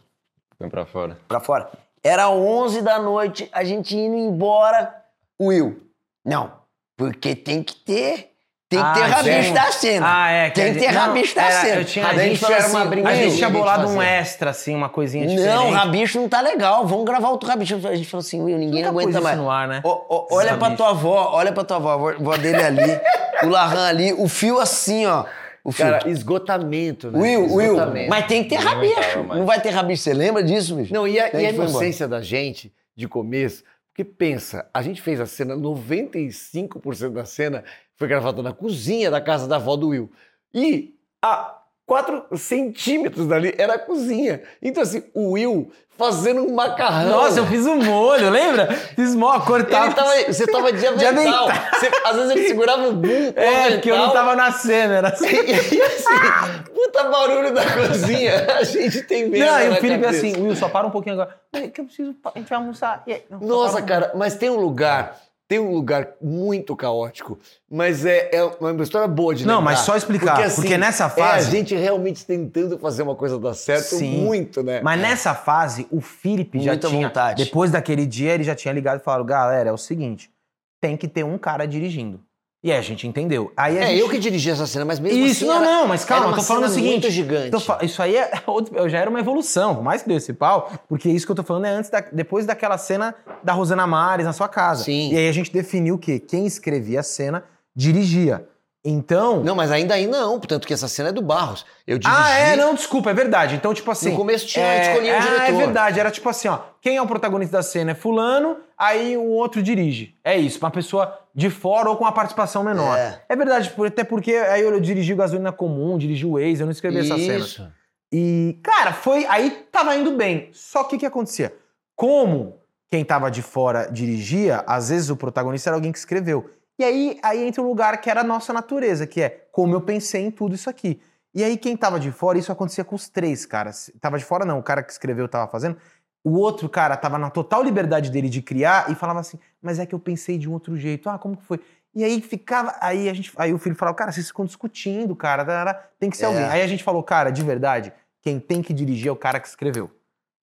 [0.59, 1.17] Põe pra fora.
[1.27, 1.69] pra fora.
[2.03, 4.93] Era 11 da noite, a gente indo embora.
[5.41, 5.79] Will,
[6.25, 6.51] não,
[6.97, 8.30] porque tem que ter.
[8.72, 9.53] Tem que Ah, ter rabicho sim.
[9.53, 10.05] da cena.
[10.09, 10.49] Ah, é.
[10.49, 11.76] Tem que ter rabicho da cena.
[11.76, 13.26] Eu tinha, Aí a gente era assim, uma a brincadeira.
[13.26, 15.53] A gente tinha Will, bolado um extra, assim, uma coisinha diferente.
[15.53, 16.88] Não, rabicho não tá legal.
[16.88, 17.76] Vamos gravar outro rabicho.
[17.86, 19.38] A gente falou assim, Will, ninguém aguenta isso mais.
[19.38, 19.82] no ar, né?
[19.84, 22.99] Olha pra tua avó, olha pra tua avó, a avó- dele ali,
[23.43, 25.26] o Larran ali, o fio assim, ó.
[25.65, 25.86] O fio.
[25.86, 27.19] Cara, esgotamento, né?
[27.19, 28.09] Will, Will, Esgotamento.
[28.09, 29.24] mas tem que ter rabicho.
[29.28, 30.93] Não vai ter rabicho, você lembra disso, bicho?
[30.93, 35.19] Não, e a, e a inocência da gente, de começo, porque pensa, a gente fez
[35.19, 37.63] a cena, 95% da cena
[37.97, 40.09] foi gravada na cozinha da casa da avó do Will.
[40.53, 41.61] E a
[41.91, 44.41] 4 centímetros dali era a cozinha.
[44.61, 47.09] Então, assim, o Will fazendo um macarrão.
[47.11, 48.71] Nossa, eu fiz um molho, lembra?
[48.71, 49.93] Fiz mó, cortava.
[49.93, 51.49] Tava, você tava de avental.
[51.73, 53.01] Você- às vezes ele segurava o o
[53.35, 55.25] É, porque eu não tava na cena, era assim.
[55.35, 58.55] E assim, puta barulho da cozinha.
[58.57, 59.45] A gente tem medo.
[59.45, 60.25] Não, e o Felipe cabeça.
[60.27, 61.35] assim, Will, só para um pouquinho agora.
[61.73, 63.03] Que eu preciso, a gente vai almoçar.
[63.05, 65.17] E aí, não, Nossa, um- cara, mas tem um lugar,
[65.52, 67.38] tem um lugar muito caótico,
[67.70, 69.72] mas é, é uma história boa de Não, lembrar.
[69.72, 73.54] mas só explicar, porque nessa fase- É a gente realmente tentando fazer uma coisa dar
[73.54, 74.22] certo Sim.
[74.24, 74.80] muito, né?
[74.82, 77.06] Mas nessa fase, o Felipe já Muita tinha.
[77.10, 77.43] vontade.
[77.43, 80.32] Depois daquele dia, ele já tinha ligado e falado: galera, é o seguinte,
[80.80, 82.22] tem que ter um cara dirigindo.
[82.64, 83.51] E aí a gente entendeu.
[83.57, 83.99] Aí a É, gente...
[84.01, 86.36] eu que dirigi essa cena, mas mesmo Isso, assim não, era- não, mas calma, eu
[86.36, 86.91] tô falando o seguinte.
[86.91, 87.59] muito gigante.
[87.66, 90.72] Fa- isso aí é outro- já era uma evolução, por mais que deu esse pau,
[90.88, 94.28] porque isso que eu tô falando é antes da- depois daquela cena da Rosana Mares
[94.28, 94.84] na sua casa.
[94.84, 95.12] Sim.
[95.12, 97.43] E aí a gente definiu que quem escrevia a cena
[97.76, 98.45] dirigia.
[98.84, 99.43] Então.
[99.43, 101.65] Não, mas ainda aí não, portanto que essa cena é do Barros.
[101.86, 102.19] Eu dirigi.
[102.19, 103.55] ah, é, não, desculpa, é verdade.
[103.55, 104.11] Então, tipo assim.
[104.11, 105.43] No começo tinha, é, escolhia o ah, diretor.
[105.43, 106.59] é verdade, era tipo assim, ó.
[106.82, 110.15] Quem é o protagonista da cena é fulano, aí o outro dirige.
[110.23, 112.97] É isso, uma pessoa de fora ou com uma participação menor.
[112.97, 113.21] É.
[113.29, 116.71] É, verdade, até porque aí eu dirigi o Gasolina Comum, dirigi o Waze, eu não
[116.71, 117.38] escrevi essa cena.
[117.38, 117.71] Isso.
[118.11, 119.25] E, cara, foi.
[119.27, 120.49] Aí tava indo bem.
[120.51, 121.53] Só que o que acontecia?
[121.95, 122.59] Como
[122.89, 126.49] quem tava de fora dirigia, às vezes o protagonista era alguém que escreveu.
[126.80, 129.82] E aí, aí entra um lugar que era a nossa natureza, que é como eu
[129.82, 130.99] pensei em tudo isso aqui.
[131.34, 133.89] E aí, quem tava de fora, isso acontecia com os três caras.
[134.01, 135.78] Tava de fora, não, o cara que escreveu tava fazendo.
[136.24, 139.86] O outro cara tava na total liberdade dele de criar e falava assim: Mas é
[139.86, 141.09] que eu pensei de um outro jeito.
[141.09, 141.59] Ah, como que foi?
[141.95, 142.76] E aí ficava.
[142.82, 145.74] Aí, a gente, aí o filho falava: Cara, vocês ficam discutindo, cara.
[145.99, 146.28] Tem que ser É.
[146.28, 146.43] alguém.
[146.43, 149.47] Aí a gente falou: Cara, de verdade, quem tem que dirigir é o cara que
[149.47, 149.89] escreveu.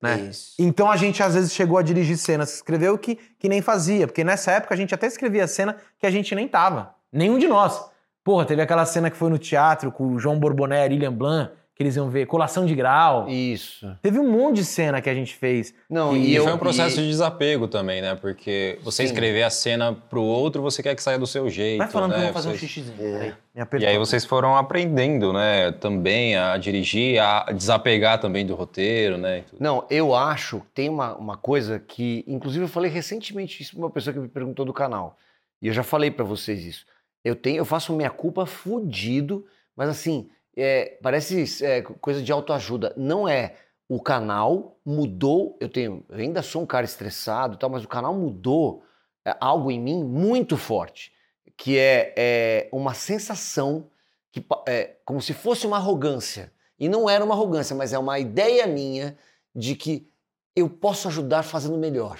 [0.00, 0.30] Né?
[0.58, 4.06] Então a gente às vezes chegou a dirigir cenas que escreveu que, que nem fazia,
[4.06, 6.94] porque nessa época a gente até escrevia cena que a gente nem tava.
[7.12, 7.84] Nenhum de nós.
[8.22, 11.12] Porra, teve aquela cena que foi no teatro com o João Borboné e a Lilian
[11.12, 13.28] Blanc, que eles iam ver colação de grau.
[13.28, 13.96] Isso.
[14.02, 15.72] Teve um monte de cena que a gente fez.
[15.88, 18.16] Não, E, e, eu, foi um processo e- de desapego também, né?
[18.16, 19.12] Porque você Sim.
[19.12, 22.16] escrever a cena pro outro, você quer que saia do seu jeito, Vai falando que
[22.16, 22.24] eu né?
[22.26, 23.16] vou fazer um Vocês- xixizinho.
[23.16, 23.34] É.
[23.78, 25.70] E aí vocês foram aprendendo, né?
[25.70, 29.44] Também a dirigir, a desapegar também do roteiro, né?
[29.60, 33.84] Não, eu acho que tem uma, uma coisa que, inclusive, eu falei recentemente isso pra
[33.84, 35.16] uma pessoa que me perguntou do canal.
[35.62, 36.84] E eu já falei pra vocês isso.
[37.24, 39.44] Eu tenho, eu faço minha culpa fudido,
[39.76, 40.28] mas assim,
[40.60, 42.92] é, parece é, coisa de autoajuda.
[42.96, 43.54] Não é.
[43.88, 45.56] O canal mudou.
[45.60, 48.82] Eu tenho, eu ainda sou um cara estressado, e tal, mas o canal mudou
[49.24, 51.12] é, algo em mim muito forte,
[51.56, 53.88] que é, é uma sensação
[54.32, 56.52] que é como se fosse uma arrogância.
[56.78, 59.16] E não era uma arrogância, mas é uma ideia minha
[59.54, 60.08] de que
[60.54, 62.18] eu posso ajudar fazendo melhor.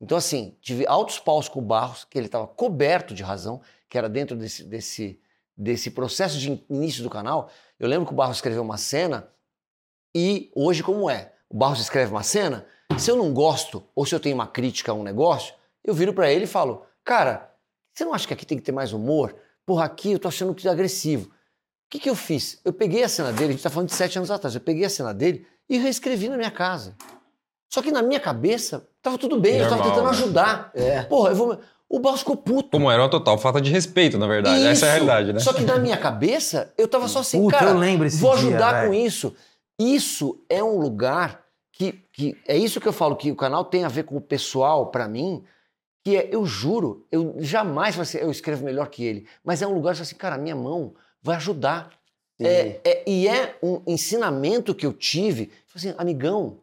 [0.00, 3.98] Então, assim, tive altos paus com o Barros, que ele estava coberto de razão, que
[3.98, 5.20] era dentro desse, desse,
[5.58, 7.50] desse processo de início do canal.
[7.78, 9.28] Eu lembro que o Barros escreveu uma cena
[10.14, 11.32] e hoje, como é?
[11.50, 12.64] O Barros escreve uma cena,
[12.96, 15.54] se eu não gosto ou se eu tenho uma crítica a um negócio,
[15.84, 17.52] eu viro para ele e falo: Cara,
[17.92, 19.34] você não acha que aqui tem que ter mais humor?
[19.66, 21.26] Porra, aqui eu tô achando que é agressivo.
[21.26, 22.60] O que, que eu fiz?
[22.64, 24.84] Eu peguei a cena dele, a gente está falando de sete anos atrás, eu peguei
[24.84, 26.94] a cena dele e reescrevi na minha casa.
[27.68, 30.10] Só que na minha cabeça, tava tudo bem, Normal, eu tava tentando né?
[30.10, 30.70] ajudar.
[30.74, 31.02] É.
[31.02, 31.58] Porra, eu vou.
[31.88, 32.70] O Barros ficou puto.
[32.70, 34.66] Como era uma total falta de respeito, na verdade.
[34.66, 34.84] Essa é a Isso.
[35.06, 35.40] realidade, né?
[35.40, 38.36] Só que na minha cabeça, eu tava só assim, Puta, cara, eu lembro esse vou
[38.36, 39.06] dia, ajudar com velho.
[39.06, 39.34] isso.
[39.78, 43.84] Isso é um lugar que, que é isso que eu falo que o canal tem
[43.84, 45.42] a ver com o pessoal pra mim,
[46.04, 49.66] que é, eu juro, eu jamais vai ser, eu escrevo melhor que ele, mas é
[49.66, 51.90] um lugar que assim, cara, minha mão vai ajudar.
[52.40, 56.58] É, é- e é um ensinamento que eu tive, assim, amigão,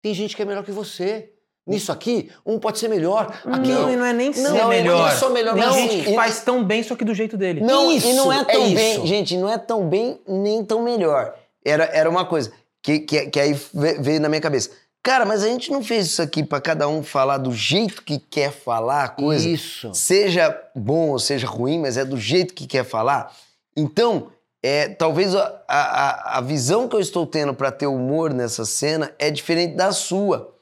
[0.00, 1.30] tem gente que é melhor que você.
[1.66, 3.26] Nisso aqui, um pode ser melhor.
[3.46, 5.12] Aqui, Não, e não é nem Não, ser não é melhor.
[5.12, 7.60] só melhor, Tem não, gente que faz tão bem, só que do jeito dele.
[7.60, 8.74] Não, Isso, e não é é tão isso.
[8.74, 11.34] bem, gente, não é tão bem nem tão melhor.
[11.64, 12.52] Era, era uma coisa
[12.82, 14.70] que, que, que aí ve- veio na minha cabeça.
[15.04, 18.18] Cara, mas a gente não fez isso aqui pra cada um falar do jeito que
[18.18, 19.48] quer falar a coisa.
[19.48, 19.90] Isso.
[19.94, 23.32] Seja bom ou seja ruim, mas é do jeito que quer falar.
[23.76, 24.28] Então,
[24.62, 29.12] é, talvez a, a, a visão que eu estou tendo pra ter humor nessa cena
[29.18, 30.52] é diferente da sua.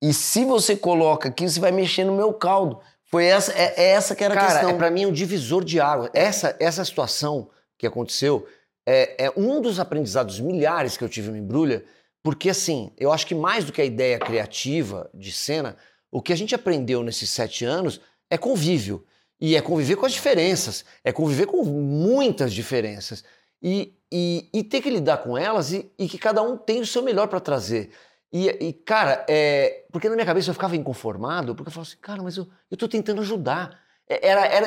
[0.00, 2.80] E se você coloca aqui, você vai mexer no meu caldo.
[3.10, 4.70] Foi essa, é, é essa que era a Cara, questão.
[4.70, 6.10] é, pra mim é um divisor de água.
[6.12, 8.46] Essa, essa situação que aconteceu
[8.86, 11.84] é, é um dos aprendizados milhares que eu tive no Embrulha,
[12.22, 15.76] porque assim, eu acho que mais do que a ideia criativa de cena,
[16.10, 19.04] o que a gente aprendeu nesses sete anos é convívio.
[19.40, 23.22] E é conviver com as diferenças, é conviver com muitas diferenças.
[23.62, 26.86] E, e, e ter que lidar com elas e, e que cada um tem o
[26.86, 27.90] seu melhor pra trazer.
[28.32, 31.98] E, e, cara, é, porque na minha cabeça eu ficava inconformado, porque eu falava assim,
[32.00, 33.78] cara, mas eu, eu tô tentando ajudar.
[34.08, 34.66] É, Era, era,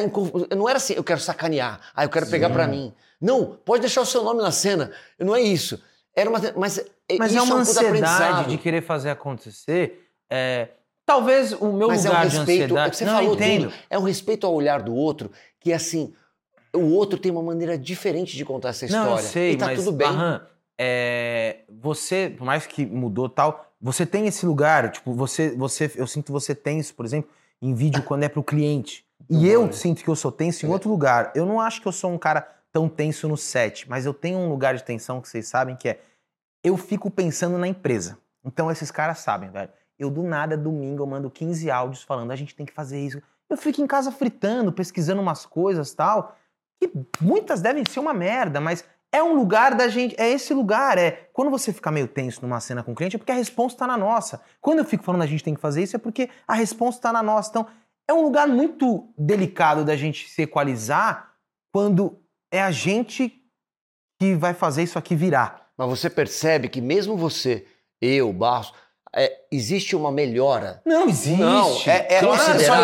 [0.55, 2.93] não era assim, eu quero sacanear, ah, eu quero pegar pra mim.
[3.19, 5.81] Não, pode deixar o seu nome na cena, não é isso.
[6.15, 6.83] Era uma, mas
[7.17, 10.09] Mas isso é uma um puta ansiedade de querer fazer acontecer.
[10.29, 10.69] É,
[11.05, 12.91] talvez o meu Mas é um lugar de respeito, é ansiedade.
[12.91, 13.69] que você não, falou entendo.
[13.69, 16.13] tudo, é um respeito ao olhar do outro, que assim,
[16.73, 19.09] o outro tem uma maneira diferente de contar essa história.
[19.09, 20.07] Não, eu sei, e tá mas tudo bem.
[20.07, 20.41] Aham,
[20.83, 26.07] é, você, por mais que mudou tal, você tem esse lugar, tipo, você, você, eu
[26.07, 27.29] sinto que você tem isso, por exemplo,
[27.61, 29.05] em vídeo quando é pro cliente.
[29.29, 30.71] E eu sinto que eu sou tenso em É.
[30.71, 31.31] outro lugar.
[31.35, 34.39] Eu não acho que eu sou um cara tão tenso no set, mas eu tenho
[34.39, 35.99] um lugar de tensão que vocês sabem que é
[36.63, 38.17] eu fico pensando na empresa.
[38.43, 39.69] Então esses caras sabem, velho.
[39.99, 43.21] Eu do nada, domingo, eu mando 15 áudios falando, a gente tem que fazer isso.
[43.47, 46.35] Eu fico em casa fritando, pesquisando umas coisas tal,
[46.79, 50.97] que muitas devem ser uma merda, mas é um lugar da gente, é esse lugar,
[50.97, 51.29] é.
[51.33, 53.87] Quando você fica meio tenso numa cena com o cliente, é porque a resposta tá
[53.87, 54.41] na nossa.
[54.61, 57.13] Quando eu fico falando a gente tem que fazer isso, é porque a resposta tá
[57.13, 57.49] na nossa.
[57.49, 57.67] Então,
[58.07, 61.33] é um lugar muito delicado da gente se equalizar
[61.73, 62.19] quando
[62.51, 63.41] é a gente
[64.19, 65.71] que vai fazer isso aqui virar.
[65.77, 67.65] Mas você percebe que mesmo você,
[67.99, 68.73] eu, Barros,
[69.15, 70.81] é, existe uma melhora.
[70.85, 71.39] Não existe.
[71.41, 72.33] Não, é, é, é só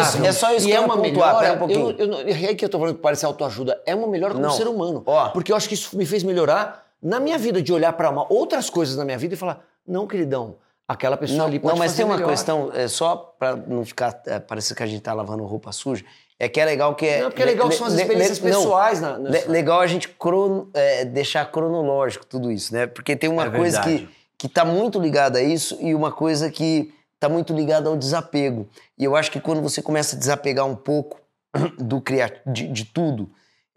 [0.02, 1.38] isso, é só isso e que é eu uma melhora.
[1.40, 1.92] pera um pouquinho.
[1.92, 3.82] eu, eu, não- é aí que eu tô falando que parece autoajuda.
[3.86, 4.52] É uma melhora como Não.
[4.54, 5.04] ser humano.
[5.06, 5.30] Ó.
[5.30, 8.70] Porque eu acho que isso me fez melhorar na minha vida, de olhar para outras
[8.70, 10.56] coisas na minha vida e falar: não, queridão,
[10.88, 12.30] aquela pessoa Não, ali pode não, mas fazer tem uma melhor.
[12.30, 16.04] questão, é, só pra não ficar, é, parecer que a gente tá lavando roupa suja,
[16.40, 17.22] é que é legal que é...
[17.22, 19.00] Não, porque é legal que são as le- le- experiências le- não, pessoais.
[19.02, 22.86] na, le- legal a gente crono- é, deixar cronológico tudo isso, né?
[22.86, 24.08] Porque tem uma É coisa verdade.
[24.08, 24.17] que
[24.48, 28.68] tá muito ligada a isso e uma coisa que tá muito ligada ao desapego.
[28.98, 31.20] E eu acho que quando você começa a desapegar um pouco
[31.80, 32.04] do
[32.46, 33.30] de, de tudo,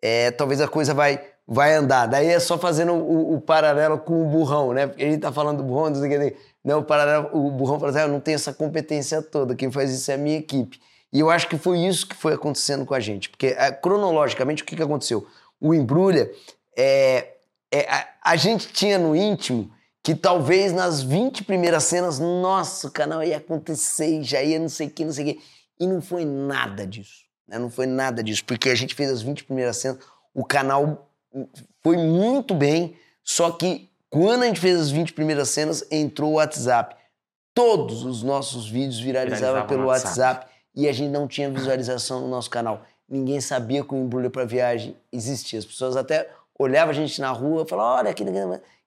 [0.02, 2.06] é, talvez a coisa vai, vai andar.
[2.06, 4.92] Daí é só fazendo o, o paralelo com o burrão, né?
[4.98, 6.36] Ele tá falando do burrão, não que.
[6.62, 9.70] Não, o, paralelo, o burrão fala assim, ah, eu não tenho essa competência toda, quem
[9.70, 10.78] faz isso é a minha equipe.
[11.12, 13.30] E eu acho que foi isso que foi acontecendo com a gente.
[13.30, 15.26] Porque, ah, cronologicamente, o que, que aconteceu?
[15.58, 16.30] O Embrulha,
[16.76, 17.28] é,
[17.72, 19.70] é, a, a gente tinha no íntimo
[20.02, 24.86] que talvez nas 20 primeiras cenas, nossa, o canal ia acontecer, já ia não sei
[24.86, 25.42] o que, não sei o que.
[25.78, 27.24] E não foi nada disso.
[27.46, 27.58] né?
[27.58, 29.98] Não foi nada disso, porque a gente fez as 20 primeiras cenas,
[30.34, 31.10] o canal
[31.82, 36.34] foi muito bem, só que quando a gente fez as 20 primeiras cenas, entrou o
[36.34, 36.96] WhatsApp.
[37.54, 40.18] Todos os nossos vídeos viralizavam Viralizavam pelo WhatsApp.
[40.18, 40.46] WhatsApp.
[40.74, 42.82] e a gente não tinha visualização no nosso canal.
[43.08, 45.58] ninguém sabia que o embrulho para viagem existia.
[45.58, 46.28] As pessoas até
[46.58, 48.24] olhavam a gente na rua e falavam, olha aqui.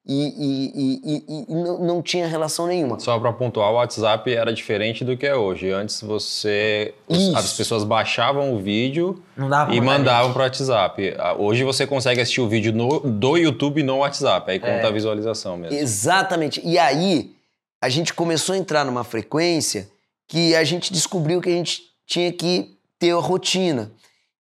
[0.06, 2.99] E, e, e, e, e não, não tinha relação nenhuma.
[2.99, 5.72] Só para pontuar, o WhatsApp era diferente do que é hoje.
[5.72, 6.93] Antes você.
[7.08, 7.38] Isso.
[7.38, 11.16] As pessoas baixavam o vídeo Não dava pra e mandavam para o WhatsApp.
[11.18, 14.51] Ah, Hoje você consegue assistir o vídeo no- do YouTube no WhatsApp.
[14.51, 14.86] Aí conta É.
[14.88, 15.78] a visualização mesmo.
[15.78, 16.60] Exatamente.
[16.66, 17.34] E aí,
[17.82, 19.89] a gente começou a entrar numa frequência
[20.28, 23.89] que a gente descobriu que a gente tinha que ter a rotina.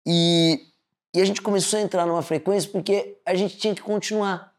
[0.06, 0.60] E,
[1.14, 4.54] e a gente começou a entrar numa frequência porque a gente tinha que continuar.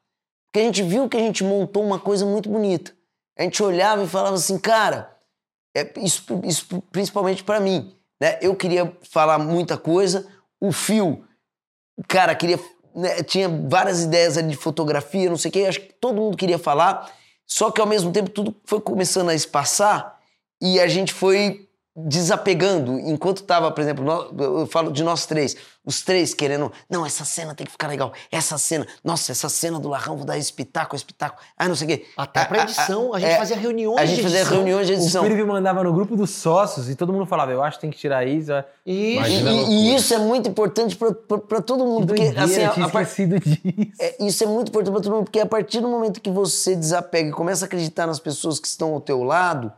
[0.47, 2.95] Porque a gente viu que a gente montou uma coisa muito bonita.
[3.37, 5.15] A gente olhava e falava assim, cara,
[5.75, 7.93] é, isso, isso principalmente pra mim.
[8.19, 8.39] Né?
[8.41, 10.27] Eu queria falar muita coisa,
[10.59, 11.23] o Fio,
[12.07, 12.59] cara, queria.
[12.95, 16.35] né, tinha várias ideias ali de fotografia, não sei o quê, acho que todo mundo
[16.35, 17.11] queria falar,
[17.45, 20.19] só que ao mesmo tempo tudo foi começando a espaçar
[20.59, 21.66] e a gente foi
[21.97, 22.99] desapegando.
[22.99, 24.05] Enquanto tava, por exemplo,
[24.39, 28.13] eu falo de nós três, os três querendo, não, essa cena tem que ficar legal,
[28.31, 31.89] essa cena, nossa, essa cena do Larrão, vou dar espetáculo, espetáculo, ah, não sei o
[31.89, 32.05] quê.
[32.15, 34.57] Até pra A- a- edição, a gente é, fazia reuniões A gente fazia edição.
[34.57, 35.23] reuniões de edição.
[35.23, 37.89] O Felipe mandava no grupo dos sócios e todo mundo falava, eu acho que tem
[37.89, 38.51] que tirar isso.
[38.51, 38.63] Isso.
[38.85, 42.07] E, Imagina a e- e isso é muito importante pra- pra pra todo Que mundo,
[42.07, 43.91] porque doideira, assim, eu a, tinha a esquecido disso.
[43.99, 46.75] É, isso é muito importante para todo mundo, porque a partir do momento que você
[46.75, 49.71] desapega e começa a acreditar nas pessoas que estão ao teu lado,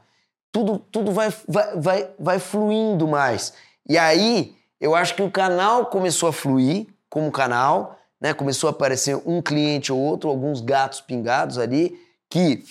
[0.52, 3.54] tudo, tudo vai, vai, vai, vai fluindo mais.
[3.88, 8.34] E aí, eu acho que o canal começou a fluir como canal, né?
[8.34, 12.64] Começou a aparecer um cliente ou outro, alguns gatos pingados ali, que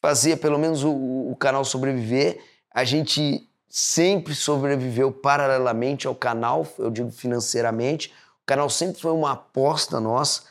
[0.00, 2.40] fazia pelo menos o, o canal sobreviver.
[2.72, 8.12] A gente sempre sobreviveu paralelamente ao canal, eu digo financeiramente.
[8.42, 10.42] O canal sempre foi uma aposta nossa.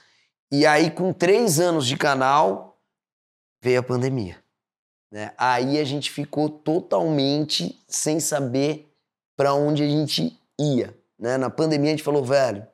[0.52, 2.78] E aí, com três anos de canal,
[3.62, 4.41] veio a pandemia.
[5.12, 5.34] Né?
[5.38, 8.90] Aí a gente ficou totalmente sem saber
[9.36, 10.96] para onde a gente ia.
[11.20, 11.38] Né?
[11.38, 12.66] Na pandemia a gente falou, velho,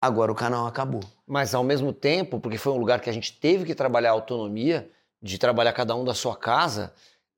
[0.00, 1.02] agora o canal acabou.
[1.26, 4.12] Mas ao mesmo tempo, porque foi um lugar que a gente teve que trabalhar a
[4.12, 6.92] autonomia, de trabalhar cada um da sua casa,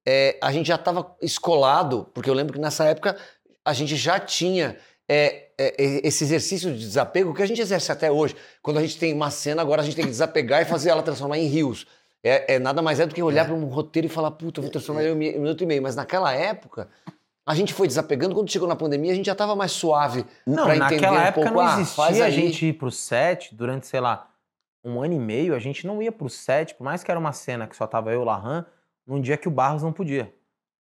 [0.07, 3.16] é, a gente já estava escolado, porque eu lembro que nessa época
[3.64, 4.76] a gente já tinha
[5.09, 8.36] é, é, é, esse exercício de desapego que a gente exerce até hoje.
[8.62, 11.03] Quando a gente tem uma cena, agora a gente tem que desapegar e fazer ela
[11.03, 11.86] transformar em rios.
[12.25, 14.62] É, é nada mais é do que olhar para um roteiro e falar, puta, eu
[14.62, 15.83] vou transformar em um mi- um minuto e meio.
[15.83, 16.89] Mas naquela época,
[17.47, 18.35] a gente foi desapegando.
[18.35, 21.47] Quando chegou na pandemia, a gente já estava mais suave para entender naquela um época
[21.53, 21.62] pouco.
[21.62, 22.33] não ah, faz existia a aí.
[22.33, 24.29] gente ir pro set durante, sei lá,
[24.85, 25.55] um ano e meio.
[25.55, 28.11] A gente não ia pro set, por mais que era uma cena que só tava
[28.12, 28.64] eu e o Larran,
[29.07, 30.35] num dia que o Barros não podia.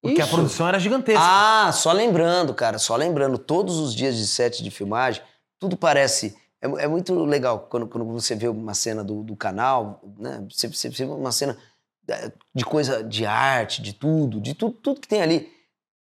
[0.01, 0.33] Porque a Isso.
[0.35, 1.21] produção era gigantesca.
[1.21, 5.21] Ah, só lembrando, cara, só lembrando, todos os dias de set de filmagem,
[5.59, 6.37] tudo parece.
[6.65, 10.45] É, é muito legal quando, quando você vê uma cena do, do canal, né?
[10.49, 11.57] Você, você você vê uma cena
[12.53, 15.51] de coisa de arte, de tudo, de tudo, tudo que tem ali.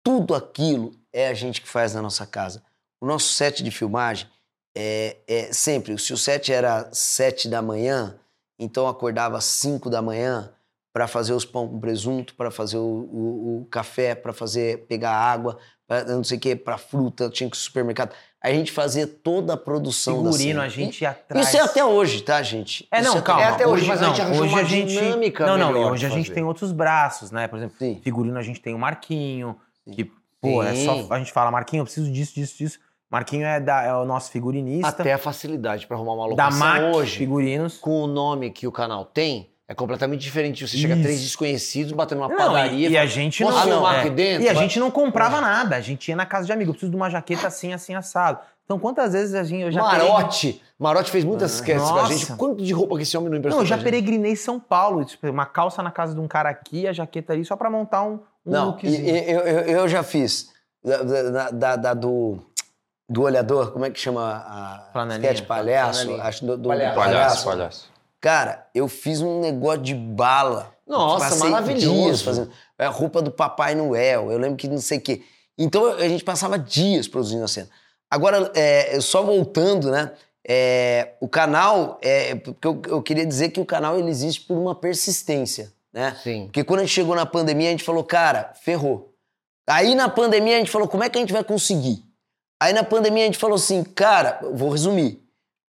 [0.03, 2.63] Tudo aquilo é a gente que faz na nossa casa.
[3.01, 4.27] O nosso set de filmagem
[4.75, 5.97] é, é sempre.
[5.97, 8.19] Se o set era sete da manhã,
[8.59, 10.53] então acordava às cinco da manhã
[10.97, 15.11] para fazer os pão com presunto, para fazer o, o- o café, para fazer pegar
[15.11, 18.15] água, pra, não sei o que, para fruta, tinha que ir supermercado.
[18.43, 21.47] A gente fazia toda a produção da Figurino, a gente ia atrás.
[21.49, 22.87] Isso é até hoje, tá, gente?
[22.91, 23.43] É, Isso não, calma.
[23.43, 25.55] É até hoje, hoje, mas a não, gente arranjou hoje uma a gente dinâmica Não,
[25.55, 27.47] não, hoje a gente tem outros braços, né?
[27.47, 28.01] Por exemplo, Sim.
[28.03, 29.55] figurino a gente tem o Marquinho,
[29.91, 30.85] que, pô, é Sim.
[31.05, 31.13] só.
[31.13, 32.79] A gente fala, Marquinho, eu preciso disso, disso, disso.
[33.07, 34.87] Marquinho é, da, é o nosso figurinista.
[34.87, 37.77] Até a facilidade para arrumar uma da locação MAC hoje, Figurinos.
[37.77, 40.65] com o nome que o canal tem, é completamente diferente.
[40.67, 41.03] Você chega Isso.
[41.03, 42.87] três desconhecidos batendo uma Não, padaria.
[42.87, 43.63] e, e fala, a gente "Posso não.
[43.63, 43.99] filmar é.
[43.99, 44.43] aqui dentro?
[44.43, 46.73] E a Vai- gente não comprava nada, a gente ia na casa de amigo, eu
[46.73, 48.39] preciso de uma jaqueta assim, assim, assado.
[48.65, 50.61] Então, quantas vezes a gente, eu já Marote.
[50.77, 52.25] Marote fez muitas Ah, sketches com a gente.
[52.35, 53.93] Quanto de roupa que esse homem não Não, emprestou eu já pra gente?
[53.93, 57.45] peregrinei São Paulo, tipo, uma calça na casa de um cara aqui, a jaqueta ali,
[57.45, 59.05] só pra montar um, um Não, lookzinho.
[59.05, 60.49] e- eu, eu, eu já fiz.
[60.83, 62.39] Da, da- da- da- do,
[63.09, 65.31] do olhador, como é que chama a Flanelinha.
[65.31, 66.13] sketch palhaço?
[66.21, 66.95] Acho do, do Palhaço.
[66.95, 67.96] Palhaço, palhaço.
[68.19, 70.73] Cara, eu fiz um negócio de bala.
[70.85, 71.93] Nossa, Passei maravilhoso.
[71.93, 72.51] dias fazendo.
[72.77, 74.31] É a roupa do Papai Noel.
[74.31, 75.21] Eu lembro que não sei o quê.
[75.57, 77.69] Então a gente passava dias produzindo a cena.
[78.09, 80.11] Agora, é, só voltando, né?
[80.47, 84.57] é, o canal, é, porque eu, eu queria dizer que o canal ele existe por
[84.57, 86.17] uma persistência, né?
[86.23, 86.45] Sim.
[86.45, 89.13] Porque quando a gente chegou na pandemia, a gente falou, cara, ferrou.
[89.67, 92.01] Aí na pandemia a gente falou, como é que a gente vai conseguir?
[92.61, 95.21] Aí na pandemia a gente falou assim, cara, vou resumir.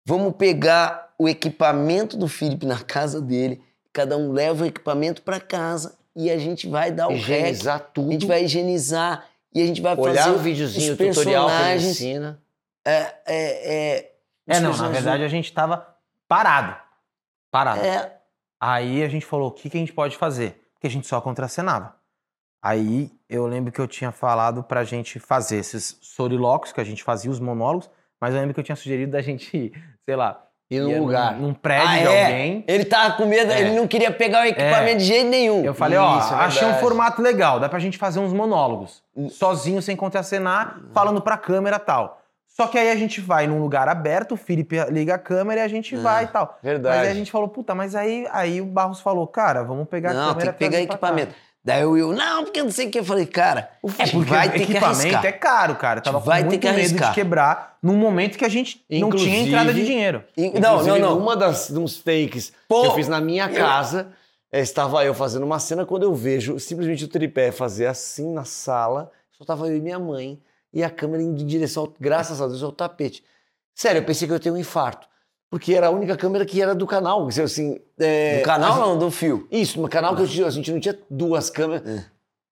[0.06, 3.62] Vamos pegar o equipamento do Felipe na casa dele,
[3.92, 7.76] cada um leva o equipamento para casa e a gente vai dar o rec, Higienizar
[7.76, 8.12] a tudo.
[8.12, 11.62] gente vai higienizar e a gente vai olhar fazer o videozinho, o os tutorial que
[11.62, 12.42] ele ensina.
[12.84, 14.12] É, é, é,
[14.46, 15.86] É, não, na verdade a gente tava
[16.28, 16.76] parado.
[17.50, 17.80] Parado.
[17.80, 18.16] É,
[18.60, 20.60] Aí a gente falou, o que, que a gente pode fazer?
[20.74, 21.94] Porque a gente só contracenava.
[22.62, 27.04] Aí eu lembro que eu tinha falado pra gente fazer esses solilóquios, que a gente
[27.04, 27.90] fazia os monólogos,
[28.20, 29.72] Mas eu lembro que eu tinha sugerido da gente ir,
[30.04, 31.32] sei lá, E ia num num- lugar.
[31.34, 32.24] Num, prédio Ah, de é?
[32.24, 32.64] alguém.
[32.66, 33.60] Ele tava com medo, É.
[33.60, 35.64] ele não queria pegar o equipamento de jeito nenhum.
[35.64, 39.02] Eu falei, ó, Isso, é achei um formato legal, dá pra gente fazer uns monólogos.
[39.30, 42.20] Sozinho, sem contracenar, falando pra câmera e tal.
[42.46, 45.62] Só que aí a gente vai num lugar aberto, o Felipe liga a câmera e
[45.64, 46.58] a gente vai e tal.
[46.62, 46.96] Verdade.
[46.96, 50.12] Mas aí a gente falou, puta, mas aí, aí o Barros falou, cara, vamos pegar
[50.12, 51.34] a não, câmera tem que pegar equipamento.
[51.66, 53.00] Daí o Will, não, porque não sei o que.
[53.00, 55.26] Eu falei, cara, É porque vai ter que arriscar.
[55.26, 56.00] é caro, cara.
[56.00, 58.88] Tava Vai com ter muito que medo de quebrar num momento que a gente não
[58.88, 60.22] tinha Inclusive- entrada de dinheiro.
[60.36, 61.18] E- Não, não, Inclusive, não.
[61.18, 64.06] Uma das uns fakes Pô, que eu fiz na minha eu- casa,
[64.52, 68.44] eh, estava eu fazendo uma cena quando eu vejo simplesmente o tripé fazer assim na
[68.44, 70.38] sala, só tava eu e minha mãe
[70.72, 73.24] e a câmera indo em direção, graças a Deus, ao tapete.
[73.74, 75.08] Sério, eu pensei que eu ia ter um infarto.
[75.56, 77.26] Porque era a única câmera que era do canal.
[77.42, 79.48] Assim, é, Do canal a- não, do fio.
[79.50, 81.88] Isso, no canal que eu tinha, a gente não tinha duas câmeras.
[81.88, 82.04] É.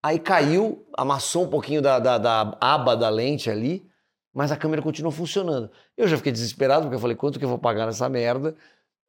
[0.03, 3.87] Aí caiu, amassou um pouquinho da, da, da aba da lente ali,
[4.33, 5.71] mas a câmera continuou funcionando.
[5.99, 8.55] Eu já fiquei desesperado, porque eu falei, quanto que eu vou pagar nessa merda?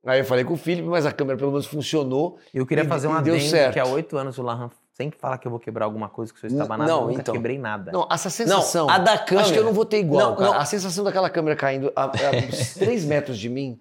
[0.05, 2.37] Aí eu falei com o Felipe, mas a câmera pelo menos funcionou.
[2.53, 3.73] Eu queria E- fazer uma deu certo.
[3.73, 6.37] que há oito anos o Larran sempre fala que eu vou quebrar alguma coisa, que
[6.37, 7.33] o senhor estava nada, não, eu nunca então.
[7.33, 7.91] quebrei nada.
[7.93, 8.87] Não, essa sensação.
[8.87, 9.45] Não, a da câmera.
[9.45, 10.51] Acho que eu não vou ter igual, Não, cara.
[10.51, 10.59] não.
[10.59, 12.09] A sensação daquela câmera caindo a, a
[12.47, 13.79] uns três metros de mim.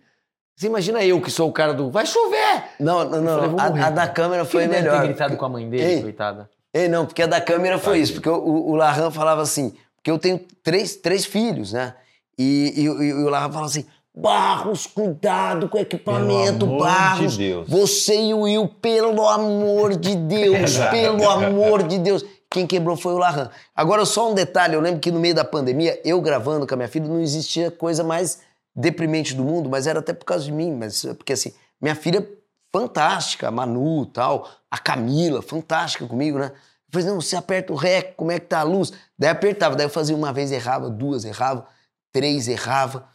[0.57, 2.65] Você imagina eu que sou o cara do vai chover!
[2.79, 3.35] Não, não, não.
[3.39, 5.01] falei, a, morrer, a da câmera foi ele deve melhor.
[5.01, 6.03] ter gritado com a mãe dele, Ei.
[6.03, 6.49] coitada.
[6.73, 8.15] Ei, não, porque a da câmera foi isso.
[8.15, 11.95] Porque o, o, Larran falava assim, porque eu tenho três, três filhos, né?
[12.39, 13.85] E, e, e o Larran falava assim,
[14.17, 17.33] Barros, cuidado com o equipamento, Pelo amor Barros.
[17.33, 17.69] de Deus.
[17.69, 22.25] Você e o Will, pelo amor de Deus, pelo amor de Deus.
[22.49, 23.51] Quem quebrou foi o Larran.
[23.75, 26.77] Agora, só um detalhe, eu lembro que no meio da pandemia, eu gravando com a
[26.77, 28.39] minha filha, não existia coisa mais
[28.75, 32.29] deprimente do mundo, mas era até por causa de mim, mas porque assim, minha filha
[32.73, 36.51] fantástica, a Manu tal, a Camila, fantástica comigo, né?
[36.53, 38.93] Eu falei, não, você aperta o rec, como é que tá a luz?
[39.17, 41.67] Daí apertava, daí eu fazia uma vez, errava, duas, errava,
[42.13, 43.09] três, errava.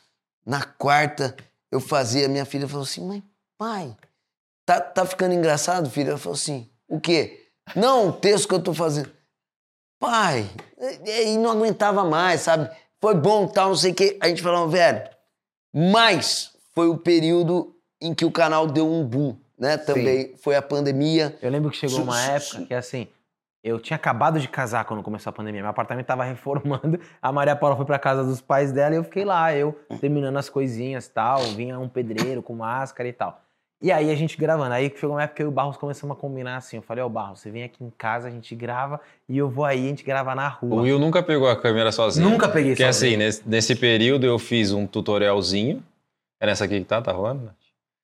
[0.45, 1.35] Na quarta,
[1.71, 3.23] eu fazia, minha filha falou assim, mãe,
[3.57, 3.95] pai,
[4.65, 6.11] tá, tá ficando engraçado, filha?
[6.11, 7.47] Ela falou assim, o quê?
[7.75, 9.11] Não, o texto que eu tô fazendo.
[9.99, 10.49] Pai,
[11.05, 12.69] e e não aguentava mais, sabe?
[13.01, 14.17] Foi bom, tal, não sei o quê.
[14.21, 15.09] A gente falava, velho,
[15.73, 19.77] mas foi o período em que o canal deu um boom, né?
[19.77, 21.37] Também foi a pandemia.
[21.41, 23.07] Eu lembro que chegou uma época que, assim,
[23.63, 25.61] eu tinha acabado de casar quando começou a pandemia.
[25.61, 29.03] Meu apartamento tava reformando, a Maria Paula foi pra casa dos pais dela e eu
[29.03, 31.41] fiquei lá, eu terminando as coisinhas e tal.
[31.41, 33.41] Vinha um pedreiro com máscara e tal.
[33.81, 34.73] E aí a gente gravando.
[34.73, 36.77] Aí chegou uma época que eu e o Barros começamos a combinar assim.
[36.77, 39.63] Eu falei, ó, Barros, você vem aqui em casa, a gente grava e eu vou
[39.63, 40.81] aí, a gente grava na O rua.
[40.81, 42.29] Will nunca pegou a câmera sozinho.
[42.29, 43.11] Nunca peguei Porque sozinho.
[43.13, 45.81] assim, nesse, nesse período eu fiz um tutorialzinho.
[46.41, 47.01] É nessa aqui que tá?
[47.01, 47.45] Tá rolando?
[47.45, 47.55] Nath?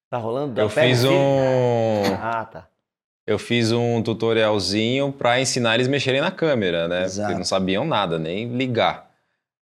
[0.09, 0.59] Tá rolando?
[0.61, 1.17] Eu fiz o fio.
[1.17, 2.03] um.
[2.21, 2.67] Ah, tá.
[3.27, 7.03] Eu fiz um tutorialzinho pra ensinar eles a mexerem na câmera, né?
[7.03, 7.27] Exato.
[7.27, 9.09] Porque não sabiam nada, nem ligar.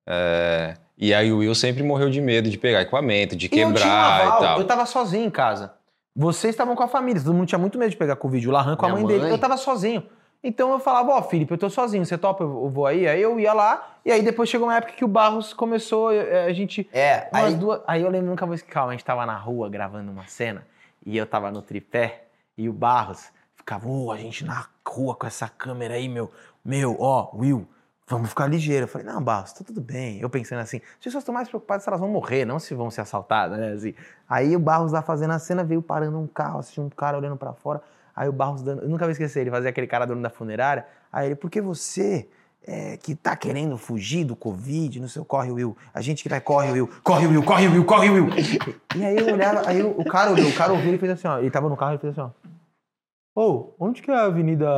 [0.07, 3.51] É, E aí o Will sempre morreu de medo de pegar equipamento, de E eu
[3.51, 3.91] tinha um quebrar
[4.21, 4.59] aval, e tal.
[4.61, 5.73] Eu tava sozinho em casa.
[6.17, 8.49] Vocês estavam com a família, todo mundo tinha muito medo de pegar Covid.
[8.49, 9.23] O Larran com a Minha mãe, dele.
[9.25, 9.31] mãe.
[9.33, 10.03] Eu tava sozinho.
[10.43, 13.07] Então eu falava, ó, Felipe, eu tô sozinho, você topa, eu vou aí?
[13.07, 16.47] Aí eu ia lá, e aí depois chegou uma época que o Barros começou, eh,
[16.47, 16.89] a gente.
[16.93, 17.81] É, Umas aí, duas.
[17.87, 20.65] Aí eu lembro, nunca vou esquecer, calma, a gente tava na rua gravando uma cena,
[21.05, 25.27] e eu tava no tripé, e o Barros ficava, ô, a gente na rua com
[25.27, 26.31] essa câmera aí, meu,
[26.65, 27.67] meu, ó, Will,
[28.09, 28.85] vamos ficar ligeiro.
[28.85, 30.21] Eu falei, não, Barros, tá tudo bem.
[30.21, 32.91] Eu pensando assim, as pessoas estão mais preocupadas se elas vão morrer, não se vão
[32.91, 33.73] ser assaltadas, né?
[33.73, 33.95] Assim.
[34.29, 37.37] Aí o Barros lá fazendo a cena, veio parando um carro, assim, um cara olhando
[37.37, 37.83] pra fora.
[38.15, 38.83] Aí o Barros dando.
[38.83, 40.87] Eu nunca vou esquecer, ele fazia aquele cara dono da funerária.
[41.13, 42.29] Aí ele, porque você.
[42.67, 45.77] é, que tá querendo fugir do Covid, no seu corre, Will.
[45.95, 46.91] A gente que vai, corre, Will.
[47.03, 48.29] Corre, Will, corre, Will, corre, Will.
[48.97, 51.39] E aí eu olhava, aí o cara olhou, o cara ouviu e fez assim, ó.
[51.39, 52.31] Ele tava no carro e fez assim, ó.
[53.41, 54.75] Ô, onde que é a Avenida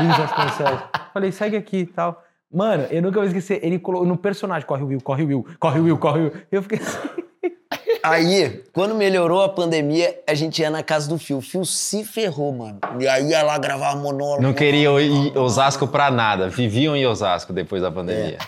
[0.00, 0.80] Luiz Vasconcelos?
[1.12, 2.24] Falei, segue aqui e tal.
[2.52, 5.46] Mano, eu nunca vou esquecer, ele colocou no personagem, corre o Will, corre o Will,
[5.60, 6.32] corre o Will, corre o Will.
[6.50, 6.98] Eu fiquei assim.
[8.02, 11.38] aí, quando melhorou a pandemia, a gente ia na casa do Fio.
[11.38, 12.78] O Fio se ferrou, mano.
[12.98, 14.42] E aí ia lá gravar monólogo.
[14.42, 16.48] Não queriam ir em Osasco pra nada.
[16.48, 18.38] Viviam em Osasco depois da pandemia.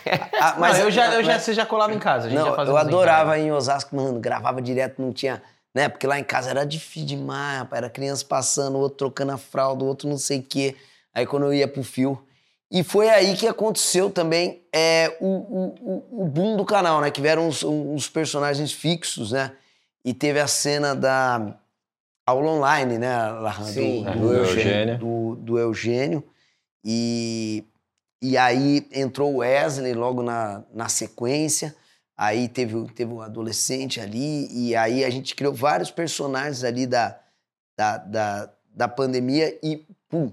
[0.41, 2.47] Ah, Mas eu já, eu já, mas- você já colava em casa, a gente já
[2.47, 5.43] Não, fazia eu em adorava ir em Osasco, mano, gravava direto, não tinha,
[5.75, 5.89] né?
[5.91, 9.37] Porque lá em casa era difícil demais, rapaz, era criança passando, o outro trocando a
[9.39, 10.75] fralda, o outro não sei o quê.
[11.15, 12.19] Aí quando eu ia pro fio.
[12.71, 17.11] E foi aí que aconteceu também é, o, o, o- boom do canal, né?
[17.11, 19.53] Que vieram uns, uns personagens fixos, né?
[20.05, 21.57] E teve a cena da
[22.27, 23.13] aula online, né?
[23.65, 24.71] Sim, do, do Do Eugênio.
[24.71, 24.99] Eugênio.
[24.99, 26.25] Do, do Eugênio.
[26.85, 27.65] E,
[28.23, 31.75] e aí entrou o Wesley logo na, na sequência.
[32.17, 34.47] Aí teve, o- teve um adolescente ali.
[34.53, 37.19] E aí a gente criou vários personagens ali da,
[37.77, 39.59] da, da, da pandemia.
[39.61, 40.33] E, pum,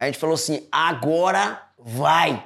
[0.00, 2.44] a gente falou assim, agora vai!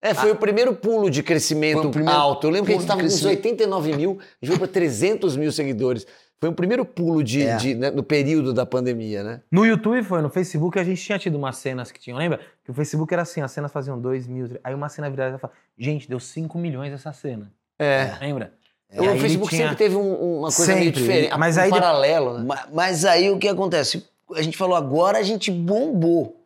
[0.00, 2.46] É, foi o primeiro pulo de crescimento o primeiro alto.
[2.46, 3.38] Eu lembro que a gente estava com uns crescimento.
[3.38, 6.06] 89 mil, a gente foi para 300 mil seguidores.
[6.40, 7.56] Foi o primeiro pulo de, É.
[7.56, 9.40] de- né, no período da pandemia, né?
[9.50, 12.38] No YouTube foi, no Facebook a gente tinha tido umas cenas que tinham, lembra?
[12.64, 15.38] Que o Facebook era assim, as cenas faziam 2 mil, aí uma cena virada e
[15.40, 17.50] falava, gente, deu 5 milhões essa cena.
[17.76, 18.12] É.
[18.20, 18.52] Lembra?
[18.96, 21.60] O aí ele Facebook tinha- sempre teve um- uma coisa meio Sempre, diferente, mas um
[21.60, 22.44] aí de- paralelo, né?
[22.44, 24.06] Ma- Mas aí o que acontece?
[24.36, 26.37] A gente falou, agora a gente bombou.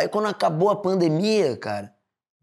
[0.00, 1.92] Aí quando acabou a pandemia, cara,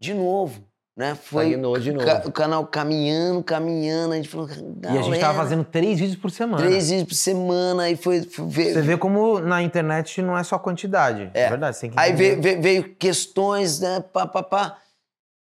[0.00, 0.62] de novo,
[0.96, 1.14] né?
[1.16, 2.06] Foi Stagnou de novo.
[2.06, 6.16] ca- o canal caminhando, caminhando, a gente falou, E a gente tava fazendo três vídeos
[6.18, 6.64] por semana.
[6.64, 10.44] três vídeos por semana, aí foi, foi ver- Você vê como na internet não é
[10.44, 11.30] só quantidade.
[11.34, 11.48] É, É.
[11.48, 14.00] verdade, você tem que Aí veio, veio- veio questões, né?
[14.12, 14.78] Pá, pá, pá.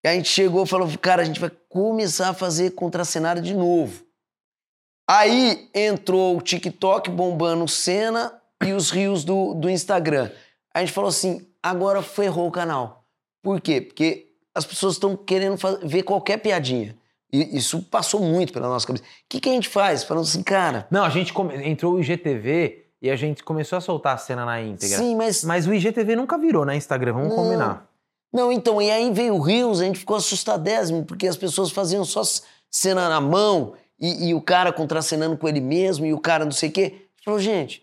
[0.05, 3.55] E a gente chegou e falou, cara, a gente vai começar a fazer contracenário de
[3.55, 4.03] novo.
[5.09, 8.33] Aí entrou o TikTok bombando cena
[8.65, 10.31] e os rios do, do Instagram.
[10.75, 13.05] A gente falou assim, agora ferrou o canal.
[13.43, 13.81] Por quê?
[13.81, 16.97] Porque as pessoas estão querendo fa- ver qualquer piadinha.
[17.33, 19.05] E isso passou muito pela nossa cabeça.
[19.05, 20.05] O que, que a gente faz?
[20.05, 23.81] Falando assim, cara, Não, a gente come- entrou o IGTV e a gente começou a
[23.81, 24.99] soltar a cena na íntegra.
[24.99, 27.37] sim, mas Mas o IGTV nunca virou na Instagram, vamos Não.
[27.37, 27.89] combinar.
[28.33, 32.05] Não, então, e aí veio o Rios, a gente ficou assustadésimo, porque as pessoas faziam
[32.05, 32.23] só
[32.71, 36.53] cena na mão e, e o cara contracenando com ele mesmo e o cara não
[36.53, 36.83] sei o quê.
[36.83, 36.87] A
[37.17, 37.82] gente falou, gente,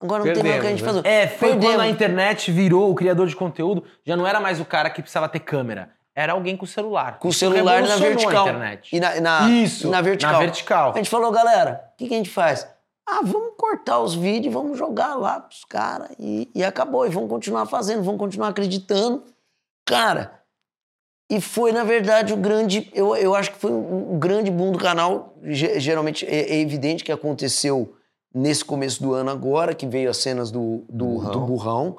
[0.00, 1.08] agora não tem mais o que a gente Perdemos, fazer.
[1.08, 1.74] É, foi Perdemos.
[1.74, 5.00] quando a internet virou o criador de conteúdo, já não era mais o cara que
[5.02, 7.18] precisava ter câmera, era alguém com o celular.
[7.18, 8.46] Com o celular na vertical.
[8.92, 10.32] E na, na- Isso, na vertical.
[10.32, 10.92] Na vertical.
[10.94, 12.66] A gente falou, galera, o que, que a gente faz?
[13.08, 17.06] Ah, vamos cortar os vídeos, vamos jogar lá pros caras e, e acabou.
[17.06, 19.22] E vamos continuar fazendo, vamos continuar acreditando.
[19.86, 20.40] Cara,
[21.30, 22.90] e foi, na verdade, o grande.
[22.94, 25.34] Eu, eu acho que foi um, grande boom do canal.
[25.44, 27.94] Ge- geralmente é, é evidente que aconteceu
[28.36, 31.32] nesse começo do ano agora, que veio as cenas do, do, Burrão.
[31.32, 31.96] do burrão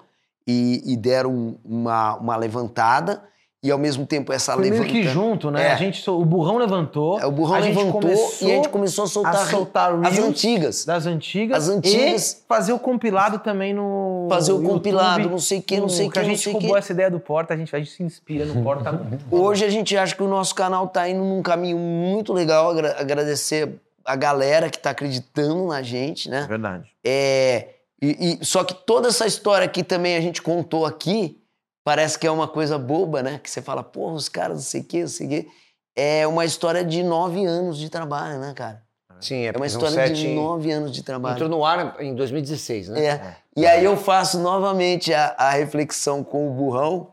[0.47, 3.23] e, e deram um- uma, uma levantada.
[3.63, 4.99] E ao mesmo tempo essa Foi meio levantada.
[4.99, 5.63] que junto, né?
[5.69, 5.71] É.
[5.71, 7.19] A gente, o burrão levantou.
[7.19, 8.11] É, o burrão levantou
[8.41, 10.85] e a gente começou a soltar, a soltar as antigas.
[10.85, 12.31] das antigas, As antigas.
[12.33, 15.89] e fazer o compilado também no Fazer o YouTube, compilado, não sei o que, não
[15.89, 16.77] sei o que, a gente roubou que.
[16.77, 19.01] essa ideia do Porta, a gente, a gente se inspira no Porta.
[19.31, 22.69] Hoje a gente acha que o nosso canal tá indo num caminho muito legal.
[22.69, 23.73] Agra- agradecer
[24.07, 26.45] a galera que tá acreditando na gente, né?
[26.47, 26.89] Verdade.
[27.05, 31.41] É, e, e- só que toda essa história que também a gente contou aqui,
[31.83, 33.39] parece que é uma coisa boba, né?
[33.43, 35.47] Que você fala, porra, os caras não sei o que, não sei o que.
[35.95, 38.81] É uma história de nove anos de trabalho, né, cara?
[39.19, 41.33] Sim, é É uma história sete- de nove anos de trabalho.
[41.35, 43.03] Entrou no ar em 2016, né?
[43.05, 43.35] É.
[43.55, 47.11] E aí eu faço novamente a, a reflexão com o burrão,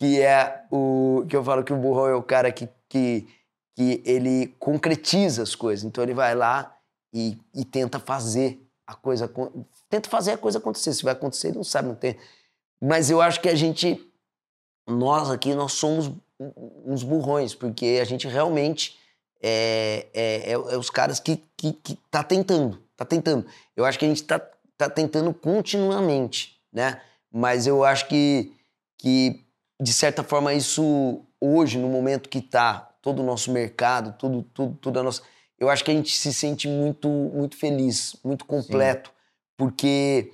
[0.00, 1.26] que é o.
[1.28, 3.28] que eu falo que o burrão é o cara que, que,
[3.82, 5.84] que ele concretiza as coisas.
[5.84, 6.76] Então ele vai lá
[7.12, 9.30] e, e tenta fazer a coisa.
[9.88, 10.92] Tenta fazer a coisa acontecer.
[10.92, 12.16] Se vai acontecer, ele não sabe, não tem.
[12.80, 14.00] Mas eu acho que a gente.
[14.88, 16.10] Nós aqui, nós somos
[16.84, 18.98] uns burrões, porque a gente realmente
[19.40, 23.46] é, é, é- é os caras que, que, que tá tentando, tá tentando.
[23.76, 24.40] Eu acho que a gente tá,
[24.76, 27.00] tá tentando continuamente, né?
[27.30, 28.52] Mas eu acho que,
[28.98, 29.44] que,
[29.80, 34.78] de certa forma, isso hoje, no momento que tá todo o nosso mercado, tudo, tudo,
[34.80, 35.22] tudo a nossa...
[35.58, 39.12] Eu acho que a gente se sente muito, muito feliz, muito completo,
[39.56, 40.32] porque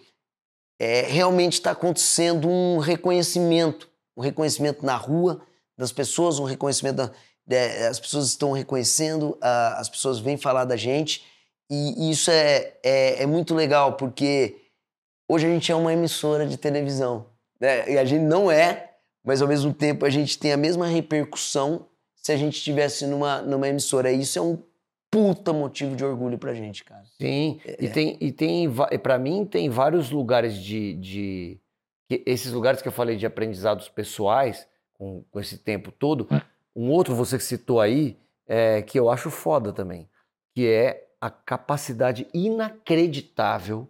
[0.78, 5.40] é, realmente está acontecendo um reconhecimento, um reconhecimento na rua
[5.76, 7.10] das pessoas, um reconhecimento da,
[7.56, 11.24] é, as pessoas estão reconhecendo, a- as pessoas vêm falar da gente
[11.70, 14.56] e isso é, é, é muito legal porque
[15.28, 17.26] hoje a gente é uma emissora de televisão,
[17.60, 17.90] né?
[17.90, 18.92] E a gente não é,
[19.22, 21.86] mas ao mesmo tempo a gente tem a mesma repercussão
[22.28, 24.12] se a gente estivesse numa, numa emissora.
[24.12, 24.58] Isso é um
[25.10, 27.02] puta motivo de orgulho pra gente, cara.
[27.18, 27.76] Sim, É.
[27.84, 28.68] e tem, e tem
[29.02, 31.58] para mim, tem vários lugares de, de.
[32.06, 36.28] que- Esses lugares que eu falei de aprendizados pessoais, com, com esse tempo todo.
[36.76, 40.06] Um outro, você que citou aí, é, que eu acho foda também,
[40.54, 43.88] que é a capacidade inacreditável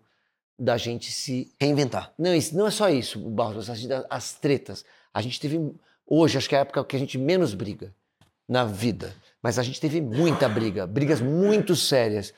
[0.59, 2.13] da gente se Reinventar.
[2.19, 3.81] não, isso, não é só isso, Barros, as,
[4.11, 4.85] as tretas.
[5.13, 5.73] A gente teve.
[6.07, 7.95] Hoje, acho que é a época que a gente menos briga
[8.49, 9.15] na vida.
[9.43, 12.33] Mas a gente teve muita briga, brigas muito sérias.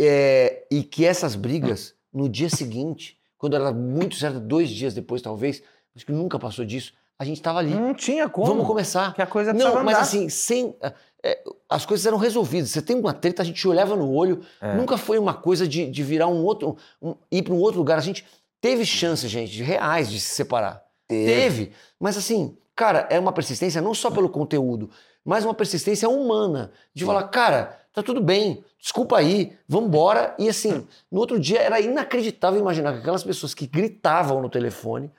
[0.00, 5.22] É, e que essas brigas, no dia seguinte, quando era muito certo, dois dias depois,
[5.22, 5.62] talvez,
[5.94, 7.70] acho que nunca passou disso, a gente estava ali.
[7.72, 8.46] Não tinha como.
[8.46, 9.14] Vamos começar.
[9.14, 10.00] Que a coisa Não, mas andar.
[10.00, 10.74] assim, sem.
[11.22, 11.38] é,
[11.68, 12.70] as coisas eram resolvidas.
[12.70, 14.40] Você tem uma treta, a gente olhava no olho.
[14.60, 14.74] É.
[14.74, 16.76] Nunca foi uma coisa de, de virar um outro.
[17.00, 17.96] um- ir para um outro lugar.
[17.98, 18.26] A gente
[18.60, 20.82] teve chances, gente, de reais de se separar.
[21.06, 21.70] Teve.
[22.00, 24.90] Mas assim, cara, é uma persistência não só pelo conteúdo,
[25.24, 26.70] mas uma persistência humana.
[26.94, 30.34] De falar, cara, tá tudo bem, desculpa aí, vambora.
[30.38, 35.10] E assim, no outro dia era inacreditável imaginar que aquelas pessoas que gritavam no telefone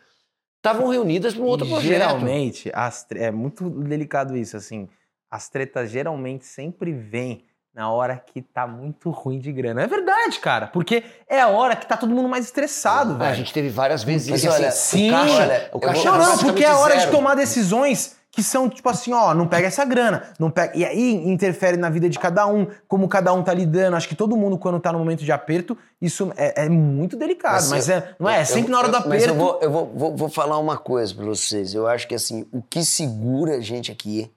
[0.57, 1.87] estavam reunidas para um outro projeto.
[1.87, 2.71] Geralmente,
[3.07, 4.87] tre- é muito delicado isso, assim.
[5.29, 7.43] As tretas geralmente sempre vêm
[7.73, 9.83] na hora que tá muito ruim de grana.
[9.83, 10.67] É verdade, cara.
[10.67, 13.31] Porque é a hora que tá todo mundo mais estressado, Ah, velho.
[13.31, 14.53] a gente teve várias vezes Mas isso.
[14.53, 16.93] olha, assim, sim, o caixa, olha, o caixa Não, não, praticamente porque é a hora
[16.95, 17.11] de zero.
[17.11, 20.75] tomar decisões que são, tipo assim, ó, não pega essa grana, não pega.
[20.77, 23.95] E aí interfere na vida de cada um, como cada um tá lidando.
[23.95, 27.65] Acho que todo mundo, quando tá no momento de aperto, isso é, é muito delicado.
[27.69, 28.39] Mas, eu- é, não é?
[28.39, 29.29] É eu- sempre na hora do eu- Mas aperto.
[29.29, 31.73] eu, vou, eu vou, vou, vou falar uma coisa pra vocês.
[31.73, 34.29] Eu acho que assim, o que segura a gente aqui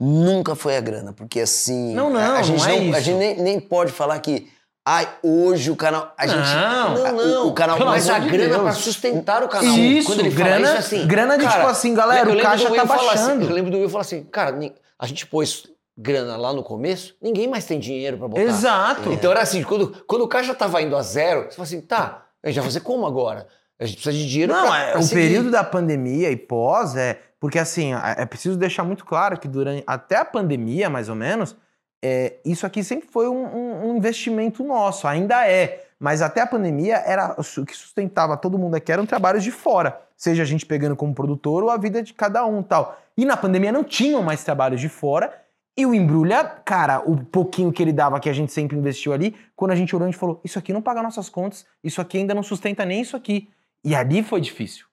[0.00, 1.12] nunca foi a grana.
[1.14, 1.94] Porque assim.
[1.94, 4.48] Não, não, a, a gente não é A gente nem, nem pode falar que.
[4.90, 6.14] Ai, hoje o canal.
[6.16, 6.38] A gente.
[6.54, 8.62] Não, não, O, o canal pelo Mas a de grana Deus.
[8.62, 9.76] para sustentar o canal.
[9.76, 11.06] Isso, Quando ele fala grana- isso assim.
[11.06, 13.44] grana de tipo assim, galera, o caixa tá assim- baixando.
[13.44, 14.58] eu lembro do Will falar assim, cara,
[14.98, 15.64] a gente pôs
[15.94, 18.40] grana lá no começo, ninguém mais tem dinheiro para botar.
[18.40, 19.12] Exato.
[19.12, 22.22] Então era assim, quando, quando o caixa tava indo a zero, você fala assim, tá,
[22.42, 23.46] a gente vai fazer como agora?
[23.78, 25.20] A gente precisa de dinheiro Não, pra, é, pra o seguir.
[25.20, 27.20] período da pandemia e pós é.
[27.38, 31.14] Porque assim, é é preciso deixar muito claro que durante até a pandemia, mais ou
[31.14, 31.54] menos,
[32.02, 35.84] é, isso aqui sempre foi um, um- investimento nosso, ainda é.
[35.98, 40.00] Mas até a pandemia era o que sustentava todo mundo aqui eram trabalhos de fora.
[40.16, 42.96] Seja a gente pegando como produtor ou a vida de cada um tal.
[43.16, 45.32] E na pandemia não tinham mais trabalhos de fora.
[45.76, 49.34] E o Embrulha, cara, o pouquinho que ele dava, que a gente sempre investiu ali,
[49.56, 52.18] quando a gente olhou, a gente falou: Isso aqui não paga nossas contas, isso aqui
[52.18, 53.48] ainda não sustenta nem isso aqui.
[53.84, 54.86] E ali foi difícil.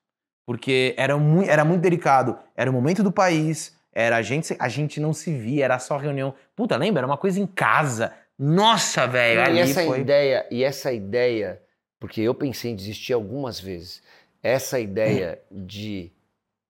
[0.45, 2.37] Porque era muito, era muito delicado.
[2.55, 5.95] Era o momento do país, era a gente, a gente não se via, era só
[5.95, 6.35] reunião.
[6.53, 6.99] Puta, lembra?
[6.99, 8.13] Era uma coisa em casa.
[8.37, 10.01] Nossa, velho, ali e essa foi.
[10.01, 11.61] ideia, e essa ideia,
[11.97, 14.03] porque eu pensei em desistir algumas vezes.
[14.43, 16.11] Essa ideia de,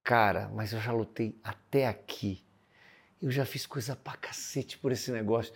[0.03, 2.45] cara, mas eu já lutei até aqui.
[3.19, 5.51] Eu já fiz coisa pra cacete por esse negócio.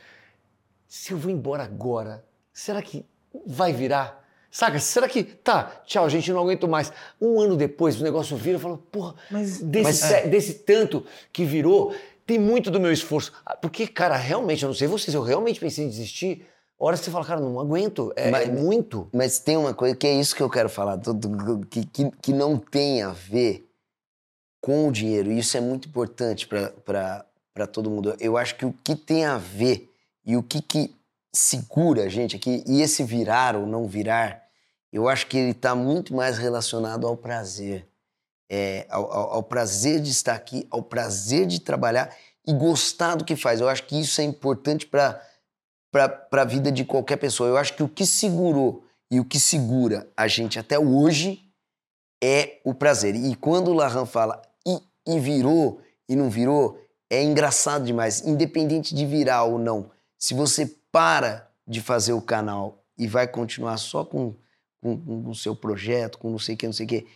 [0.88, 3.06] Se eu vou embora agora, será que
[3.46, 4.28] vai virar?
[4.52, 4.80] Saca?
[4.80, 5.24] Será que.
[5.24, 6.92] Tá, tchau, gente, não aguento mais.
[7.22, 11.06] Um ano depois o negócio vira e fala, porra, Mas, desse, mas- se- desse tanto
[11.32, 11.94] que virou,
[12.26, 13.32] tem muito do meu esforço.
[13.46, 16.46] Ah, Porque, cara, realmente, eu não sei vocês, eu realmente pensei em desistir.
[16.82, 19.08] Hora você fala, cara, não aguento, é, Mas- é muito.
[19.14, 20.98] Mas tem uma coisa que é isso que eu quero falar,
[21.70, 23.70] que, que, que não tem a ver
[24.62, 25.32] com o dinheiro.
[25.32, 28.16] E isso é muito importante para todo mundo.
[28.20, 29.92] Eu acho que o que tem a ver
[30.26, 30.96] e o que, que
[31.34, 34.44] segura a gente aqui, e esse virar ou não virar,
[34.92, 37.88] eu acho que ele está muito mais relacionado ao prazer.
[38.52, 42.16] É, ao, ao- ao prazer de estar aqui, ao prazer de trabalhar
[42.48, 43.62] e gostar do que faz.
[43.62, 45.22] Eu acho que isso é importante para
[46.32, 47.48] a vida de qualquer pessoa.
[47.48, 51.44] Eu acho que o que segurou e o que segura a gente até hoje
[52.24, 53.16] é o prazer.
[53.16, 58.26] E quando o Lahan fala e, e virou e não virou, é engraçado demais.
[58.26, 63.78] Independente de virar ou não, se você para de fazer o canal e vai continuar
[63.78, 64.34] só com,
[64.82, 67.08] com, com o seu projeto, com não sei o que, não sei o que,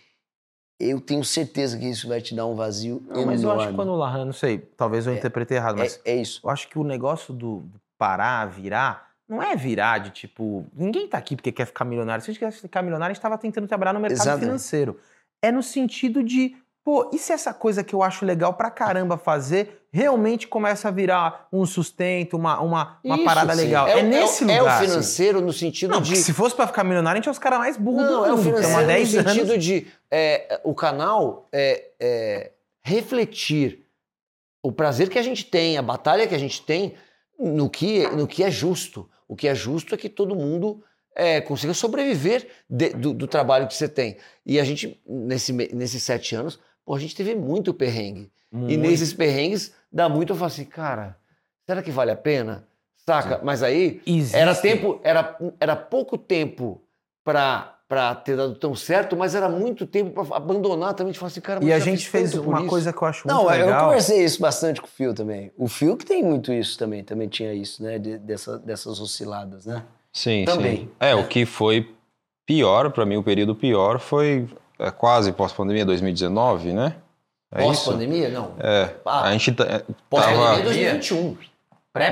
[0.79, 3.63] eu tenho certeza que isso vai te dar um vazio Não, mas eu acho que
[3.65, 3.75] enorme.
[3.77, 6.41] quando o Lahan, não sei, talvez eu É, interpretei errado, mas É, é isso.
[6.43, 7.63] eu acho que o negócio do
[7.97, 10.65] parar, virar, não é virar de tipo.
[10.73, 12.23] Ninguém tá aqui porque quer ficar milionário.
[12.23, 14.39] Se a gente quer ficar milionário, a gente tava tentando trabalhar no mercado Exato.
[14.39, 14.99] financeiro.
[15.41, 19.17] É no sentido de, pô, e se essa coisa que eu acho legal pra caramba
[19.17, 23.61] fazer realmente começa a virar um sustento, uma, uma, uma Isso, parada sim.
[23.61, 23.87] legal?
[23.87, 24.63] É, É, o- é o- nesse é lugar.
[24.63, 24.85] o assim.
[24.87, 26.15] financeiro no sentido Não, de.
[26.15, 28.33] se fosse pra ficar milionário, a gente é os caras mais burros Não, do é
[28.33, 28.49] o mundo.
[28.49, 29.33] Estamos há financeiro 10 no anos.
[29.33, 33.85] sentido de é, o canal é, é, refletir
[34.61, 36.95] o prazer que a gente tem, a batalha que a gente tem
[37.39, 39.09] no que, no que é justo.
[39.27, 40.83] O que é justo é que todo mundo
[41.15, 44.17] é, consiga sobreviver de- do, do trabalho que você tem.
[44.45, 48.31] E a gente, nesse, nesses sete anos, pô, a gente teve muito perrengue.
[48.51, 48.79] E Muito.
[48.79, 51.17] nesses perrengues dá muito eu falo assim, cara,
[51.65, 52.67] será que vale a pena?
[53.05, 53.41] Saca?
[53.43, 54.37] Mas aí Existe.
[54.37, 56.81] era tempo, era, era pouco tempo
[57.23, 61.27] pra para ter dado tão certo, mas era muito tempo pra abandonar também, de falar
[61.27, 62.67] assim, cara, mas E a gente fez uma isso.
[62.69, 63.83] coisa que eu acho Não, muito eu legal.
[63.85, 65.51] conversei isso bastante com o Fio também.
[65.55, 67.99] O Fio que tem muito isso também, também tinha isso, né?
[67.99, 69.83] de- dessa- dessas osciladas, né?
[70.11, 70.77] Sim, Também.
[70.77, 70.89] sim.
[70.99, 71.93] É, o que foi
[72.47, 74.47] pior, pra mim, o período pior foi
[74.91, 76.95] quase pós-pandemia 2019, né?
[77.51, 77.61] É?
[77.61, 78.29] Pós-pandemia?
[78.29, 78.51] Não.
[78.59, 78.89] É.
[79.05, 80.59] Ah, A gente tá- é, Pós-pandemia tava...
[80.59, 81.37] é 2021.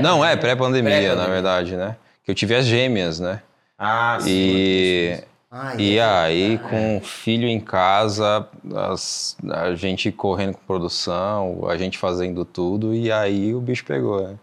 [0.01, 1.15] Não, é pré-pandemia, Pré-pandemia.
[1.15, 1.95] na verdade, né?
[2.23, 3.41] Que eu tive as gêmeas, né?
[3.77, 4.29] Ah, sim.
[4.29, 5.19] E,
[5.49, 6.69] Ai, e é aí, verdade.
[6.69, 12.93] com o filho em casa, as- a gente correndo com produção, a gente fazendo tudo,
[12.93, 14.35] e aí o bicho pegou, né?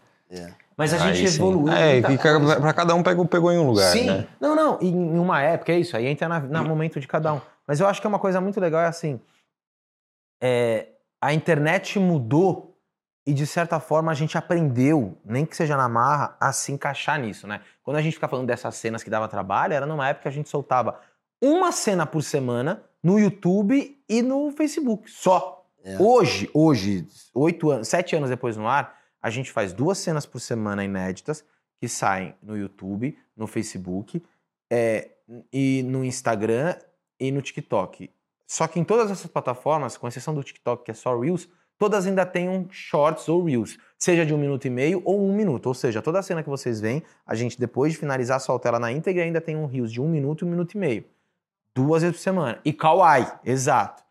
[0.77, 1.73] Mas a gente Aí evoluiu.
[1.73, 2.03] É, e
[2.61, 4.05] pra cada um pegou, pegou em um lugar, Sim.
[4.07, 4.27] né?
[4.41, 4.79] Não, não.
[4.81, 5.97] Em uma época, é isso.
[5.97, 7.41] Aí entra na, na momento de cada um.
[7.69, 9.21] Mas eu acho que é uma coisa muito legal, é assim.
[10.41, 10.89] é,
[11.21, 12.75] a internet mudou
[13.27, 17.21] e, de certa forma, a gente aprendeu, nem que seja na marra, a se encaixar
[17.21, 17.61] nisso, né?
[17.83, 20.33] Quando a gente fica falando dessas cenas que dava trabalho, era numa época que a
[20.33, 20.99] gente soltava
[21.43, 25.11] uma cena por semana no YouTube e no Facebook.
[25.11, 25.67] Só.
[25.85, 25.99] É.
[26.01, 30.41] Hoje, hoje, oito anos, sete anos depois no ar, a gente faz duas cenas por
[30.41, 31.45] semana inéditas
[31.79, 34.23] que saem no YouTube, no Facebook,
[34.71, 35.11] é,
[35.53, 36.77] e no Instagram
[37.19, 38.11] e no TikTok.
[38.47, 41.49] Só que em todas essas plataformas, com exceção do TikTok, que é só Reels,
[41.79, 45.35] todas ainda têm um Shorts ou Reels, seja de um minuto e meio ou um
[45.35, 45.67] minuto.
[45.67, 48.79] Ou seja, toda a cena que vocês veem, a gente depois de finalizar solta ela
[48.79, 51.05] na íntegra e ainda tem um Reels de um minuto e um minuto e meio.
[51.75, 52.61] Duas vezes por semana.
[52.65, 54.03] E Kawaii, exato.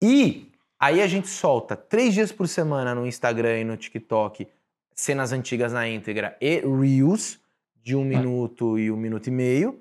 [0.00, 4.48] E aí a gente solta três dias por semana no Instagram e no TikTok
[4.94, 7.40] cenas antigas na íntegra e Reels
[7.82, 9.80] de um minuto e um minuto e meio.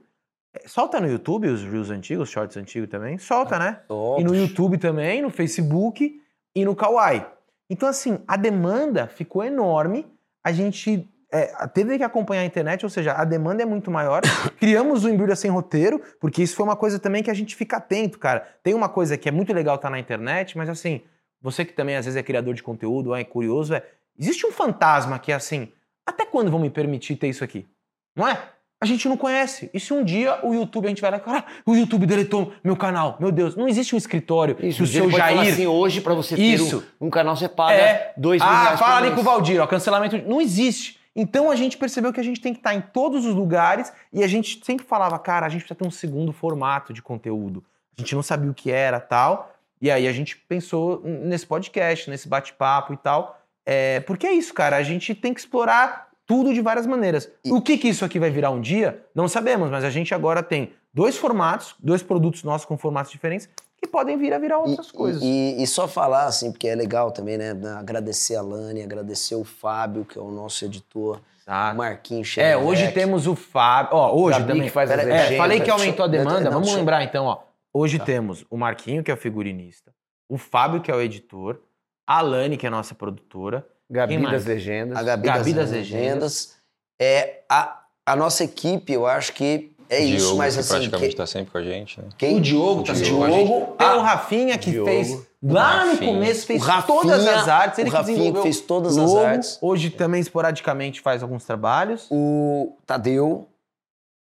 [0.54, 3.18] É, Solta no YouTube os Reels antigos, os Shorts antigos também?
[3.18, 3.82] Solta, né?
[4.20, 6.22] E no YouTube também, no Facebook
[6.56, 7.26] e no Kawaii.
[7.70, 10.06] Então, assim, a demanda ficou enorme.
[10.44, 14.22] A gente é, teve que acompanhar a internet, ou seja, a demanda é muito maior.
[14.60, 17.78] Criamos o Embrulha Sem Roteiro, porque isso foi uma coisa também que a gente fica
[17.78, 18.46] atento, cara.
[18.62, 21.02] Tem uma coisa que é muito legal estar na internet, mas assim,
[21.42, 23.84] você que também às vezes é criador de conteúdo, é curioso, é,
[24.20, 25.72] existe um fantasma que é assim,
[26.06, 27.66] até quando vão me permitir ter isso aqui?
[28.14, 28.38] Não é?
[28.82, 29.70] A gente não conhece.
[29.72, 32.08] E se um dia o YouTube, a gente vai lá e fala, ah, o YouTube
[32.08, 35.40] deletou meu canal, meu Deus, não existe um escritório Isso, que o seu Jair...
[35.54, 36.84] assim, hoje pra você ter Isso.
[37.00, 38.14] um, um canal, você paga É.
[38.18, 39.16] dois mil Ah, reais por fala ali mês.
[39.16, 40.18] com o Valdir, ó, cancelamento.
[40.28, 41.00] Não existe.
[41.16, 44.24] Então a gente percebeu que a gente tem que estar em todos os lugares e
[44.24, 47.64] a gente sempre falava, cara, a gente precisa ter um segundo formato de conteúdo.
[47.98, 49.54] A gente não sabia o que era tal.
[49.80, 53.40] E aí a gente pensou nesse podcast, nesse bate-papo e tal.
[53.66, 54.78] É, porque é isso, cara.
[54.78, 57.30] A gente tem que explorar tudo de várias maneiras.
[57.44, 60.14] E- O que, que isso aqui vai virar um dia, não sabemos, mas a gente
[60.16, 64.60] agora tem dois formatos, dois produtos nossos com formatos diferentes que podem vir a virar
[64.60, 65.22] outras E- coisas.
[65.22, 67.52] E, e só falar, assim, porque é legal também, né?
[67.78, 71.74] Agradecer a Lani, agradecer o Fábio, que é o nosso editor, o Tá?
[71.74, 72.66] Marquinhos É, Xerebec.
[72.66, 73.90] hoje temos o Fábio.
[73.98, 74.64] Ó, hoje Gabi também.
[74.64, 76.40] que faz Pera- é, falei que aumentou a demanda.
[76.40, 77.40] não, Vamos deixa- lembrar então, ó.
[77.74, 78.06] Hoje Tá.
[78.06, 79.92] temos o Marquinho, que é o figurinista,
[80.30, 81.60] o Fábio, que é o editor,
[82.08, 83.66] a Alane, que é a nossa produtora.
[83.92, 84.38] Gabi Quem mais?
[84.38, 84.98] das Legendas.
[84.98, 86.54] a Gabi, Gabi das, das Legendas.
[87.00, 90.70] É, a, a nossa equipe, eu acho que é Diogo, isso, mas que assim...
[90.70, 92.08] praticamente que- tá sempre com a gente, né?
[92.18, 92.38] quem?
[92.38, 93.50] O Diogo tá o sempre com a gente.
[93.78, 94.90] Tem o Rafinha, que Diogo.
[94.90, 97.80] fez lá no começo, fez Rafinha- todas as artes.
[97.80, 99.26] Ele o que Rafinha desenvolveu fez todas as logo.
[99.26, 99.58] artes.
[99.62, 102.08] Hoje também, esporadicamente, faz alguns trabalhos.
[102.10, 103.50] o Tadeu,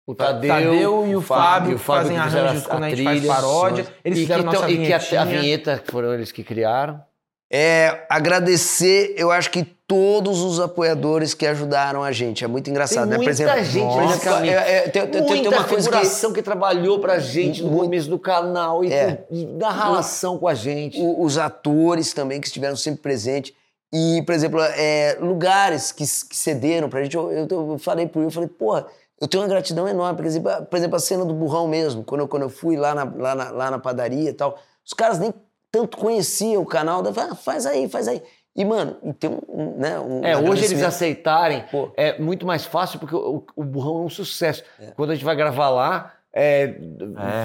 [0.05, 3.26] O Tadeu, Tadeu, e o Fábio, Fábio fazem que arranjos quando a, a gente faz
[3.26, 3.88] paródia.
[4.03, 7.01] Eles e fizeram que, nossa e que a, a vinheta que foram eles que criaram.
[7.54, 12.45] É, agradecer, eu acho que todos os apoiadores que ajudaram a gente.
[12.45, 13.18] É muito engraçado, Tem né?
[13.18, 13.56] muita gente por
[14.02, 14.54] nesse exemplo, caminho.
[14.54, 16.41] é, é, tem, tem- tem Muita uma coisa que que...
[16.41, 19.26] trabalhou pra gente no começo do canal e, É.
[19.30, 20.97] e na relação com a gente.
[20.97, 23.54] o- os atores também que estiveram sempre presentes.
[23.93, 27.18] E, por exemplo, é, lugares que, que cederam pra gente.
[27.18, 28.86] Eu, eu, eu falei pro Will, eu falei, porra,
[29.20, 30.16] eu tenho uma gratidão enorme.
[30.16, 32.78] Por exemplo, a- por exemplo, a cena do burrão mesmo, quando eu, quando eu fui
[32.78, 35.34] lá na, lá, na, lá na padaria e tal, os caras nem
[35.72, 37.03] tanto conheciam o canal.
[37.05, 38.22] eu falei, ah, faz aí, faz aí.
[38.55, 41.89] E, mano, e tem um, um, né, um É, hoje eles aceitarem Pô.
[41.95, 44.63] é muito mais fácil porque o, o burrão é um sucesso.
[44.95, 46.76] Quando a gente vai gravar lá, é,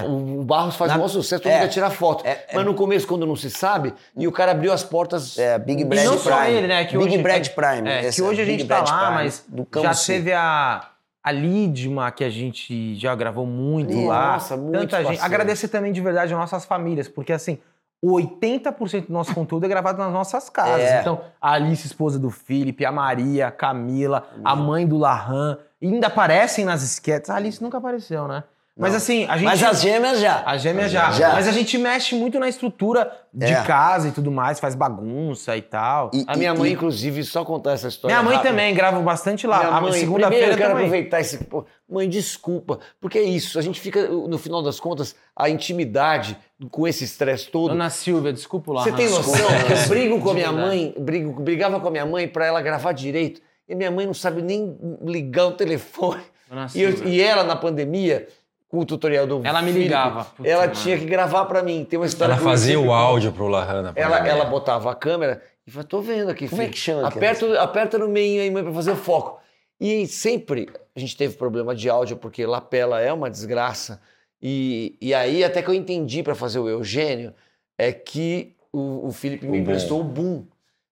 [0.05, 1.55] o, o Barros faz Na- um maior sucesso, todo é.
[1.55, 2.25] mundo quer tirar foto.
[2.27, 2.47] É, é.
[2.53, 5.37] Mas no começo, quando não se sabe, e o cara abriu as portas.
[5.37, 6.23] É, Big Brad não Prime.
[6.35, 6.83] só ele, né?
[6.85, 7.89] Que Big hoje, Brad Prime.
[7.89, 10.07] É, que hoje a Big gente tá Brad lá, Prime, mas do já Cambuci.
[10.07, 10.89] teve a,
[11.23, 14.61] a Lidma, que a gente já gravou muito Nossa, lá.
[14.61, 15.21] muito Tanta gente.
[15.21, 17.57] Agradecer também de verdade as nossas famílias, porque assim,
[18.03, 20.81] 80% do nosso conteúdo é gravado nas nossas casas.
[20.81, 21.01] É.
[21.01, 26.07] Então, a Alice, esposa do Felipe, a Maria, a Camila, a mãe do Larran, ainda
[26.07, 27.29] aparecem nas esquetes.
[27.29, 28.43] A Alice nunca apareceu, né?
[28.77, 28.97] Mas Não.
[28.97, 29.45] assim, a gente.
[29.45, 30.43] Mas as gêmeas já.
[30.45, 31.09] A gêmea já.
[31.11, 31.33] Já.
[31.33, 33.63] Mas a gente mexe muito na estrutura de É.
[33.63, 36.11] casa e tudo mais, faz bagunça e tal.
[36.13, 38.13] E- A e- minha mãe, e- inclusive, só contar essa história.
[38.15, 38.51] Minha mãe rápida.
[38.51, 39.59] também grava bastante lá.
[39.59, 40.85] Minha A mãe, segunda-feira eu quero também.
[40.85, 41.43] aproveitar esse.
[41.45, 42.79] pô, Mãe, desculpa.
[42.99, 43.57] Porque é isso.
[43.57, 46.37] A gente fica, no final das contas, a intimidade
[46.69, 47.69] com esse estresse todo.
[47.69, 48.83] Dona Silvia, desculpa lá.
[48.83, 52.27] Você tem noção eu brigo com a minha mãe, brigo, brigava com a minha mãe
[52.27, 53.41] pra ela gravar direito.
[53.69, 56.21] E minha mãe não sabe nem ligar o telefone.
[56.49, 57.13] Dona E, eu- Silvia.
[57.13, 58.27] e ela, na pandemia,
[58.67, 60.25] com o tutorial do Ela me Felipe, ligava.
[60.25, 60.73] Puta, ela mano.
[60.73, 61.85] tinha que gravar pra mim.
[61.85, 63.93] Tem uma história Ela fazia o áudio pro Lahana.
[63.95, 66.73] Ela, ela botava a câmera e falava, tô vendo aqui, Como é filho.
[66.73, 69.39] que chama Aperta, aperta no meio aí, mãe, pra fazer o foco.
[69.79, 74.01] E sempre a gente teve problema de áudio, porque lapela é uma desgraça.
[74.41, 77.33] E, e aí, até que eu entendi pra fazer o Eugênio,
[77.77, 80.45] é que o, o Felipe me emprestou o boom.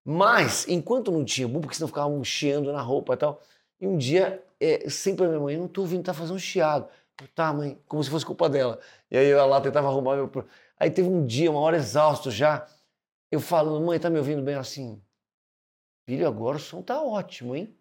[0.04, 3.42] Mas, enquanto não tinha boom, porque senão ficava um chiando na roupa e tal,
[3.82, 6.40] e um dia, é, sempre a minha mãe, eu não tô ouvindo, tá fazendo um
[6.40, 6.88] chiado.
[7.22, 8.80] Eu, tá, mãe, como se fosse culpa dela.
[9.10, 10.30] E aí eu lá tentava arrumar meu.
[10.78, 12.68] Aí teve um dia, uma hora exausto já,
[13.32, 15.02] eu falando, mãe, tá me ouvindo bem Ela assim?
[16.06, 17.76] Filho, agora o som tá ótimo, hein?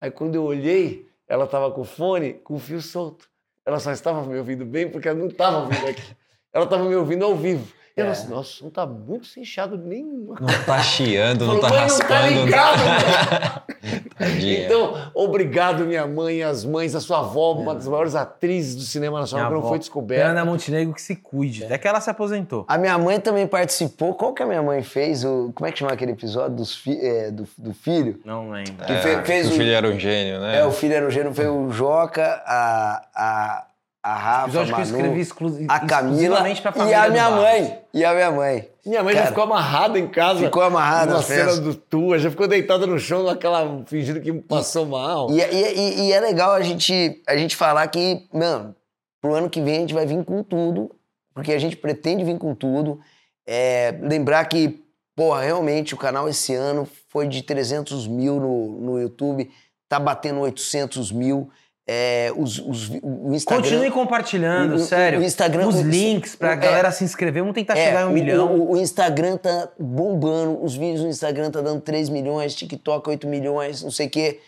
[0.00, 3.28] Aí quando eu olhei, ela tava com o fone com o fio solto.
[3.64, 6.16] Ela só estava me ouvindo bem porque ela não estava ouvindo aqui.
[6.52, 7.72] ela tava me ouvindo ao vivo.
[7.96, 8.12] E ela É.
[8.12, 10.34] assim, nossa, o som tá muito sem chiado nenhum.
[10.40, 12.44] Não tá chiando, não tá "Mãe, não tá raspando.
[12.44, 12.80] ligado,
[14.16, 14.66] Tadinha.
[14.66, 19.18] Então, obrigado, minha mãe, as mães, a sua avó, uma das maiores atrizes do cinema
[19.20, 20.24] nacional Minha que não foi descoberta.
[20.26, 21.64] Fernanda Montenegro que se cuide.
[21.64, 22.64] Até que ela se aposentou.
[22.68, 24.14] A minha mãe também participou.
[24.14, 25.24] Qual que a minha mãe fez?
[25.24, 28.20] O, como é que chama aquele episódio dos fi- é, do, do filho?
[28.24, 28.74] Não lembro.
[28.86, 30.58] É, fe- o o- filho era um gênio, né?
[30.60, 33.64] É, o filho era o gênero, foi o Joca, a, a,
[34.02, 37.78] a Rafa, eu Manu, exclu a Camila e a minha mãe.
[37.92, 38.68] E a minha mãe.
[38.86, 40.40] Minha mãe já Cara, ficou amarrada em casa.
[40.40, 44.32] Ficou amarrada Na na cena do tua, já ficou deitada no chão, naquela, fingindo que
[44.32, 45.30] passou mal.
[45.30, 48.74] E, e- e- e é legal a gente, a gente falar que, mano,
[49.20, 50.90] pro ano que vem a gente vai vir com tudo,
[51.34, 52.98] porque a gente pretende vir com tudo.
[53.46, 54.82] É, lembrar que,
[55.14, 59.50] porra, realmente o canal esse ano foi de 300 mil no, no YouTube,
[59.90, 61.50] tá batendo 800 mil.
[61.92, 63.62] É, os, os- o Instagram...
[63.64, 65.18] Continue compartilhando, o- sério.
[65.18, 66.56] o Instagram- Os links pra é.
[66.56, 67.42] galera se inscrever.
[67.42, 68.70] Vamos tentar É, chegar em um o, milhão.
[68.70, 73.82] O, Instagram tá bombando, os vídeos no Instagram tá dando 3 milhões, TikTok 8 milhões,
[73.82, 74.38] não sei o quê.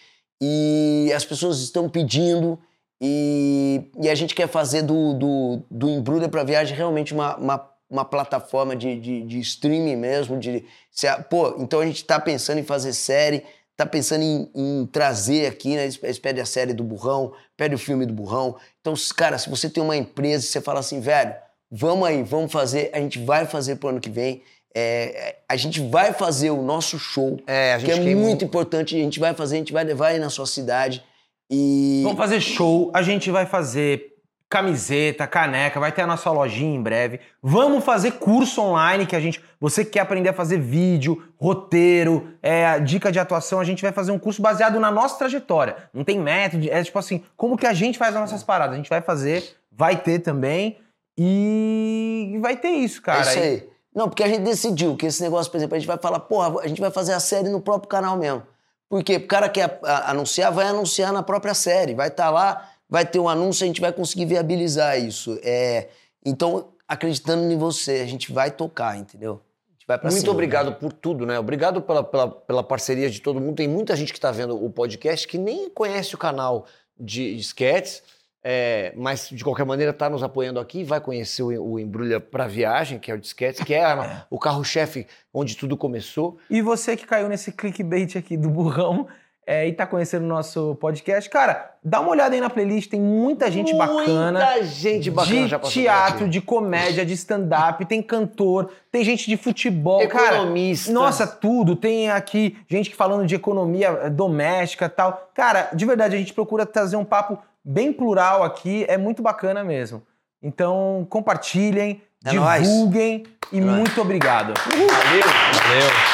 [0.40, 2.59] E as pessoas estão pedindo
[3.01, 7.70] e, e a gente quer fazer do, do, do Embrulha pra Viagem realmente uma, uma,
[7.90, 10.39] uma plataforma de, de, de streaming mesmo.
[10.39, 13.43] De, se a- pô, então a gente tá pensando em fazer série,
[13.85, 15.85] tá pensando em, em trazer aqui, né?
[15.85, 18.57] Eles eles pedem a série do Burrão, pedem o filme do Burrão.
[18.81, 21.35] Então, cara, se você tem uma empresa e você fala assim, velho,
[21.71, 24.43] vamos aí, vamos fazer, a gente vai fazer pro ano que vem.
[24.75, 29.21] É, a gente vai fazer o nosso show, É, que é muito importante, a gente
[29.21, 31.05] vai fazer, a gente vai levar aí na sua cidade.
[31.51, 34.11] E Vamos fazer show, a gente vai fazer
[34.53, 37.20] camiseta, caneca, vai ter a nossa lojinha em breve.
[37.43, 42.29] Vamos fazer curso online que a gente, você que quer aprender a fazer vídeo, roteiro,
[42.43, 45.77] é, dica de atuação, a gente vai fazer um curso baseado na nossa trajetória.
[45.91, 48.74] Não tem método, é tipo assim, como que a gente faz as nossas paradas?
[48.74, 50.77] A gente vai fazer, vai ter também
[51.16, 53.20] e vai ter isso, cara.
[53.20, 53.69] é isso aí.
[53.95, 56.61] Não, porque a gente decidiu que esse negócio, por exemplo, a gente vai falar, porra,
[56.61, 58.43] a gente vai fazer a série no próprio canal mesmo.
[58.87, 59.16] Por quê?
[59.16, 61.95] O cara quer anunciar, vai anunciar na própria série.
[61.95, 65.39] Vai estar lá, vai ter um anúncio, a gente vai conseguir viabilizar isso.
[65.43, 65.89] É,
[66.24, 69.40] então, acreditando em você, a gente vai tocar, entendeu?
[69.70, 70.32] A gente vai pra Muito cima.
[70.32, 71.39] obrigado por tudo, né?
[71.39, 73.56] Obrigado pela, pela, pela parceria de todo mundo.
[73.56, 76.66] Tem muita gente que está vendo o podcast que nem conhece o canal
[77.01, 78.02] de sketches,
[78.44, 82.47] é, mas de qualquer maneira está nos apoiando aqui, vai conhecer o, o Embrulha para
[82.47, 86.36] Viagem, que é o de que é a- o carro-chefe onde tudo começou.
[86.51, 89.06] E você que caiu nesse clickbait aqui do burrão
[89.47, 93.01] é, e tá conhecendo o nosso podcast, cara, dá uma olhada aí na playlist, tem
[93.01, 94.39] muita gente bacana.
[94.39, 96.28] Muita gente bacana de teatro, aqui.
[96.28, 100.93] de comédia, de stand-up, tem cantor, tem gente de futebol, Economista.
[100.93, 101.05] cara.
[101.05, 101.74] Nossa, tudo.
[101.74, 105.31] Tem aqui gente falando de economia eh, doméstica tal.
[105.35, 109.64] Cara, de verdade, a gente procura trazer um papo bem plural aqui, é muito bacana
[109.64, 110.02] mesmo.
[110.40, 112.62] Então, compartilhem, É nóis.
[112.62, 113.78] divulguem e nóis.
[113.78, 114.55] muito obrigado.
[114.69, 114.89] Valeu.
[114.89, 116.11] Valeu.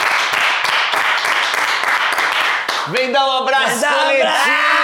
[2.91, 4.78] Vem dar um abraço, Vem dar um coletinho!